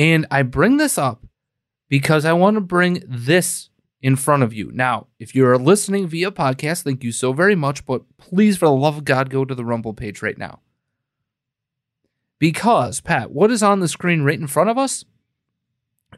And 0.00 0.26
I 0.30 0.42
bring 0.42 0.78
this 0.78 0.96
up 0.96 1.26
because 1.90 2.24
I 2.24 2.32
want 2.32 2.54
to 2.54 2.62
bring 2.62 3.02
this 3.06 3.68
in 4.00 4.16
front 4.16 4.42
of 4.42 4.54
you. 4.54 4.72
Now, 4.72 5.08
if 5.18 5.34
you're 5.34 5.58
listening 5.58 6.06
via 6.06 6.30
podcast, 6.30 6.84
thank 6.84 7.04
you 7.04 7.12
so 7.12 7.34
very 7.34 7.54
much, 7.54 7.84
but 7.84 8.04
please, 8.16 8.56
for 8.56 8.64
the 8.64 8.72
love 8.72 8.96
of 8.96 9.04
God, 9.04 9.28
go 9.28 9.44
to 9.44 9.54
the 9.54 9.62
Rumble 9.62 9.92
page 9.92 10.22
right 10.22 10.38
now. 10.38 10.60
Because, 12.38 13.02
Pat, 13.02 13.30
what 13.30 13.50
is 13.50 13.62
on 13.62 13.80
the 13.80 13.88
screen 13.88 14.22
right 14.22 14.40
in 14.40 14.46
front 14.46 14.70
of 14.70 14.78
us 14.78 15.04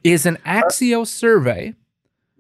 is 0.04 0.26
an 0.26 0.38
Axios 0.46 1.08
survey 1.08 1.74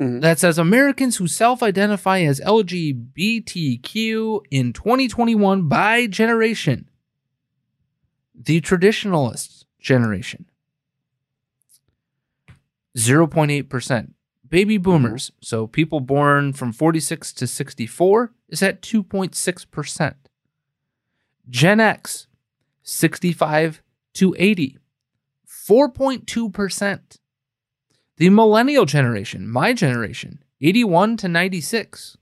mm-hmm. 0.00 0.20
that 0.20 0.38
says 0.38 0.58
Americans 0.58 1.16
who 1.16 1.26
self 1.26 1.60
identify 1.60 2.20
as 2.20 2.38
LGBTQ 2.38 4.42
in 4.52 4.72
2021 4.72 5.68
by 5.68 6.06
generation, 6.06 6.88
the 8.32 8.60
traditionalist 8.60 9.64
generation, 9.80 10.46
0.8%. 12.96 14.12
Baby 14.48 14.76
boomers, 14.76 15.30
mm-hmm. 15.30 15.36
so 15.42 15.66
people 15.66 16.00
born 16.00 16.52
from 16.52 16.72
46 16.72 17.32
to 17.34 17.46
64, 17.46 18.32
is 18.48 18.62
at 18.62 18.82
2.6%. 18.82 20.14
Gen 21.48 21.80
X, 21.80 22.26
65 22.82 23.82
to 24.14 24.34
80, 24.38 24.78
4.2%. 25.48 27.18
The 28.18 28.30
millennial 28.30 28.84
generation, 28.84 29.48
my 29.48 29.72
generation, 29.72 30.44
81 30.60 31.16
to 31.18 31.28
96. 31.28 32.18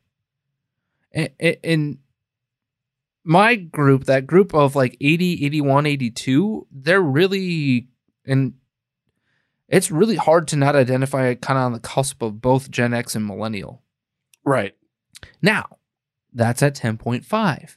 In 1.13 1.99
my 3.25 3.57
group, 3.57 4.05
that 4.05 4.27
group 4.27 4.55
of 4.55 4.77
like 4.77 4.97
80, 5.01 5.45
81, 5.45 5.87
82, 5.87 6.67
they're 6.71 7.03
really, 7.03 7.89
and 8.25 8.55
it's 9.71 9.91
really 9.91 10.17
hard 10.17 10.49
to 10.49 10.57
not 10.57 10.75
identify 10.75 11.33
kind 11.35 11.57
of 11.59 11.65
on 11.65 11.73
the 11.73 11.81
cusp 11.81 12.21
of 12.23 12.43
both 12.43 12.71
Gen 12.71 12.93
X 12.93 13.15
and 13.15 13.25
millennial. 13.25 13.83
Right. 14.45 14.75
Now, 15.41 15.79
that's 16.33 16.63
at 16.63 16.75
10.5. 16.75 17.77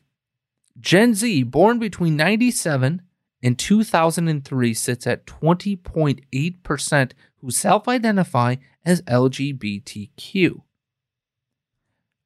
Gen 0.79 1.13
Z, 1.13 1.43
born 1.43 1.77
between 1.77 2.17
97 2.17 3.03
and 3.43 3.59
2003, 3.59 4.73
sits 4.73 5.05
at 5.05 5.27
20.8% 5.27 7.11
who 7.37 7.51
self 7.51 7.87
identify 7.87 8.55
as 8.83 9.03
LGBTQ. 9.03 10.61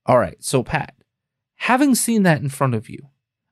All 0.05 0.18
right, 0.18 0.41
so 0.41 0.63
Pat, 0.63 0.95
having 1.55 1.93
seen 1.93 2.24
that 2.24 2.41
in 2.41 2.47
front 2.47 2.74
of 2.74 2.89
you, 2.89 3.09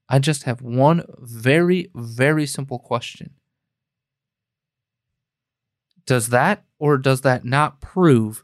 I 0.07 0.19
just 0.19 0.43
have 0.43 0.61
one 0.61 1.03
very, 1.19 1.89
very 1.93 2.45
simple 2.45 2.79
question. 2.79 3.31
Does 6.05 6.29
that 6.29 6.63
or 6.79 6.97
does 6.97 7.21
that 7.21 7.45
not 7.45 7.81
prove 7.81 8.43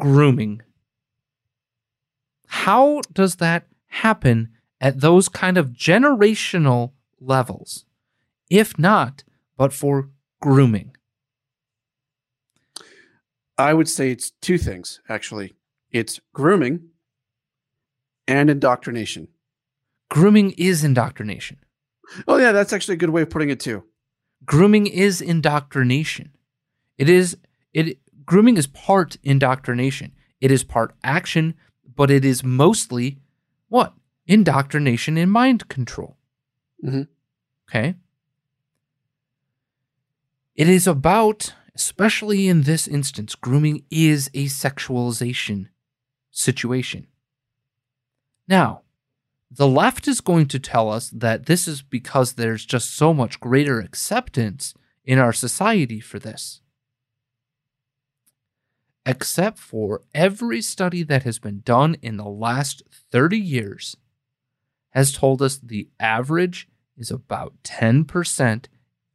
grooming? 0.00 0.62
How 2.46 3.00
does 3.12 3.36
that 3.36 3.66
happen 3.86 4.50
at 4.80 5.00
those 5.00 5.28
kind 5.28 5.58
of 5.58 5.68
generational 5.68 6.92
levels? 7.20 7.84
If 8.50 8.78
not, 8.78 9.24
but 9.56 9.72
for 9.72 10.10
grooming? 10.40 10.96
I 13.58 13.74
would 13.74 13.88
say 13.88 14.10
it's 14.10 14.30
two 14.30 14.58
things, 14.58 15.00
actually. 15.08 15.54
It's 15.90 16.20
grooming 16.32 16.88
and 18.26 18.50
indoctrination. 18.50 19.28
Grooming 20.10 20.52
is 20.52 20.84
indoctrination. 20.84 21.58
Oh, 22.26 22.36
yeah, 22.36 22.52
that's 22.52 22.72
actually 22.72 22.94
a 22.94 22.98
good 22.98 23.10
way 23.10 23.22
of 23.22 23.30
putting 23.30 23.50
it, 23.50 23.60
too. 23.60 23.84
Grooming 24.44 24.86
is 24.86 25.20
indoctrination. 25.20 26.32
It 26.98 27.08
is, 27.08 27.36
it, 27.72 27.98
grooming 28.26 28.56
is 28.56 28.66
part 28.66 29.16
indoctrination. 29.22 30.12
It 30.40 30.50
is 30.50 30.64
part 30.64 30.94
action, 31.04 31.54
but 31.94 32.10
it 32.10 32.24
is 32.24 32.42
mostly 32.42 33.18
what? 33.68 33.94
Indoctrination 34.26 35.16
and 35.16 35.30
mind 35.30 35.68
control. 35.68 36.16
Mm-hmm. 36.84 37.02
Okay. 37.68 37.94
It 40.54 40.68
is 40.68 40.86
about 40.86 41.54
especially 41.74 42.48
in 42.48 42.62
this 42.62 42.86
instance, 42.86 43.34
grooming 43.34 43.84
is 43.90 44.28
a 44.34 44.46
sexualization 44.46 45.68
situation. 46.30 47.06
Now, 48.46 48.82
the 49.54 49.68
left 49.68 50.08
is 50.08 50.20
going 50.20 50.46
to 50.46 50.58
tell 50.58 50.90
us 50.90 51.10
that 51.10 51.46
this 51.46 51.68
is 51.68 51.82
because 51.82 52.32
there's 52.32 52.64
just 52.64 52.94
so 52.94 53.12
much 53.12 53.38
greater 53.38 53.80
acceptance 53.80 54.72
in 55.04 55.18
our 55.18 55.32
society 55.32 56.00
for 56.00 56.18
this. 56.18 56.60
Except 59.04 59.58
for 59.58 60.02
every 60.14 60.62
study 60.62 61.02
that 61.02 61.24
has 61.24 61.38
been 61.38 61.60
done 61.64 61.96
in 62.00 62.16
the 62.16 62.28
last 62.28 62.82
30 63.10 63.38
years 63.38 63.96
has 64.90 65.12
told 65.12 65.42
us 65.42 65.58
the 65.58 65.88
average 66.00 66.68
is 66.96 67.10
about 67.10 67.54
10% 67.64 68.66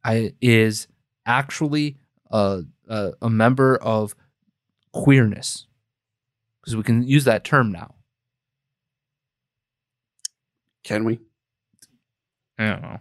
uh, 0.04 0.20
is 0.40 0.86
actually 1.26 1.96
a, 2.30 2.62
a, 2.86 3.12
a 3.22 3.30
member 3.30 3.76
of 3.76 4.14
queerness 4.92 5.66
because 6.60 6.76
we 6.76 6.82
can 6.82 7.02
use 7.02 7.24
that 7.24 7.44
term 7.44 7.72
now. 7.72 7.94
Can 10.88 11.04
we? 11.04 11.20
I 12.58 12.66
don't 12.66 12.82
know. 12.82 12.98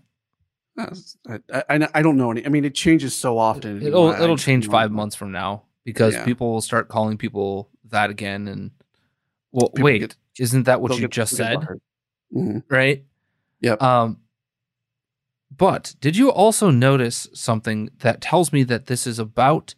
I, 1.49 1.63
I, 1.69 1.87
I 1.95 2.01
don't 2.01 2.17
know 2.17 2.31
any. 2.31 2.45
I 2.45 2.49
mean, 2.49 2.65
it 2.65 2.75
changes 2.75 3.15
so 3.15 3.37
often. 3.37 3.81
It'll 3.81 4.09
it'll 4.11 4.37
change 4.37 4.67
five 4.67 4.91
months 4.91 5.15
from 5.15 5.31
now 5.31 5.63
because 5.85 6.13
yeah. 6.13 6.25
people 6.25 6.51
will 6.51 6.61
start 6.61 6.89
calling 6.89 7.17
people 7.17 7.69
that 7.85 8.09
again. 8.09 8.49
And 8.49 8.71
well, 9.53 9.69
people 9.69 9.85
wait, 9.85 9.99
get, 10.01 10.15
isn't 10.37 10.63
that 10.63 10.81
what 10.81 10.99
you 10.99 11.07
just 11.07 11.35
said? 11.35 11.59
Mm-hmm. 12.35 12.59
Right? 12.69 13.05
Yep. 13.61 13.81
Um, 13.81 14.19
but 15.55 15.95
did 16.01 16.17
you 16.17 16.29
also 16.29 16.69
notice 16.69 17.29
something 17.33 17.89
that 17.99 18.19
tells 18.19 18.51
me 18.51 18.63
that 18.63 18.87
this 18.87 19.07
is 19.07 19.17
about 19.17 19.75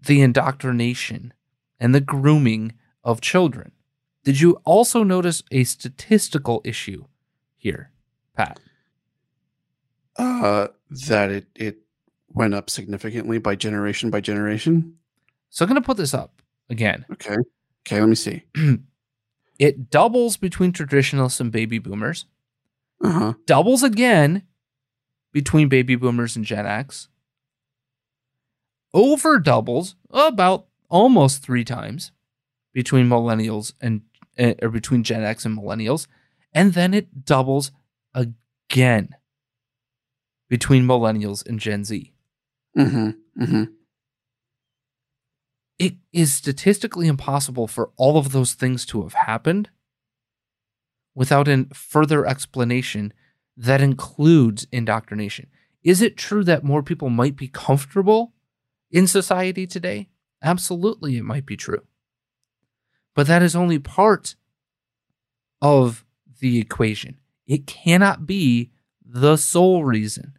the 0.00 0.22
indoctrination 0.22 1.34
and 1.80 1.92
the 1.92 2.00
grooming 2.00 2.74
of 3.02 3.20
children? 3.20 3.72
Did 4.24 4.40
you 4.40 4.60
also 4.64 5.02
notice 5.02 5.42
a 5.50 5.64
statistical 5.64 6.62
issue 6.64 7.04
here, 7.56 7.90
Pat? 8.36 8.58
Uh, 10.16 10.68
that 11.08 11.30
it 11.30 11.46
it 11.54 11.78
went 12.28 12.54
up 12.54 12.70
significantly 12.70 13.38
by 13.38 13.54
generation 13.54 14.10
by 14.10 14.20
generation. 14.20 14.96
So 15.50 15.64
I'm 15.64 15.68
going 15.68 15.80
to 15.80 15.86
put 15.86 15.96
this 15.96 16.14
up 16.14 16.42
again. 16.68 17.04
Okay. 17.12 17.36
Okay, 17.86 18.00
let 18.00 18.08
me 18.08 18.14
see. 18.14 18.42
it 19.58 19.90
doubles 19.90 20.36
between 20.36 20.72
traditionalists 20.72 21.38
and 21.38 21.52
baby 21.52 21.78
boomers 21.78 22.26
uh-huh. 23.04 23.34
doubles 23.46 23.82
again 23.82 24.42
between 25.32 25.68
baby 25.68 25.96
boomers 25.96 26.36
and 26.36 26.44
Gen 26.44 26.66
X, 26.66 27.08
over 28.92 29.38
doubles 29.38 29.96
about 30.10 30.66
almost 30.88 31.42
three 31.42 31.64
times 31.64 32.12
between 32.72 33.08
millennials 33.08 33.72
and 33.80 34.02
or 34.38 34.68
between 34.68 35.02
Gen 35.02 35.22
X 35.22 35.44
and 35.44 35.56
millennials, 35.56 36.06
and 36.52 36.74
then 36.74 36.94
it 36.94 37.24
doubles 37.24 37.72
again 38.14 39.10
between 40.48 40.84
millennials 40.84 41.46
and 41.46 41.58
Gen 41.58 41.84
Z. 41.84 42.12
Mm-hmm. 42.76 43.42
Mm-hmm. 43.42 43.64
It 45.78 45.94
is 46.12 46.32
statistically 46.32 47.08
impossible 47.08 47.66
for 47.66 47.90
all 47.96 48.16
of 48.16 48.32
those 48.32 48.54
things 48.54 48.86
to 48.86 49.02
have 49.02 49.14
happened 49.14 49.70
without 51.14 51.48
a 51.48 51.66
further 51.72 52.26
explanation 52.26 53.12
that 53.56 53.80
includes 53.80 54.66
indoctrination. 54.72 55.48
Is 55.82 56.00
it 56.02 56.16
true 56.16 56.44
that 56.44 56.64
more 56.64 56.82
people 56.82 57.10
might 57.10 57.36
be 57.36 57.48
comfortable 57.48 58.32
in 58.90 59.06
society 59.06 59.66
today? 59.66 60.08
Absolutely, 60.42 61.16
it 61.16 61.24
might 61.24 61.46
be 61.46 61.56
true. 61.56 61.82
But 63.14 63.26
that 63.26 63.42
is 63.42 63.54
only 63.54 63.78
part 63.78 64.34
of 65.62 66.04
the 66.40 66.58
equation. 66.58 67.18
It 67.46 67.66
cannot 67.66 68.26
be 68.26 68.70
the 69.04 69.36
sole 69.36 69.84
reason. 69.84 70.38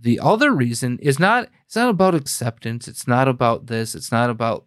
The 0.00 0.20
other 0.20 0.52
reason 0.52 0.98
is 1.00 1.18
not 1.18 1.48
it's 1.66 1.76
not 1.76 1.90
about 1.90 2.14
acceptance, 2.14 2.86
it's 2.86 3.08
not 3.08 3.28
about 3.28 3.66
this, 3.66 3.94
it's 3.94 4.12
not 4.12 4.30
about 4.30 4.64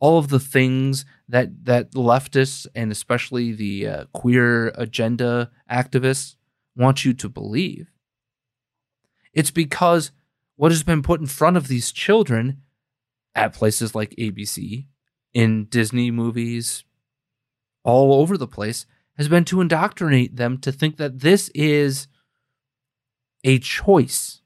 all 0.00 0.18
of 0.18 0.28
the 0.28 0.40
things 0.40 1.04
that 1.28 1.66
that 1.66 1.92
leftists 1.92 2.66
and 2.74 2.90
especially 2.90 3.52
the 3.52 3.86
uh, 3.86 4.04
queer 4.12 4.68
agenda 4.76 5.50
activists 5.70 6.36
want 6.74 7.04
you 7.04 7.12
to 7.12 7.28
believe. 7.28 7.92
It's 9.32 9.50
because 9.50 10.10
what 10.56 10.72
has 10.72 10.82
been 10.82 11.02
put 11.02 11.20
in 11.20 11.26
front 11.26 11.56
of 11.56 11.68
these 11.68 11.92
children 11.92 12.62
at 13.34 13.54
places 13.54 13.94
like 13.94 14.14
ABC, 14.18 14.86
in 15.34 15.64
Disney 15.66 16.10
movies, 16.10 16.84
all 17.84 18.14
over 18.14 18.36
the 18.36 18.46
place, 18.46 18.86
has 19.16 19.28
been 19.28 19.44
to 19.46 19.60
indoctrinate 19.60 20.36
them 20.36 20.58
to 20.58 20.72
think 20.72 20.96
that 20.96 21.20
this 21.20 21.48
is 21.54 22.08
a 23.44 23.58
choice. 23.58 24.40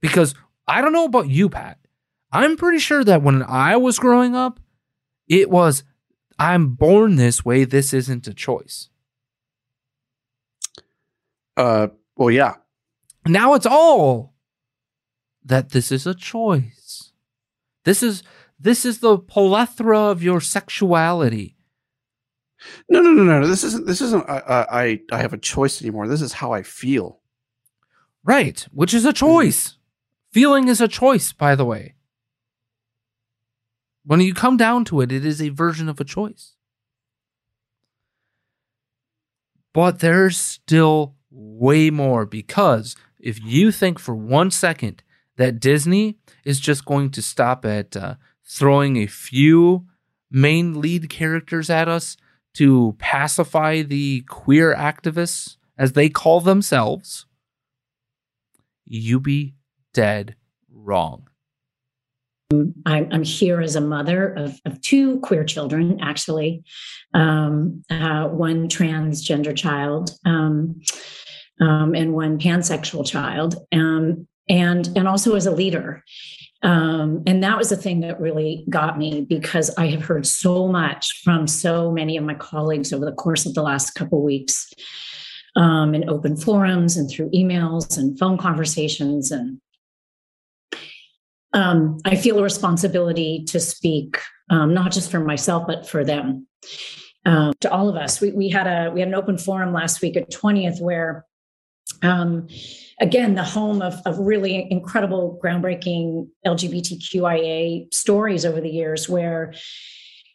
Because 0.00 0.34
I 0.66 0.80
don't 0.80 0.92
know 0.92 1.04
about 1.04 1.28
you, 1.28 1.48
Pat. 1.48 1.78
I'm 2.32 2.56
pretty 2.56 2.78
sure 2.78 3.04
that 3.04 3.22
when 3.22 3.42
I 3.42 3.76
was 3.76 3.98
growing 3.98 4.34
up, 4.34 4.60
it 5.28 5.50
was, 5.50 5.84
I'm 6.38 6.74
born 6.74 7.16
this 7.16 7.44
way. 7.44 7.64
This 7.64 7.92
isn't 7.92 8.26
a 8.26 8.34
choice. 8.34 8.88
Uh, 11.56 11.88
well, 12.16 12.30
yeah. 12.30 12.54
Now 13.26 13.54
it's 13.54 13.66
all 13.66 14.34
that 15.44 15.70
this 15.70 15.92
is 15.92 16.06
a 16.06 16.14
choice. 16.14 17.12
This 17.84 18.02
is 18.02 18.22
this 18.58 18.84
is 18.84 19.00
the 19.00 19.18
plethora 19.18 19.98
of 19.98 20.22
your 20.22 20.40
sexuality. 20.40 21.56
No, 22.88 23.00
no, 23.00 23.12
no, 23.12 23.24
no. 23.24 23.40
no. 23.40 23.46
This 23.46 23.64
isn't. 23.64 23.86
This 23.86 24.00
isn't. 24.00 24.28
I, 24.28 24.66
I, 24.70 25.00
I 25.12 25.18
have 25.18 25.32
a 25.32 25.38
choice 25.38 25.82
anymore. 25.82 26.08
This 26.08 26.22
is 26.22 26.34
how 26.34 26.52
I 26.52 26.62
feel. 26.62 27.20
Right, 28.22 28.66
which 28.72 28.94
is 28.94 29.04
a 29.04 29.08
mm-hmm. 29.08 29.26
choice. 29.26 29.76
Feeling 30.32 30.68
is 30.68 30.80
a 30.80 30.88
choice, 30.88 31.32
by 31.32 31.54
the 31.54 31.64
way. 31.64 31.94
When 34.04 34.20
you 34.20 34.34
come 34.34 34.56
down 34.56 34.84
to 34.86 35.00
it, 35.00 35.12
it 35.12 35.24
is 35.24 35.40
a 35.40 35.50
version 35.50 35.88
of 35.88 36.00
a 36.00 36.04
choice. 36.04 36.56
But 39.72 40.00
there's 40.00 40.36
still 40.36 41.16
way 41.30 41.90
more 41.90 42.26
because 42.26 42.96
if 43.18 43.42
you 43.42 43.72
think 43.72 43.98
for 43.98 44.14
one 44.14 44.50
second 44.50 45.02
that 45.36 45.58
Disney 45.58 46.18
is 46.44 46.60
just 46.60 46.84
going 46.84 47.10
to 47.10 47.22
stop 47.22 47.64
at 47.64 47.96
uh, 47.96 48.14
throwing 48.46 48.96
a 48.96 49.06
few 49.06 49.86
main 50.30 50.80
lead 50.80 51.08
characters 51.08 51.70
at 51.70 51.88
us 51.88 52.16
to 52.54 52.94
pacify 52.98 53.82
the 53.82 54.22
queer 54.28 54.74
activists, 54.74 55.56
as 55.76 55.92
they 55.92 56.08
call 56.08 56.40
themselves, 56.40 57.26
you 58.84 59.18
be 59.18 59.54
dead 59.92 60.36
wrong. 60.70 61.28
I'm, 62.86 63.24
here 63.24 63.60
as 63.60 63.74
a 63.74 63.80
mother 63.80 64.32
of, 64.34 64.60
of 64.64 64.80
two 64.80 65.18
queer 65.20 65.44
children, 65.44 65.98
actually, 66.00 66.62
um, 67.14 67.82
uh, 67.90 68.28
one 68.28 68.68
transgender 68.68 69.56
child 69.56 70.10
um, 70.24 70.80
um, 71.60 71.94
and 71.94 72.12
one 72.12 72.38
pansexual 72.38 73.06
child, 73.06 73.56
um, 73.72 74.28
and 74.48 74.88
and 74.96 75.08
also 75.08 75.34
as 75.34 75.46
a 75.46 75.50
leader. 75.50 76.04
Um, 76.64 77.22
and 77.26 77.44
that 77.44 77.58
was 77.58 77.68
the 77.68 77.76
thing 77.76 78.00
that 78.00 78.18
really 78.18 78.64
got 78.70 78.96
me 78.96 79.20
because 79.20 79.70
I 79.76 79.88
have 79.88 80.02
heard 80.02 80.26
so 80.26 80.66
much 80.66 81.20
from 81.22 81.46
so 81.46 81.92
many 81.92 82.16
of 82.16 82.24
my 82.24 82.34
colleagues 82.34 82.90
over 82.90 83.04
the 83.04 83.12
course 83.12 83.44
of 83.44 83.52
the 83.52 83.62
last 83.62 83.90
couple 83.90 84.22
weeks 84.22 84.72
um, 85.56 85.94
in 85.94 86.08
open 86.08 86.36
forums 86.36 86.96
and 86.96 87.08
through 87.08 87.30
emails 87.32 87.98
and 87.98 88.18
phone 88.18 88.38
conversations. 88.38 89.30
And 89.30 89.60
um, 91.52 91.98
I 92.06 92.16
feel 92.16 92.38
a 92.38 92.42
responsibility 92.42 93.44
to 93.48 93.60
speak, 93.60 94.18
um, 94.48 94.72
not 94.72 94.90
just 94.90 95.10
for 95.10 95.20
myself, 95.20 95.66
but 95.66 95.86
for 95.86 96.02
them. 96.02 96.46
Um, 97.26 97.52
to 97.60 97.70
all 97.70 97.90
of 97.90 97.96
us, 97.96 98.22
we, 98.22 98.32
we 98.32 98.48
had 98.48 98.66
a 98.66 98.90
we 98.90 99.00
had 99.00 99.08
an 99.08 99.14
open 99.14 99.38
forum 99.38 99.72
last 99.72 100.02
week 100.02 100.16
at 100.16 100.30
20th 100.30 100.80
where 100.80 101.24
um, 102.04 102.48
again, 103.00 103.34
the 103.34 103.42
home 103.42 103.82
of, 103.82 104.00
of 104.06 104.18
really 104.18 104.70
incredible, 104.70 105.38
groundbreaking 105.42 106.28
LGBTQIA 106.46 107.92
stories 107.92 108.44
over 108.44 108.60
the 108.60 108.70
years, 108.70 109.08
where 109.08 109.54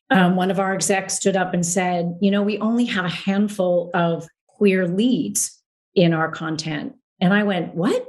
um, 0.10 0.36
one 0.36 0.52
of 0.52 0.60
our 0.60 0.74
execs 0.74 1.14
stood 1.14 1.36
up 1.36 1.54
and 1.54 1.66
said, 1.66 2.18
you 2.22 2.32
know, 2.32 2.42
we 2.42 2.58
only 2.58 2.86
have 2.86 3.06
a 3.06 3.10
handful 3.10 3.92
of 3.94 4.28
queer 4.48 4.88
leads 4.88 5.62
in 5.96 6.14
our 6.14 6.32
content. 6.32 6.96
And 7.22 7.34
I 7.34 7.44
went, 7.44 7.76
what? 7.76 8.06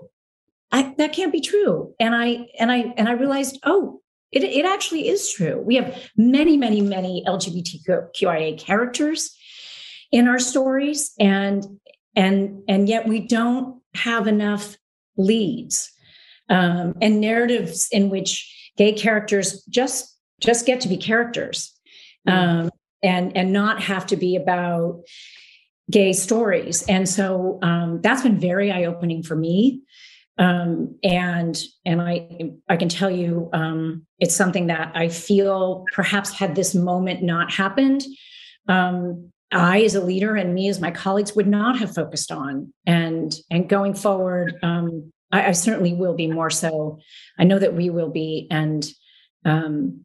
I, 0.73 0.95
that 0.99 1.13
can't 1.13 1.33
be 1.33 1.41
true. 1.41 1.95
And 1.99 2.15
I 2.15 2.47
and 2.59 2.71
I 2.71 2.95
and 2.97 3.09
I 3.09 3.13
realized, 3.13 3.59
oh, 3.65 4.01
it, 4.31 4.45
it 4.45 4.65
actually 4.65 5.09
is 5.09 5.33
true. 5.33 5.61
We 5.61 5.75
have 5.77 6.11
many, 6.17 6.57
many, 6.57 6.81
many 6.81 7.25
LGBTQIA 7.27 8.57
characters 8.59 9.37
in 10.13 10.29
our 10.29 10.39
stories, 10.39 11.13
and 11.19 11.65
and 12.15 12.63
and 12.69 12.89
yet 12.89 13.07
we 13.07 13.21
don't 13.21 13.81
have 13.95 14.27
enough 14.27 14.77
leads 15.17 15.91
um, 16.49 16.95
and 17.01 17.21
narratives 17.21 17.89
in 17.93 18.11
which 18.11 18.73
gay 18.77 18.93
characters 18.93 19.63
just 19.65 20.17
just 20.41 20.67
get 20.67 20.81
to 20.81 20.89
be 20.89 20.97
characters 20.97 21.73
mm. 22.29 22.33
um, 22.33 22.71
and 23.03 23.37
and 23.37 23.53
not 23.53 23.83
have 23.83 24.07
to 24.07 24.17
be 24.17 24.37
about 24.37 25.03
gay 25.91 26.13
stories 26.13 26.83
and 26.89 27.09
so 27.09 27.59
um, 27.63 28.01
that's 28.03 28.23
been 28.23 28.39
very 28.39 28.71
eye-opening 28.71 29.23
for 29.23 29.35
me 29.35 29.83
um, 30.41 30.97
and 31.05 31.63
and 31.85 32.01
I 32.01 32.53
I 32.67 32.79
can 32.79 32.89
tell 32.89 33.11
you 33.11 33.51
um, 33.53 34.07
it's 34.19 34.35
something 34.35 34.69
that 34.69 34.91
I 34.95 35.09
feel 35.09 35.85
perhaps 35.93 36.31
had 36.31 36.55
this 36.55 36.75
moment 36.75 37.23
not 37.23 37.53
happened, 37.53 38.03
um, 38.67 39.31
I, 39.53 39.83
as 39.83 39.95
a 39.95 40.05
leader, 40.05 40.37
and 40.37 40.55
me 40.55 40.69
as 40.69 40.81
my 40.81 40.91
colleagues, 40.91 41.35
would 41.35 41.47
not 41.47 41.79
have 41.79 41.95
focused 41.95 42.31
on. 42.31 42.73
And 42.87 43.35
and 43.51 43.69
going 43.69 43.95
forward, 43.95 44.59
um, 44.63 45.13
I, 45.33 45.49
I, 45.49 45.53
certainly 45.53 45.93
will 45.93 46.15
be 46.15 46.29
more 46.29 46.51
so. 46.51 47.01
I 47.39 47.45
know 47.45 47.59
that 47.59 47.75
we 47.75 47.91
will 47.91 48.11
be, 48.11 48.47
and 48.51 48.87
um, 49.45 50.03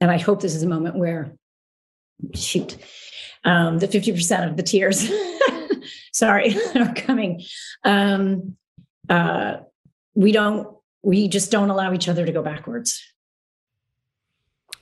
and 0.00 0.10
I 0.10 0.18
hope 0.18 0.40
this 0.40 0.54
is 0.54 0.62
a 0.62 0.68
moment 0.68 0.96
where, 0.96 1.32
shoot, 2.34 2.76
um, 3.44 3.78
the 3.78 3.88
fifty 3.88 4.12
percent 4.12 4.50
of 4.50 4.56
the 4.56 4.62
tears, 4.64 5.08
sorry, 6.12 6.56
are 6.74 6.94
coming. 6.94 7.42
Um, 7.84 8.56
uh, 9.08 9.58
we 10.14 10.32
don't. 10.32 10.76
We 11.02 11.28
just 11.28 11.52
don't 11.52 11.70
allow 11.70 11.92
each 11.92 12.08
other 12.08 12.26
to 12.26 12.32
go 12.32 12.42
backwards. 12.42 13.00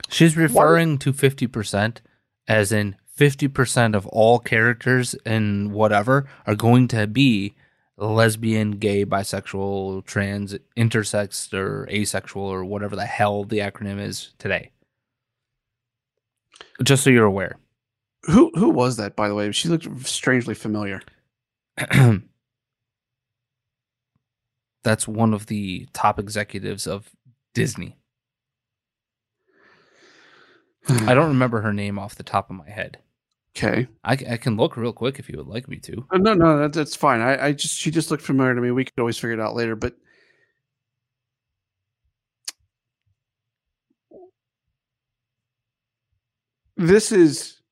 She's 0.09 0.35
referring 0.35 0.93
what? 0.93 1.01
to 1.01 1.13
fifty 1.13 1.47
percent 1.47 2.01
as 2.49 2.73
in 2.73 2.97
50% 3.17 3.95
of 3.95 4.07
all 4.09 4.39
characters 4.39 5.15
in 5.25 5.73
whatever 5.73 6.29
are 6.47 6.55
going 6.55 6.89
to 6.89 7.07
be 7.07 7.55
lesbian, 7.97 8.73
gay, 8.73 9.07
bisexual, 9.07 10.05
trans, 10.05 10.55
intersex, 10.77 11.53
or 11.55 11.89
asexual, 11.91 12.43
or 12.43 12.65
whatever 12.65 12.95
the 12.95 13.07
hell 13.07 13.45
the 13.45 13.59
acronym 13.59 13.99
is 14.01 14.35
today. 14.39 14.71
Just 16.83 17.05
so 17.05 17.11
you're 17.11 17.25
aware. 17.25 17.57
Who 18.25 18.51
who 18.55 18.71
was 18.71 18.97
that, 18.97 19.17
by 19.17 19.29
the 19.29 19.35
way? 19.35 19.51
She 19.53 19.69
looked 19.69 20.07
strangely 20.07 20.55
familiar. 20.55 21.01
That's 24.83 25.09
one 25.09 25.33
of 25.33 25.47
the 25.47 25.89
top 25.93 26.19
executives 26.19 26.87
of 26.87 27.11
Disney. 27.55 27.97
I 30.89 31.15
don't 31.15 31.29
remember 31.29 31.63
her 31.63 31.73
name 31.73 31.99
off 31.99 32.15
the 32.15 32.23
top 32.23 32.51
of 32.51 32.57
my 32.57 32.69
head. 32.69 32.99
Okay. 33.57 33.89
I, 34.05 34.13
I 34.13 34.37
can 34.37 34.59
look 34.59 34.77
real 34.77 34.93
quick 34.93 35.19
if 35.19 35.31
you 35.31 35.39
would 35.39 35.47
like 35.47 35.67
me 35.67 35.79
to. 35.79 36.07
Uh, 36.11 36.19
no, 36.19 36.35
no, 36.35 36.59
that, 36.59 36.75
that's 36.75 36.95
fine. 36.95 37.23
I, 37.23 37.47
I 37.47 37.53
just 37.53 37.79
she 37.79 37.91
just 37.91 38.11
looked 38.11 38.23
familiar 38.23 38.55
to 38.55 38.61
me. 38.61 38.71
We 38.71 38.85
could 38.85 38.99
always 38.99 39.17
figure 39.17 39.33
it 39.33 39.41
out 39.41 39.55
later, 39.55 39.75
but 39.75 39.95
this 46.77 47.11
is 47.13 47.63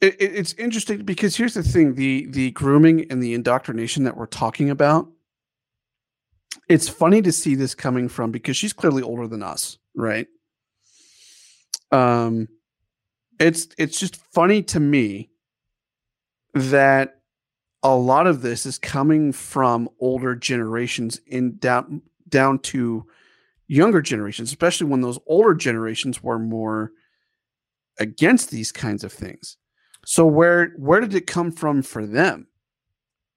it, 0.00 0.14
it, 0.20 0.34
it's 0.34 0.54
interesting 0.54 1.04
because 1.04 1.36
here's 1.36 1.54
the 1.54 1.62
thing 1.62 1.94
the 1.94 2.26
the 2.30 2.52
grooming 2.52 3.06
and 3.10 3.22
the 3.22 3.34
indoctrination 3.34 4.04
that 4.04 4.16
we're 4.16 4.26
talking 4.26 4.70
about 4.70 5.08
it's 6.68 6.88
funny 6.88 7.20
to 7.22 7.32
see 7.32 7.54
this 7.54 7.74
coming 7.74 8.08
from 8.08 8.30
because 8.30 8.56
she's 8.56 8.72
clearly 8.72 9.02
older 9.02 9.26
than 9.26 9.42
us 9.42 9.78
right 9.94 10.26
um 11.92 12.48
it's 13.38 13.68
it's 13.78 13.98
just 13.98 14.16
funny 14.16 14.62
to 14.64 14.80
me 14.80 15.30
that 16.54 17.20
a 17.82 17.94
lot 17.94 18.26
of 18.26 18.42
this 18.42 18.66
is 18.66 18.78
coming 18.78 19.32
from 19.32 19.88
older 20.00 20.34
generations 20.34 21.20
in 21.26 21.56
down 21.58 22.02
down 22.28 22.58
to 22.58 23.06
younger 23.68 24.00
generations, 24.02 24.50
especially 24.50 24.86
when 24.86 25.00
those 25.00 25.18
older 25.26 25.54
generations 25.54 26.22
were 26.22 26.38
more 26.38 26.92
against 27.98 28.50
these 28.50 28.72
kinds 28.72 29.04
of 29.04 29.12
things. 29.12 29.56
So 30.04 30.26
where 30.26 30.68
where 30.76 31.00
did 31.00 31.14
it 31.14 31.26
come 31.26 31.52
from 31.52 31.82
for 31.82 32.06
them? 32.06 32.46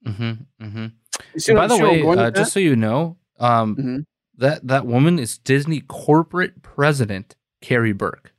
Mm-hmm, 0.05 0.65
mm-hmm. 0.65 1.55
By 1.55 1.67
the 1.67 1.77
way, 1.77 2.01
uh, 2.03 2.31
just 2.31 2.53
so 2.53 2.59
you 2.59 2.75
know, 2.75 3.17
um, 3.39 3.75
mm-hmm. 3.75 3.97
that 4.37 4.65
that 4.67 4.85
woman 4.85 5.19
is 5.19 5.37
Disney 5.37 5.81
corporate 5.81 6.61
president 6.61 7.35
Karey 7.61 7.95
Burke. 7.97 8.33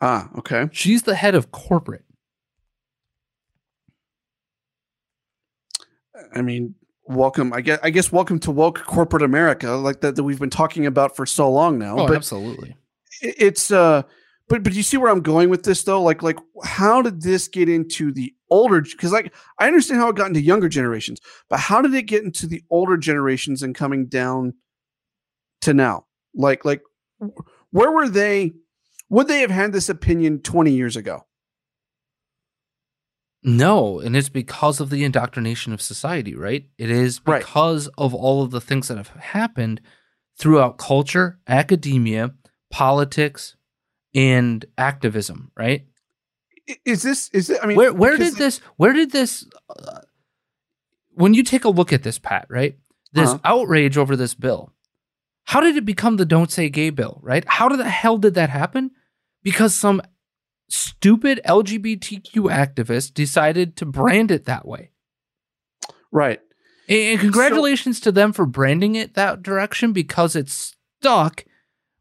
Ah, 0.00 0.28
okay. 0.38 0.68
She's 0.72 1.02
the 1.02 1.14
head 1.14 1.34
of 1.34 1.50
corporate. 1.50 2.04
I 6.34 6.42
mean, 6.42 6.74
welcome. 7.04 7.52
I 7.52 7.60
guess 7.60 7.80
I 7.82 7.90
guess 7.90 8.12
welcome 8.12 8.38
to 8.40 8.50
woke 8.50 8.84
corporate 8.84 9.22
America, 9.22 9.70
like 9.72 10.00
that 10.02 10.16
that 10.16 10.24
we've 10.24 10.38
been 10.38 10.50
talking 10.50 10.86
about 10.86 11.16
for 11.16 11.26
so 11.26 11.50
long 11.50 11.78
now. 11.78 11.98
Oh, 11.98 12.06
but 12.06 12.16
absolutely. 12.16 12.76
It's 13.20 13.70
uh, 13.70 14.02
but 14.48 14.62
but 14.62 14.74
you 14.74 14.82
see 14.82 14.96
where 14.96 15.10
I'm 15.10 15.22
going 15.22 15.50
with 15.50 15.64
this 15.64 15.82
though? 15.82 16.02
Like 16.02 16.22
like 16.22 16.38
how 16.64 17.02
did 17.02 17.22
this 17.22 17.48
get 17.48 17.68
into 17.68 18.12
the 18.12 18.34
older? 18.50 18.80
Because 18.80 19.12
like 19.12 19.34
I 19.58 19.66
understand 19.66 20.00
how 20.00 20.08
it 20.08 20.16
got 20.16 20.28
into 20.28 20.40
younger 20.40 20.68
generations, 20.68 21.20
but 21.48 21.60
how 21.60 21.82
did 21.82 21.94
it 21.94 22.02
get 22.02 22.24
into 22.24 22.46
the 22.46 22.62
older 22.70 22.96
generations 22.96 23.62
and 23.62 23.74
coming 23.74 24.06
down 24.06 24.54
to 25.62 25.74
now? 25.74 26.06
Like 26.34 26.64
like 26.64 26.82
where 27.70 27.90
were 27.90 28.08
they? 28.08 28.52
Would 29.10 29.28
they 29.28 29.40
have 29.40 29.50
had 29.50 29.72
this 29.72 29.88
opinion 29.88 30.40
20 30.40 30.70
years 30.70 30.96
ago? 30.96 31.24
No, 33.42 34.00
and 34.00 34.16
it's 34.16 34.28
because 34.28 34.80
of 34.80 34.90
the 34.90 35.04
indoctrination 35.04 35.72
of 35.72 35.80
society, 35.80 36.34
right? 36.34 36.66
It 36.76 36.90
is 36.90 37.20
because 37.20 37.86
right. 37.86 37.94
of 37.96 38.14
all 38.14 38.42
of 38.42 38.50
the 38.50 38.60
things 38.60 38.88
that 38.88 38.96
have 38.96 39.08
happened 39.08 39.80
throughout 40.36 40.76
culture, 40.76 41.38
academia, 41.46 42.32
politics, 42.70 43.56
and 44.14 44.64
activism, 44.76 45.52
right? 45.56 45.86
Is 46.84 47.02
this 47.02 47.30
is 47.30 47.48
it? 47.48 47.60
I 47.62 47.66
mean, 47.66 47.76
where 47.76 47.94
where 47.94 48.16
did 48.16 48.34
this 48.36 48.58
where 48.76 48.92
did 48.92 49.12
this 49.12 49.46
uh, 49.70 50.00
when 51.14 51.32
you 51.32 51.42
take 51.42 51.64
a 51.64 51.70
look 51.70 51.92
at 51.92 52.02
this, 52.02 52.18
Pat, 52.18 52.46
right? 52.50 52.76
This 53.12 53.30
uh-huh. 53.30 53.38
outrage 53.44 53.96
over 53.96 54.16
this 54.16 54.34
bill. 54.34 54.72
How 55.44 55.60
did 55.60 55.76
it 55.76 55.86
become 55.86 56.16
the 56.18 56.26
"Don't 56.26 56.50
Say 56.50 56.68
Gay" 56.68 56.90
bill? 56.90 57.20
Right? 57.22 57.44
How 57.46 57.68
the 57.68 57.88
hell 57.88 58.18
did 58.18 58.34
that 58.34 58.50
happen? 58.50 58.90
Because 59.48 59.74
some 59.74 60.02
stupid 60.68 61.40
LGBTQ 61.46 62.50
activists 62.50 63.12
decided 63.12 63.76
to 63.76 63.86
brand 63.86 64.30
it 64.30 64.44
that 64.44 64.66
way. 64.66 64.90
Right. 66.12 66.40
And 66.88 67.18
congratulations 67.20 67.98
so, 67.98 68.04
to 68.04 68.12
them 68.12 68.32
for 68.32 68.46
branding 68.46 68.94
it 68.94 69.14
that 69.14 69.42
direction 69.42 69.92
because 69.92 70.34
it's 70.36 70.74
stuck 71.00 71.44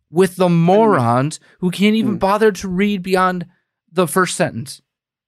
with 0.09 0.37
the 0.37 0.49
morons 0.49 1.39
who 1.59 1.71
can't 1.71 1.95
even 1.95 2.15
mm. 2.15 2.19
bother 2.19 2.51
to 2.51 2.67
read 2.67 3.03
beyond 3.03 3.45
the 3.91 4.07
first 4.07 4.35
sentence 4.35 4.81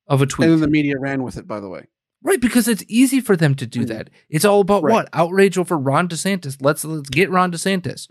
of 0.08 0.22
a 0.22 0.26
tweet. 0.26 0.46
And 0.46 0.54
then 0.54 0.62
the 0.62 0.70
media 0.70 0.98
ran 0.98 1.24
with 1.24 1.38
it, 1.38 1.48
by 1.48 1.60
the 1.60 1.70
way. 1.70 1.88
Right, 2.22 2.42
because 2.42 2.68
it's 2.68 2.84
easy 2.88 3.22
for 3.22 3.38
them 3.38 3.56
to 3.56 3.66
do 3.66 3.86
mm. 3.86 3.88
that. 3.88 4.10
It's 4.30 4.46
all 4.46 4.62
about 4.62 4.84
right. 4.84 4.94
what? 4.94 5.10
Outrage 5.14 5.58
over 5.58 5.78
Ron 5.78 6.10
DeSantis. 6.10 6.58
Let's 6.60 6.84
let's 6.84 7.10
get 7.10 7.30
Ron 7.30 7.52
DeSantis. 7.52 8.08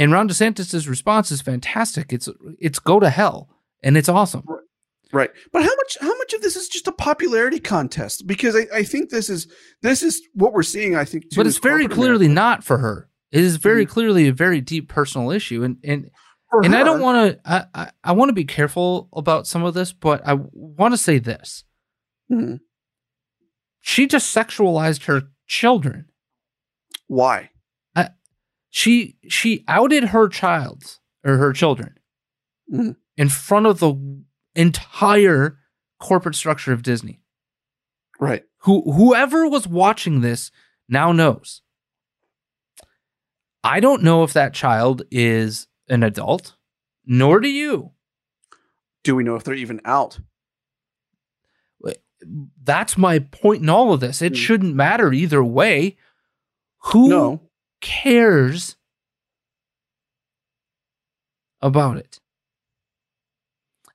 And 0.00 0.12
Ron 0.12 0.30
DeSantis' 0.30 0.88
response 0.88 1.30
is 1.30 1.42
fantastic. 1.42 2.10
It's 2.10 2.26
it's 2.58 2.78
go 2.78 3.00
to 3.00 3.10
hell 3.10 3.50
and 3.82 3.98
it's 3.98 4.08
awesome. 4.08 4.44
Right. 5.12 5.28
But 5.52 5.62
how 5.62 5.74
much 5.76 5.98
how 6.00 6.16
much 6.16 6.32
of 6.32 6.40
this 6.40 6.56
is 6.56 6.68
just 6.68 6.88
a 6.88 6.92
popularity 6.92 7.60
contest? 7.60 8.26
Because 8.26 8.56
I, 8.56 8.66
I 8.74 8.82
think 8.82 9.10
this 9.10 9.28
is 9.28 9.46
this 9.82 10.02
is 10.02 10.22
what 10.32 10.54
we're 10.54 10.62
seeing, 10.62 10.96
I 10.96 11.04
think 11.04 11.24
But 11.36 11.46
it's 11.46 11.58
very 11.58 11.86
clearly 11.86 12.26
America. 12.26 12.34
not 12.34 12.64
for 12.64 12.78
her. 12.78 13.10
It 13.30 13.44
is 13.44 13.56
very 13.56 13.84
mm-hmm. 13.84 13.92
clearly 13.92 14.28
a 14.28 14.32
very 14.32 14.62
deep 14.62 14.88
personal 14.88 15.30
issue. 15.30 15.62
And 15.64 15.76
and 15.84 16.10
for 16.48 16.64
and 16.64 16.72
her. 16.72 16.80
I 16.80 16.82
don't 16.82 17.02
want 17.02 17.32
to 17.32 17.40
I, 17.44 17.64
I, 17.74 17.90
I 18.02 18.12
want 18.12 18.30
to 18.30 18.34
be 18.34 18.46
careful 18.46 19.10
about 19.12 19.46
some 19.46 19.64
of 19.64 19.74
this, 19.74 19.92
but 19.92 20.26
I 20.26 20.38
want 20.52 20.94
to 20.94 20.98
say 20.98 21.18
this. 21.18 21.62
Mm-hmm. 22.32 22.54
She 23.82 24.06
just 24.06 24.34
sexualized 24.34 25.04
her 25.04 25.24
children. 25.46 26.06
Why? 27.06 27.50
She 28.70 29.16
she 29.28 29.64
outed 29.68 30.04
her 30.04 30.28
child 30.28 30.98
or 31.24 31.36
her 31.36 31.52
children. 31.52 31.98
Mm-hmm 32.72 32.92
in 33.20 33.28
front 33.28 33.66
of 33.66 33.80
the 33.80 34.22
entire 34.54 35.58
corporate 36.00 36.34
structure 36.34 36.72
of 36.72 36.82
Disney. 36.82 37.20
Right. 38.18 38.44
Who 38.60 38.90
whoever 38.92 39.46
was 39.46 39.68
watching 39.68 40.22
this 40.22 40.50
now 40.88 41.12
knows. 41.12 41.60
I 43.62 43.78
don't 43.78 44.02
know 44.02 44.22
if 44.22 44.32
that 44.32 44.54
child 44.54 45.02
is 45.10 45.66
an 45.86 46.02
adult, 46.02 46.56
nor 47.04 47.40
do 47.40 47.48
you. 47.48 47.90
Do 49.04 49.14
we 49.14 49.22
know 49.22 49.36
if 49.36 49.44
they're 49.44 49.54
even 49.54 49.82
out? 49.84 50.18
That's 52.62 52.96
my 52.96 53.18
point 53.18 53.62
in 53.62 53.68
all 53.68 53.92
of 53.92 54.00
this. 54.00 54.22
It 54.22 54.32
mm. 54.32 54.36
shouldn't 54.36 54.74
matter 54.74 55.12
either 55.12 55.44
way. 55.44 55.98
Who 56.84 57.08
no. 57.10 57.49
Cares 57.80 58.76
about 61.60 61.96
it? 61.96 62.20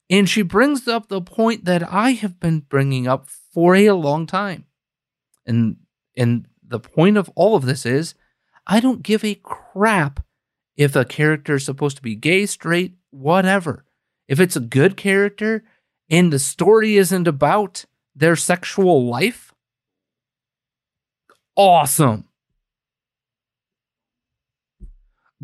And 0.10 0.30
she 0.30 0.42
brings 0.44 0.88
up 0.88 1.08
the 1.08 1.22
point 1.22 1.66
that 1.66 1.92
I 1.92 2.12
have 2.12 2.40
been 2.40 2.60
bringing 2.60 3.08
up 3.08 3.28
for 3.28 3.76
a 3.76 3.92
long 3.92 4.28
time. 4.28 4.66
And 5.46 5.78
and 6.16 6.48
the 6.68 6.80
point 6.80 7.18
of 7.18 7.30
all 7.36 7.56
of 7.56 7.66
this 7.66 7.86
is 7.86 8.16
I 8.68 8.80
don't 8.80 9.04
give 9.04 9.24
a 9.24 9.36
crap 9.36 10.24
if 10.76 10.96
a 10.96 11.06
character 11.06 11.56
is 11.56 11.66
supposed 11.66 11.98
to 11.98 12.04
be 12.04 12.16
gay, 12.16 12.46
straight, 12.46 12.96
whatever. 13.12 13.86
If 14.28 14.40
it's 14.40 14.56
a 14.56 14.62
good 14.62 14.98
character 14.98 15.64
and 16.10 16.32
the 16.32 16.40
story 16.40 16.98
isn't 16.98 17.28
about 17.28 17.86
their 18.16 18.36
sexual 18.36 19.08
life, 19.08 19.54
awesome. 21.56 22.26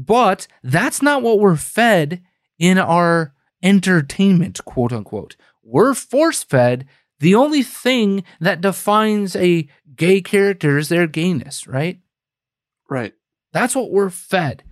But 0.05 0.47
that's 0.63 1.01
not 1.01 1.21
what 1.21 1.39
we're 1.39 1.55
fed 1.55 2.21
in 2.57 2.77
our 2.77 3.33
entertainment, 3.61 4.63
quote 4.65 4.91
unquote. 4.91 5.35
We're 5.63 5.93
force 5.93 6.43
fed 6.43 6.87
the 7.19 7.35
only 7.35 7.61
thing 7.61 8.23
that 8.39 8.61
defines 8.61 9.35
a 9.35 9.69
gay 9.95 10.21
character 10.21 10.79
is 10.79 10.89
their 10.89 11.05
gayness, 11.05 11.67
right? 11.67 11.99
Right. 12.89 13.13
That's 13.53 13.75
what 13.75 13.91
we're 13.91 14.09
fed. 14.09 14.63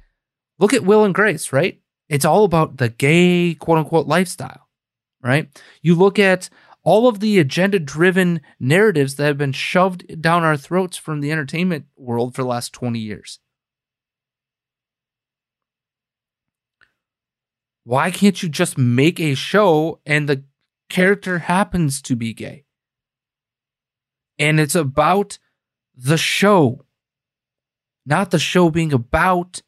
Look 0.57 0.73
at 0.73 0.83
Will 0.83 1.03
and 1.03 1.13
Grace, 1.13 1.53
right? 1.53 1.79
It's 2.09 2.25
all 2.25 2.43
about 2.43 2.77
the 2.77 2.89
gay, 2.89 3.53
quote 3.53 3.77
unquote, 3.77 4.07
lifestyle, 4.07 4.67
right? 5.21 5.47
You 5.83 5.93
look 5.93 6.17
at 6.17 6.49
all 6.83 7.07
of 7.07 7.19
the 7.19 7.37
agenda 7.37 7.77
driven 7.77 8.41
narratives 8.59 9.15
that 9.15 9.25
have 9.25 9.37
been 9.37 9.51
shoved 9.51 10.19
down 10.19 10.43
our 10.43 10.57
throats 10.57 10.97
from 10.97 11.21
the 11.21 11.31
entertainment 11.31 11.85
world 11.97 12.33
for 12.33 12.41
the 12.41 12.47
last 12.47 12.73
20 12.73 12.97
years. 12.97 13.39
Why 17.89 18.11
can't 18.11 18.43
you 18.43 18.49
just 18.49 18.77
make 18.77 19.19
a 19.19 19.33
show 19.33 19.99
and 20.05 20.29
the 20.29 20.43
character 20.91 21.39
happens 21.39 22.03
to 22.03 22.15
be 22.15 22.35
gay? 22.35 22.65
And 24.37 24.59
it's 24.59 24.75
about 24.75 25.39
the 25.95 26.15
show, 26.15 26.85
not 28.05 28.29
the 28.29 28.37
show 28.37 28.69
being 28.69 28.93
about 28.93 29.63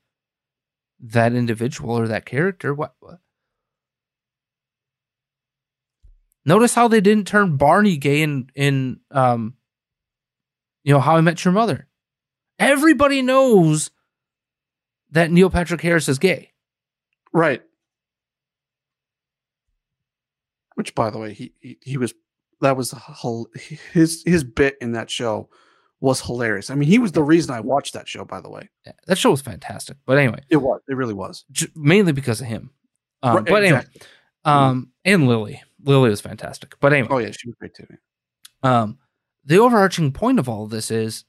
that 1.00 1.34
individual 1.34 1.98
or 1.98 2.08
that 2.10 2.28
character. 2.28 2.76
What? 2.76 2.94
what? 3.00 3.22
Notice 6.46 6.76
how 6.76 6.88
they 6.88 7.02
didn't 7.02 7.26
turn 7.26 7.58
Barney 7.58 7.98
gay 7.98 8.22
in 8.22 8.52
in 8.54 9.00
um, 9.10 9.56
you 10.84 10.94
know, 10.94 11.00
How 11.00 11.16
I 11.16 11.22
Met 11.22 11.44
Your 11.44 11.56
Mother. 11.56 11.88
Everybody 12.60 13.24
knows 13.24 13.90
that 15.10 15.32
Neil 15.32 15.50
Patrick 15.50 15.82
Harris 15.82 16.08
is 16.08 16.20
gay. 16.20 16.52
Right. 17.34 17.64
Which 20.76 20.96
by 20.96 21.10
the 21.10 21.18
way 21.18 21.34
he 21.34 21.54
he, 21.60 21.78
he 21.82 21.98
was 21.98 22.14
that 22.62 22.78
was 22.78 22.94
his 23.94 24.24
his 24.26 24.44
bit 24.44 24.78
in 24.82 24.94
that 24.94 25.10
show 25.10 25.50
was 26.00 26.20
hilarious. 26.20 26.70
I 26.70 26.76
mean, 26.76 26.90
he 26.90 26.98
was 26.98 27.12
the 27.12 27.24
reason 27.24 27.54
I 27.54 27.60
watched 27.60 27.94
that 27.94 28.08
show. 28.08 28.26
By 28.26 28.42
the 28.42 28.50
way, 28.50 28.70
yeah, 28.86 28.94
that 29.08 29.18
show 29.18 29.32
was 29.32 29.42
fantastic. 29.42 29.98
But 30.06 30.18
anyway, 30.18 30.42
it 30.50 30.58
was. 30.58 30.82
It 30.90 30.96
really 30.96 31.14
was. 31.14 31.46
Mainly 31.76 32.12
because 32.12 32.42
of 32.42 32.48
him. 32.48 32.72
Um, 33.24 33.38
right, 33.38 33.46
but 33.46 33.64
exactly. 33.64 34.02
anyway, 34.46 34.68
um, 34.70 34.92
and 35.06 35.28
Lily, 35.28 35.62
Lily 35.84 36.10
was 36.10 36.22
fantastic. 36.22 36.76
But 36.80 36.94
anyway, 36.94 37.08
oh 37.12 37.18
yeah, 37.20 37.32
she 37.32 37.48
was 37.48 37.56
great 37.60 37.76
too. 37.76 37.88
Um, 38.64 38.98
the 39.46 39.60
overarching 39.60 40.12
point 40.12 40.40
of 40.40 40.50
all 40.50 40.64
of 40.64 40.72
this 40.72 40.92
is 40.92 41.26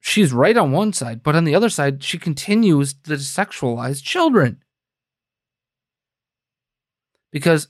she's 0.00 0.32
right 0.32 0.56
on 0.56 0.72
one 0.72 0.92
side, 0.92 1.22
but 1.22 1.34
on 1.34 1.44
the 1.44 1.54
other 1.54 1.70
side, 1.70 2.02
she 2.02 2.18
continues 2.18 2.94
to 2.94 3.12
sexualize 3.12 4.02
children. 4.02 4.62
Because 7.32 7.68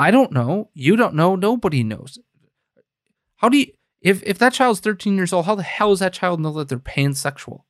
I 0.00 0.10
don't 0.10 0.32
know. 0.32 0.70
You 0.72 0.96
don't 0.96 1.14
know. 1.14 1.36
Nobody 1.36 1.84
knows. 1.84 2.18
How 3.36 3.50
do 3.50 3.58
you 3.58 3.66
if 4.00 4.22
if 4.22 4.38
that 4.38 4.54
child's 4.54 4.80
13 4.80 5.14
years 5.14 5.30
old, 5.30 5.44
how 5.44 5.54
the 5.54 5.62
hell 5.62 5.90
does 5.90 5.98
that 5.98 6.14
child 6.14 6.40
know 6.40 6.52
that 6.54 6.70
they're 6.70 6.78
pansexual? 6.78 7.64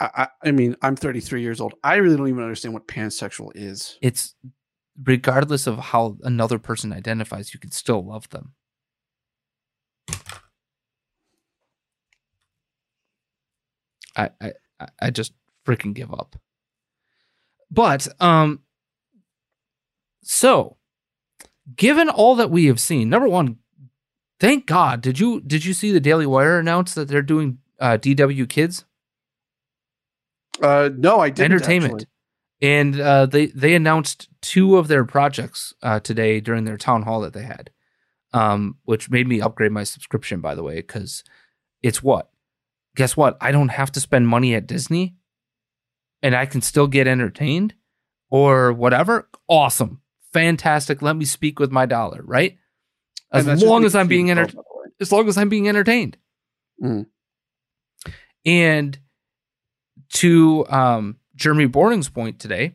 I, 0.00 0.28
I 0.42 0.52
mean, 0.52 0.76
I'm 0.82 0.96
33 0.96 1.42
years 1.42 1.60
old. 1.60 1.74
I 1.84 1.96
really 1.96 2.16
don't 2.16 2.28
even 2.28 2.42
understand 2.42 2.74
what 2.74 2.86
pansexual 2.88 3.50
is. 3.54 3.98
It's 4.00 4.34
regardless 5.02 5.66
of 5.66 5.78
how 5.78 6.16
another 6.22 6.58
person 6.58 6.92
identifies, 6.94 7.52
you 7.52 7.60
can 7.60 7.70
still 7.70 8.02
love 8.02 8.28
them. 8.30 8.54
I 14.16 14.30
I 14.40 14.52
I 15.00 15.10
just 15.10 15.32
freaking 15.66 15.92
give 15.92 16.12
up. 16.12 16.36
But 17.70 18.08
um 18.18 18.60
so 20.26 20.76
given 21.74 22.08
all 22.08 22.34
that 22.36 22.50
we 22.50 22.66
have 22.66 22.80
seen, 22.80 23.08
number 23.08 23.28
one, 23.28 23.58
thank 24.38 24.66
God. 24.66 25.00
Did 25.00 25.18
you 25.18 25.40
did 25.40 25.64
you 25.64 25.72
see 25.72 25.92
the 25.92 26.00
Daily 26.00 26.26
Wire 26.26 26.58
announce 26.58 26.94
that 26.94 27.08
they're 27.08 27.22
doing 27.22 27.58
uh, 27.80 27.98
DW 27.98 28.48
Kids? 28.48 28.84
Uh, 30.60 30.90
no, 30.96 31.20
I 31.20 31.30
didn't. 31.30 31.52
Entertainment, 31.52 31.92
actually. 31.94 32.08
and 32.62 33.00
uh, 33.00 33.26
they 33.26 33.46
they 33.46 33.74
announced 33.74 34.28
two 34.40 34.76
of 34.76 34.88
their 34.88 35.04
projects 35.04 35.74
uh, 35.82 36.00
today 36.00 36.40
during 36.40 36.64
their 36.64 36.78
town 36.78 37.02
hall 37.02 37.20
that 37.22 37.32
they 37.32 37.42
had, 37.42 37.70
um, 38.32 38.76
which 38.84 39.10
made 39.10 39.28
me 39.28 39.40
upgrade 39.40 39.72
my 39.72 39.84
subscription. 39.84 40.40
By 40.40 40.54
the 40.54 40.62
way, 40.62 40.76
because 40.76 41.24
it's 41.82 42.02
what? 42.02 42.30
Guess 42.94 43.16
what? 43.16 43.36
I 43.40 43.52
don't 43.52 43.68
have 43.68 43.92
to 43.92 44.00
spend 44.00 44.28
money 44.28 44.54
at 44.54 44.66
Disney, 44.66 45.16
and 46.22 46.34
I 46.34 46.46
can 46.46 46.62
still 46.62 46.86
get 46.86 47.06
entertained, 47.06 47.74
or 48.30 48.72
whatever. 48.72 49.28
Awesome, 49.48 50.00
fantastic. 50.40 51.02
Let 51.02 51.16
me 51.16 51.24
speak 51.24 51.58
with 51.58 51.70
my 51.70 51.86
dollar, 51.86 52.20
right? 52.24 52.56
As 53.32 53.62
long 53.62 53.84
as 53.84 53.94
I'm 53.94 54.08
being 54.08 54.30
entertained 54.30 54.64
as 55.00 55.12
long 55.12 55.28
as 55.28 55.36
I'm 55.36 55.48
being 55.48 55.68
entertained. 55.68 56.16
Mm. 56.82 57.06
And 58.44 58.98
to 60.14 60.66
um, 60.68 61.16
Jeremy 61.34 61.66
Boreing's 61.66 62.08
point 62.08 62.38
today, 62.38 62.74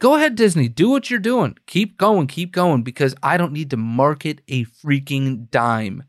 go 0.00 0.14
ahead, 0.14 0.34
Disney, 0.34 0.68
do 0.68 0.90
what 0.90 1.10
you're 1.10 1.20
doing. 1.20 1.56
Keep 1.66 1.98
going, 1.98 2.26
keep 2.26 2.52
going, 2.52 2.82
because 2.82 3.14
I 3.22 3.36
don't 3.36 3.52
need 3.52 3.70
to 3.70 3.76
market 3.76 4.40
a 4.48 4.64
freaking 4.64 5.50
dime. 5.50 6.04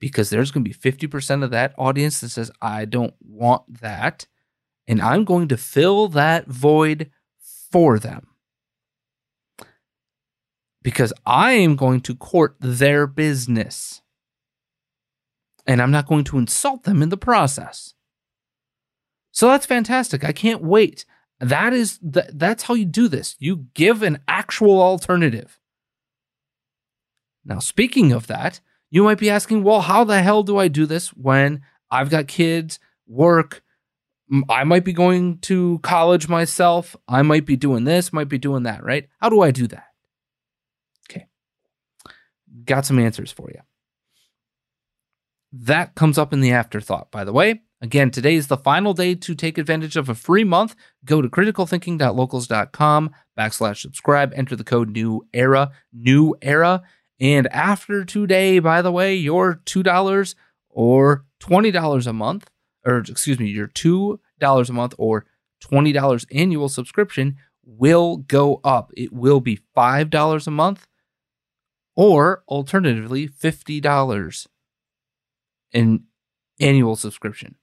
Because 0.00 0.30
there's 0.30 0.52
going 0.52 0.64
to 0.64 0.70
be 0.70 1.08
50% 1.08 1.42
of 1.42 1.50
that 1.50 1.74
audience 1.76 2.20
that 2.20 2.28
says, 2.28 2.52
I 2.62 2.84
don't 2.84 3.14
want 3.20 3.80
that. 3.80 4.26
And 4.86 5.02
I'm 5.02 5.24
going 5.24 5.48
to 5.48 5.56
fill 5.56 6.06
that 6.08 6.46
void 6.46 7.10
for 7.72 7.98
them. 7.98 8.28
Because 10.88 11.12
I 11.26 11.52
am 11.52 11.76
going 11.76 12.00
to 12.00 12.14
court 12.14 12.56
their 12.60 13.06
business 13.06 14.00
and 15.66 15.82
I'm 15.82 15.90
not 15.90 16.06
going 16.06 16.24
to 16.24 16.38
insult 16.38 16.84
them 16.84 17.02
in 17.02 17.10
the 17.10 17.18
process. 17.18 17.92
So 19.30 19.48
that's 19.48 19.66
fantastic. 19.66 20.24
I 20.24 20.32
can't 20.32 20.62
wait. 20.62 21.04
That 21.40 21.74
is 21.74 21.98
th- 21.98 22.30
that's 22.32 22.62
how 22.62 22.72
you 22.72 22.86
do 22.86 23.06
this. 23.06 23.36
You 23.38 23.66
give 23.74 24.02
an 24.02 24.20
actual 24.26 24.80
alternative. 24.80 25.60
Now, 27.44 27.58
speaking 27.58 28.10
of 28.12 28.26
that, 28.28 28.60
you 28.88 29.02
might 29.02 29.18
be 29.18 29.28
asking, 29.28 29.64
well, 29.64 29.82
how 29.82 30.04
the 30.04 30.22
hell 30.22 30.42
do 30.42 30.56
I 30.56 30.68
do 30.68 30.86
this 30.86 31.08
when 31.08 31.60
I've 31.90 32.08
got 32.08 32.28
kids, 32.28 32.78
work, 33.06 33.62
I 34.48 34.64
might 34.64 34.86
be 34.86 34.94
going 34.94 35.36
to 35.40 35.80
college 35.82 36.30
myself, 36.30 36.96
I 37.06 37.20
might 37.20 37.44
be 37.44 37.56
doing 37.56 37.84
this, 37.84 38.10
might 38.10 38.30
be 38.30 38.38
doing 38.38 38.62
that, 38.62 38.82
right? 38.82 39.06
How 39.20 39.28
do 39.28 39.42
I 39.42 39.50
do 39.50 39.66
that? 39.66 39.87
Got 42.64 42.86
some 42.86 42.98
answers 42.98 43.32
for 43.32 43.50
you. 43.50 43.60
That 45.52 45.94
comes 45.94 46.18
up 46.18 46.32
in 46.32 46.40
the 46.40 46.52
afterthought, 46.52 47.10
by 47.10 47.24
the 47.24 47.32
way. 47.32 47.62
Again, 47.80 48.10
today 48.10 48.34
is 48.34 48.48
the 48.48 48.56
final 48.56 48.92
day 48.92 49.14
to 49.14 49.34
take 49.34 49.56
advantage 49.56 49.96
of 49.96 50.08
a 50.08 50.14
free 50.14 50.44
month. 50.44 50.74
Go 51.04 51.22
to 51.22 51.28
criticalthinking.locals.com 51.28 53.10
backslash 53.38 53.80
subscribe, 53.80 54.32
enter 54.34 54.56
the 54.56 54.64
code 54.64 54.90
new 54.90 55.26
era, 55.32 55.70
new 55.92 56.34
era. 56.42 56.82
And 57.20 57.46
after 57.48 58.04
today, 58.04 58.58
by 58.58 58.82
the 58.82 58.92
way, 58.92 59.14
your 59.14 59.60
$2 59.64 60.34
or 60.70 61.24
$20 61.40 62.06
a 62.06 62.12
month, 62.12 62.50
or 62.84 62.98
excuse 62.98 63.38
me, 63.38 63.46
your 63.46 63.68
$2 63.68 64.18
a 64.40 64.72
month 64.72 64.94
or 64.98 65.26
$20 65.62 66.26
annual 66.32 66.68
subscription 66.68 67.36
will 67.64 68.18
go 68.18 68.60
up. 68.64 68.90
It 68.96 69.12
will 69.12 69.40
be 69.40 69.60
$5 69.76 70.46
a 70.46 70.50
month 70.50 70.86
or 71.98 72.44
alternatively 72.46 73.28
$50 73.28 74.46
an 75.72 76.04
annual 76.60 76.94
subscription. 76.94 77.56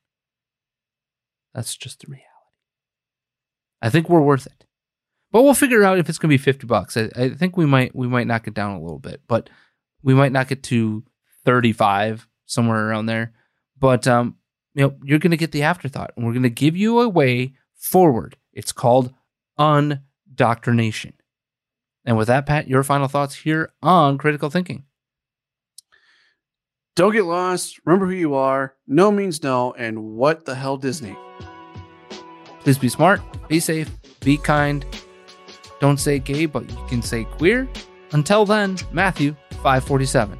That's 1.53 1.77
just 1.77 2.01
the 2.01 2.07
reality. 2.07 2.25
I 3.81 3.89
think 3.89 4.09
we're 4.09 4.19
worth 4.19 4.45
it. 4.45 4.65
But 5.31 5.43
we'll 5.43 5.53
figure 5.53 5.86
out 5.86 5.99
if 5.99 6.09
it's 6.09 6.17
going 6.17 6.27
to 6.27 6.33
be 6.33 6.38
50 6.38 6.67
bucks. 6.67 6.97
I, 6.97 7.09
I 7.15 7.29
think 7.29 7.55
we 7.55 7.65
might 7.65 7.95
we 7.95 8.07
might 8.07 8.27
knock 8.27 8.45
it 8.45 8.53
down 8.53 8.75
a 8.75 8.81
little 8.81 8.99
bit, 8.99 9.21
but 9.25 9.49
we 10.03 10.13
might 10.13 10.33
knock 10.33 10.51
it 10.51 10.63
to 10.63 11.05
35 11.45 12.27
somewhere 12.45 12.89
around 12.89 13.05
there. 13.05 13.33
But 13.79 14.05
um 14.05 14.36
you 14.73 14.83
know, 14.83 14.95
you're 15.01 15.19
going 15.19 15.31
to 15.31 15.38
get 15.38 15.53
the 15.53 15.63
afterthought 15.63 16.11
and 16.17 16.25
we're 16.25 16.33
going 16.33 16.43
to 16.43 16.49
give 16.49 16.75
you 16.75 16.99
a 16.99 17.07
way 17.07 17.53
forward. 17.73 18.36
It's 18.51 18.73
called 18.73 19.13
undoctrination. 19.57 21.13
And 22.06 22.18
with 22.18 22.28
that, 22.28 22.45
Pat, 22.45 22.68
your 22.68 22.84
final 22.84 23.08
thoughts 23.08 23.36
here 23.36 23.74
on 23.82 24.18
critical 24.18 24.49
thinking. 24.49 24.84
Don't 26.95 27.12
get 27.12 27.26
lost. 27.26 27.80
Remember 27.86 28.06
who 28.06 28.14
you 28.14 28.36
are. 28.36 28.76
No 28.88 29.12
means 29.12 29.43
no. 29.43 29.74
And 29.74 30.14
what 30.16 30.45
the 30.45 30.56
hell, 30.56 30.78
Disney? 30.78 31.18
Please 32.62 32.78
be 32.78 32.89
smart, 32.89 33.22
be 33.47 33.60
safe, 33.60 33.91
be 34.22 34.38
kind. 34.38 34.86
Don't 35.80 35.99
say 35.99 36.20
gay, 36.20 36.45
but 36.45 36.70
you 36.70 36.86
can 36.88 37.01
say 37.01 37.26
queer. 37.26 37.68
Until 38.12 38.45
then, 38.45 38.78
Matthew 38.91 39.36
547. 39.62 40.39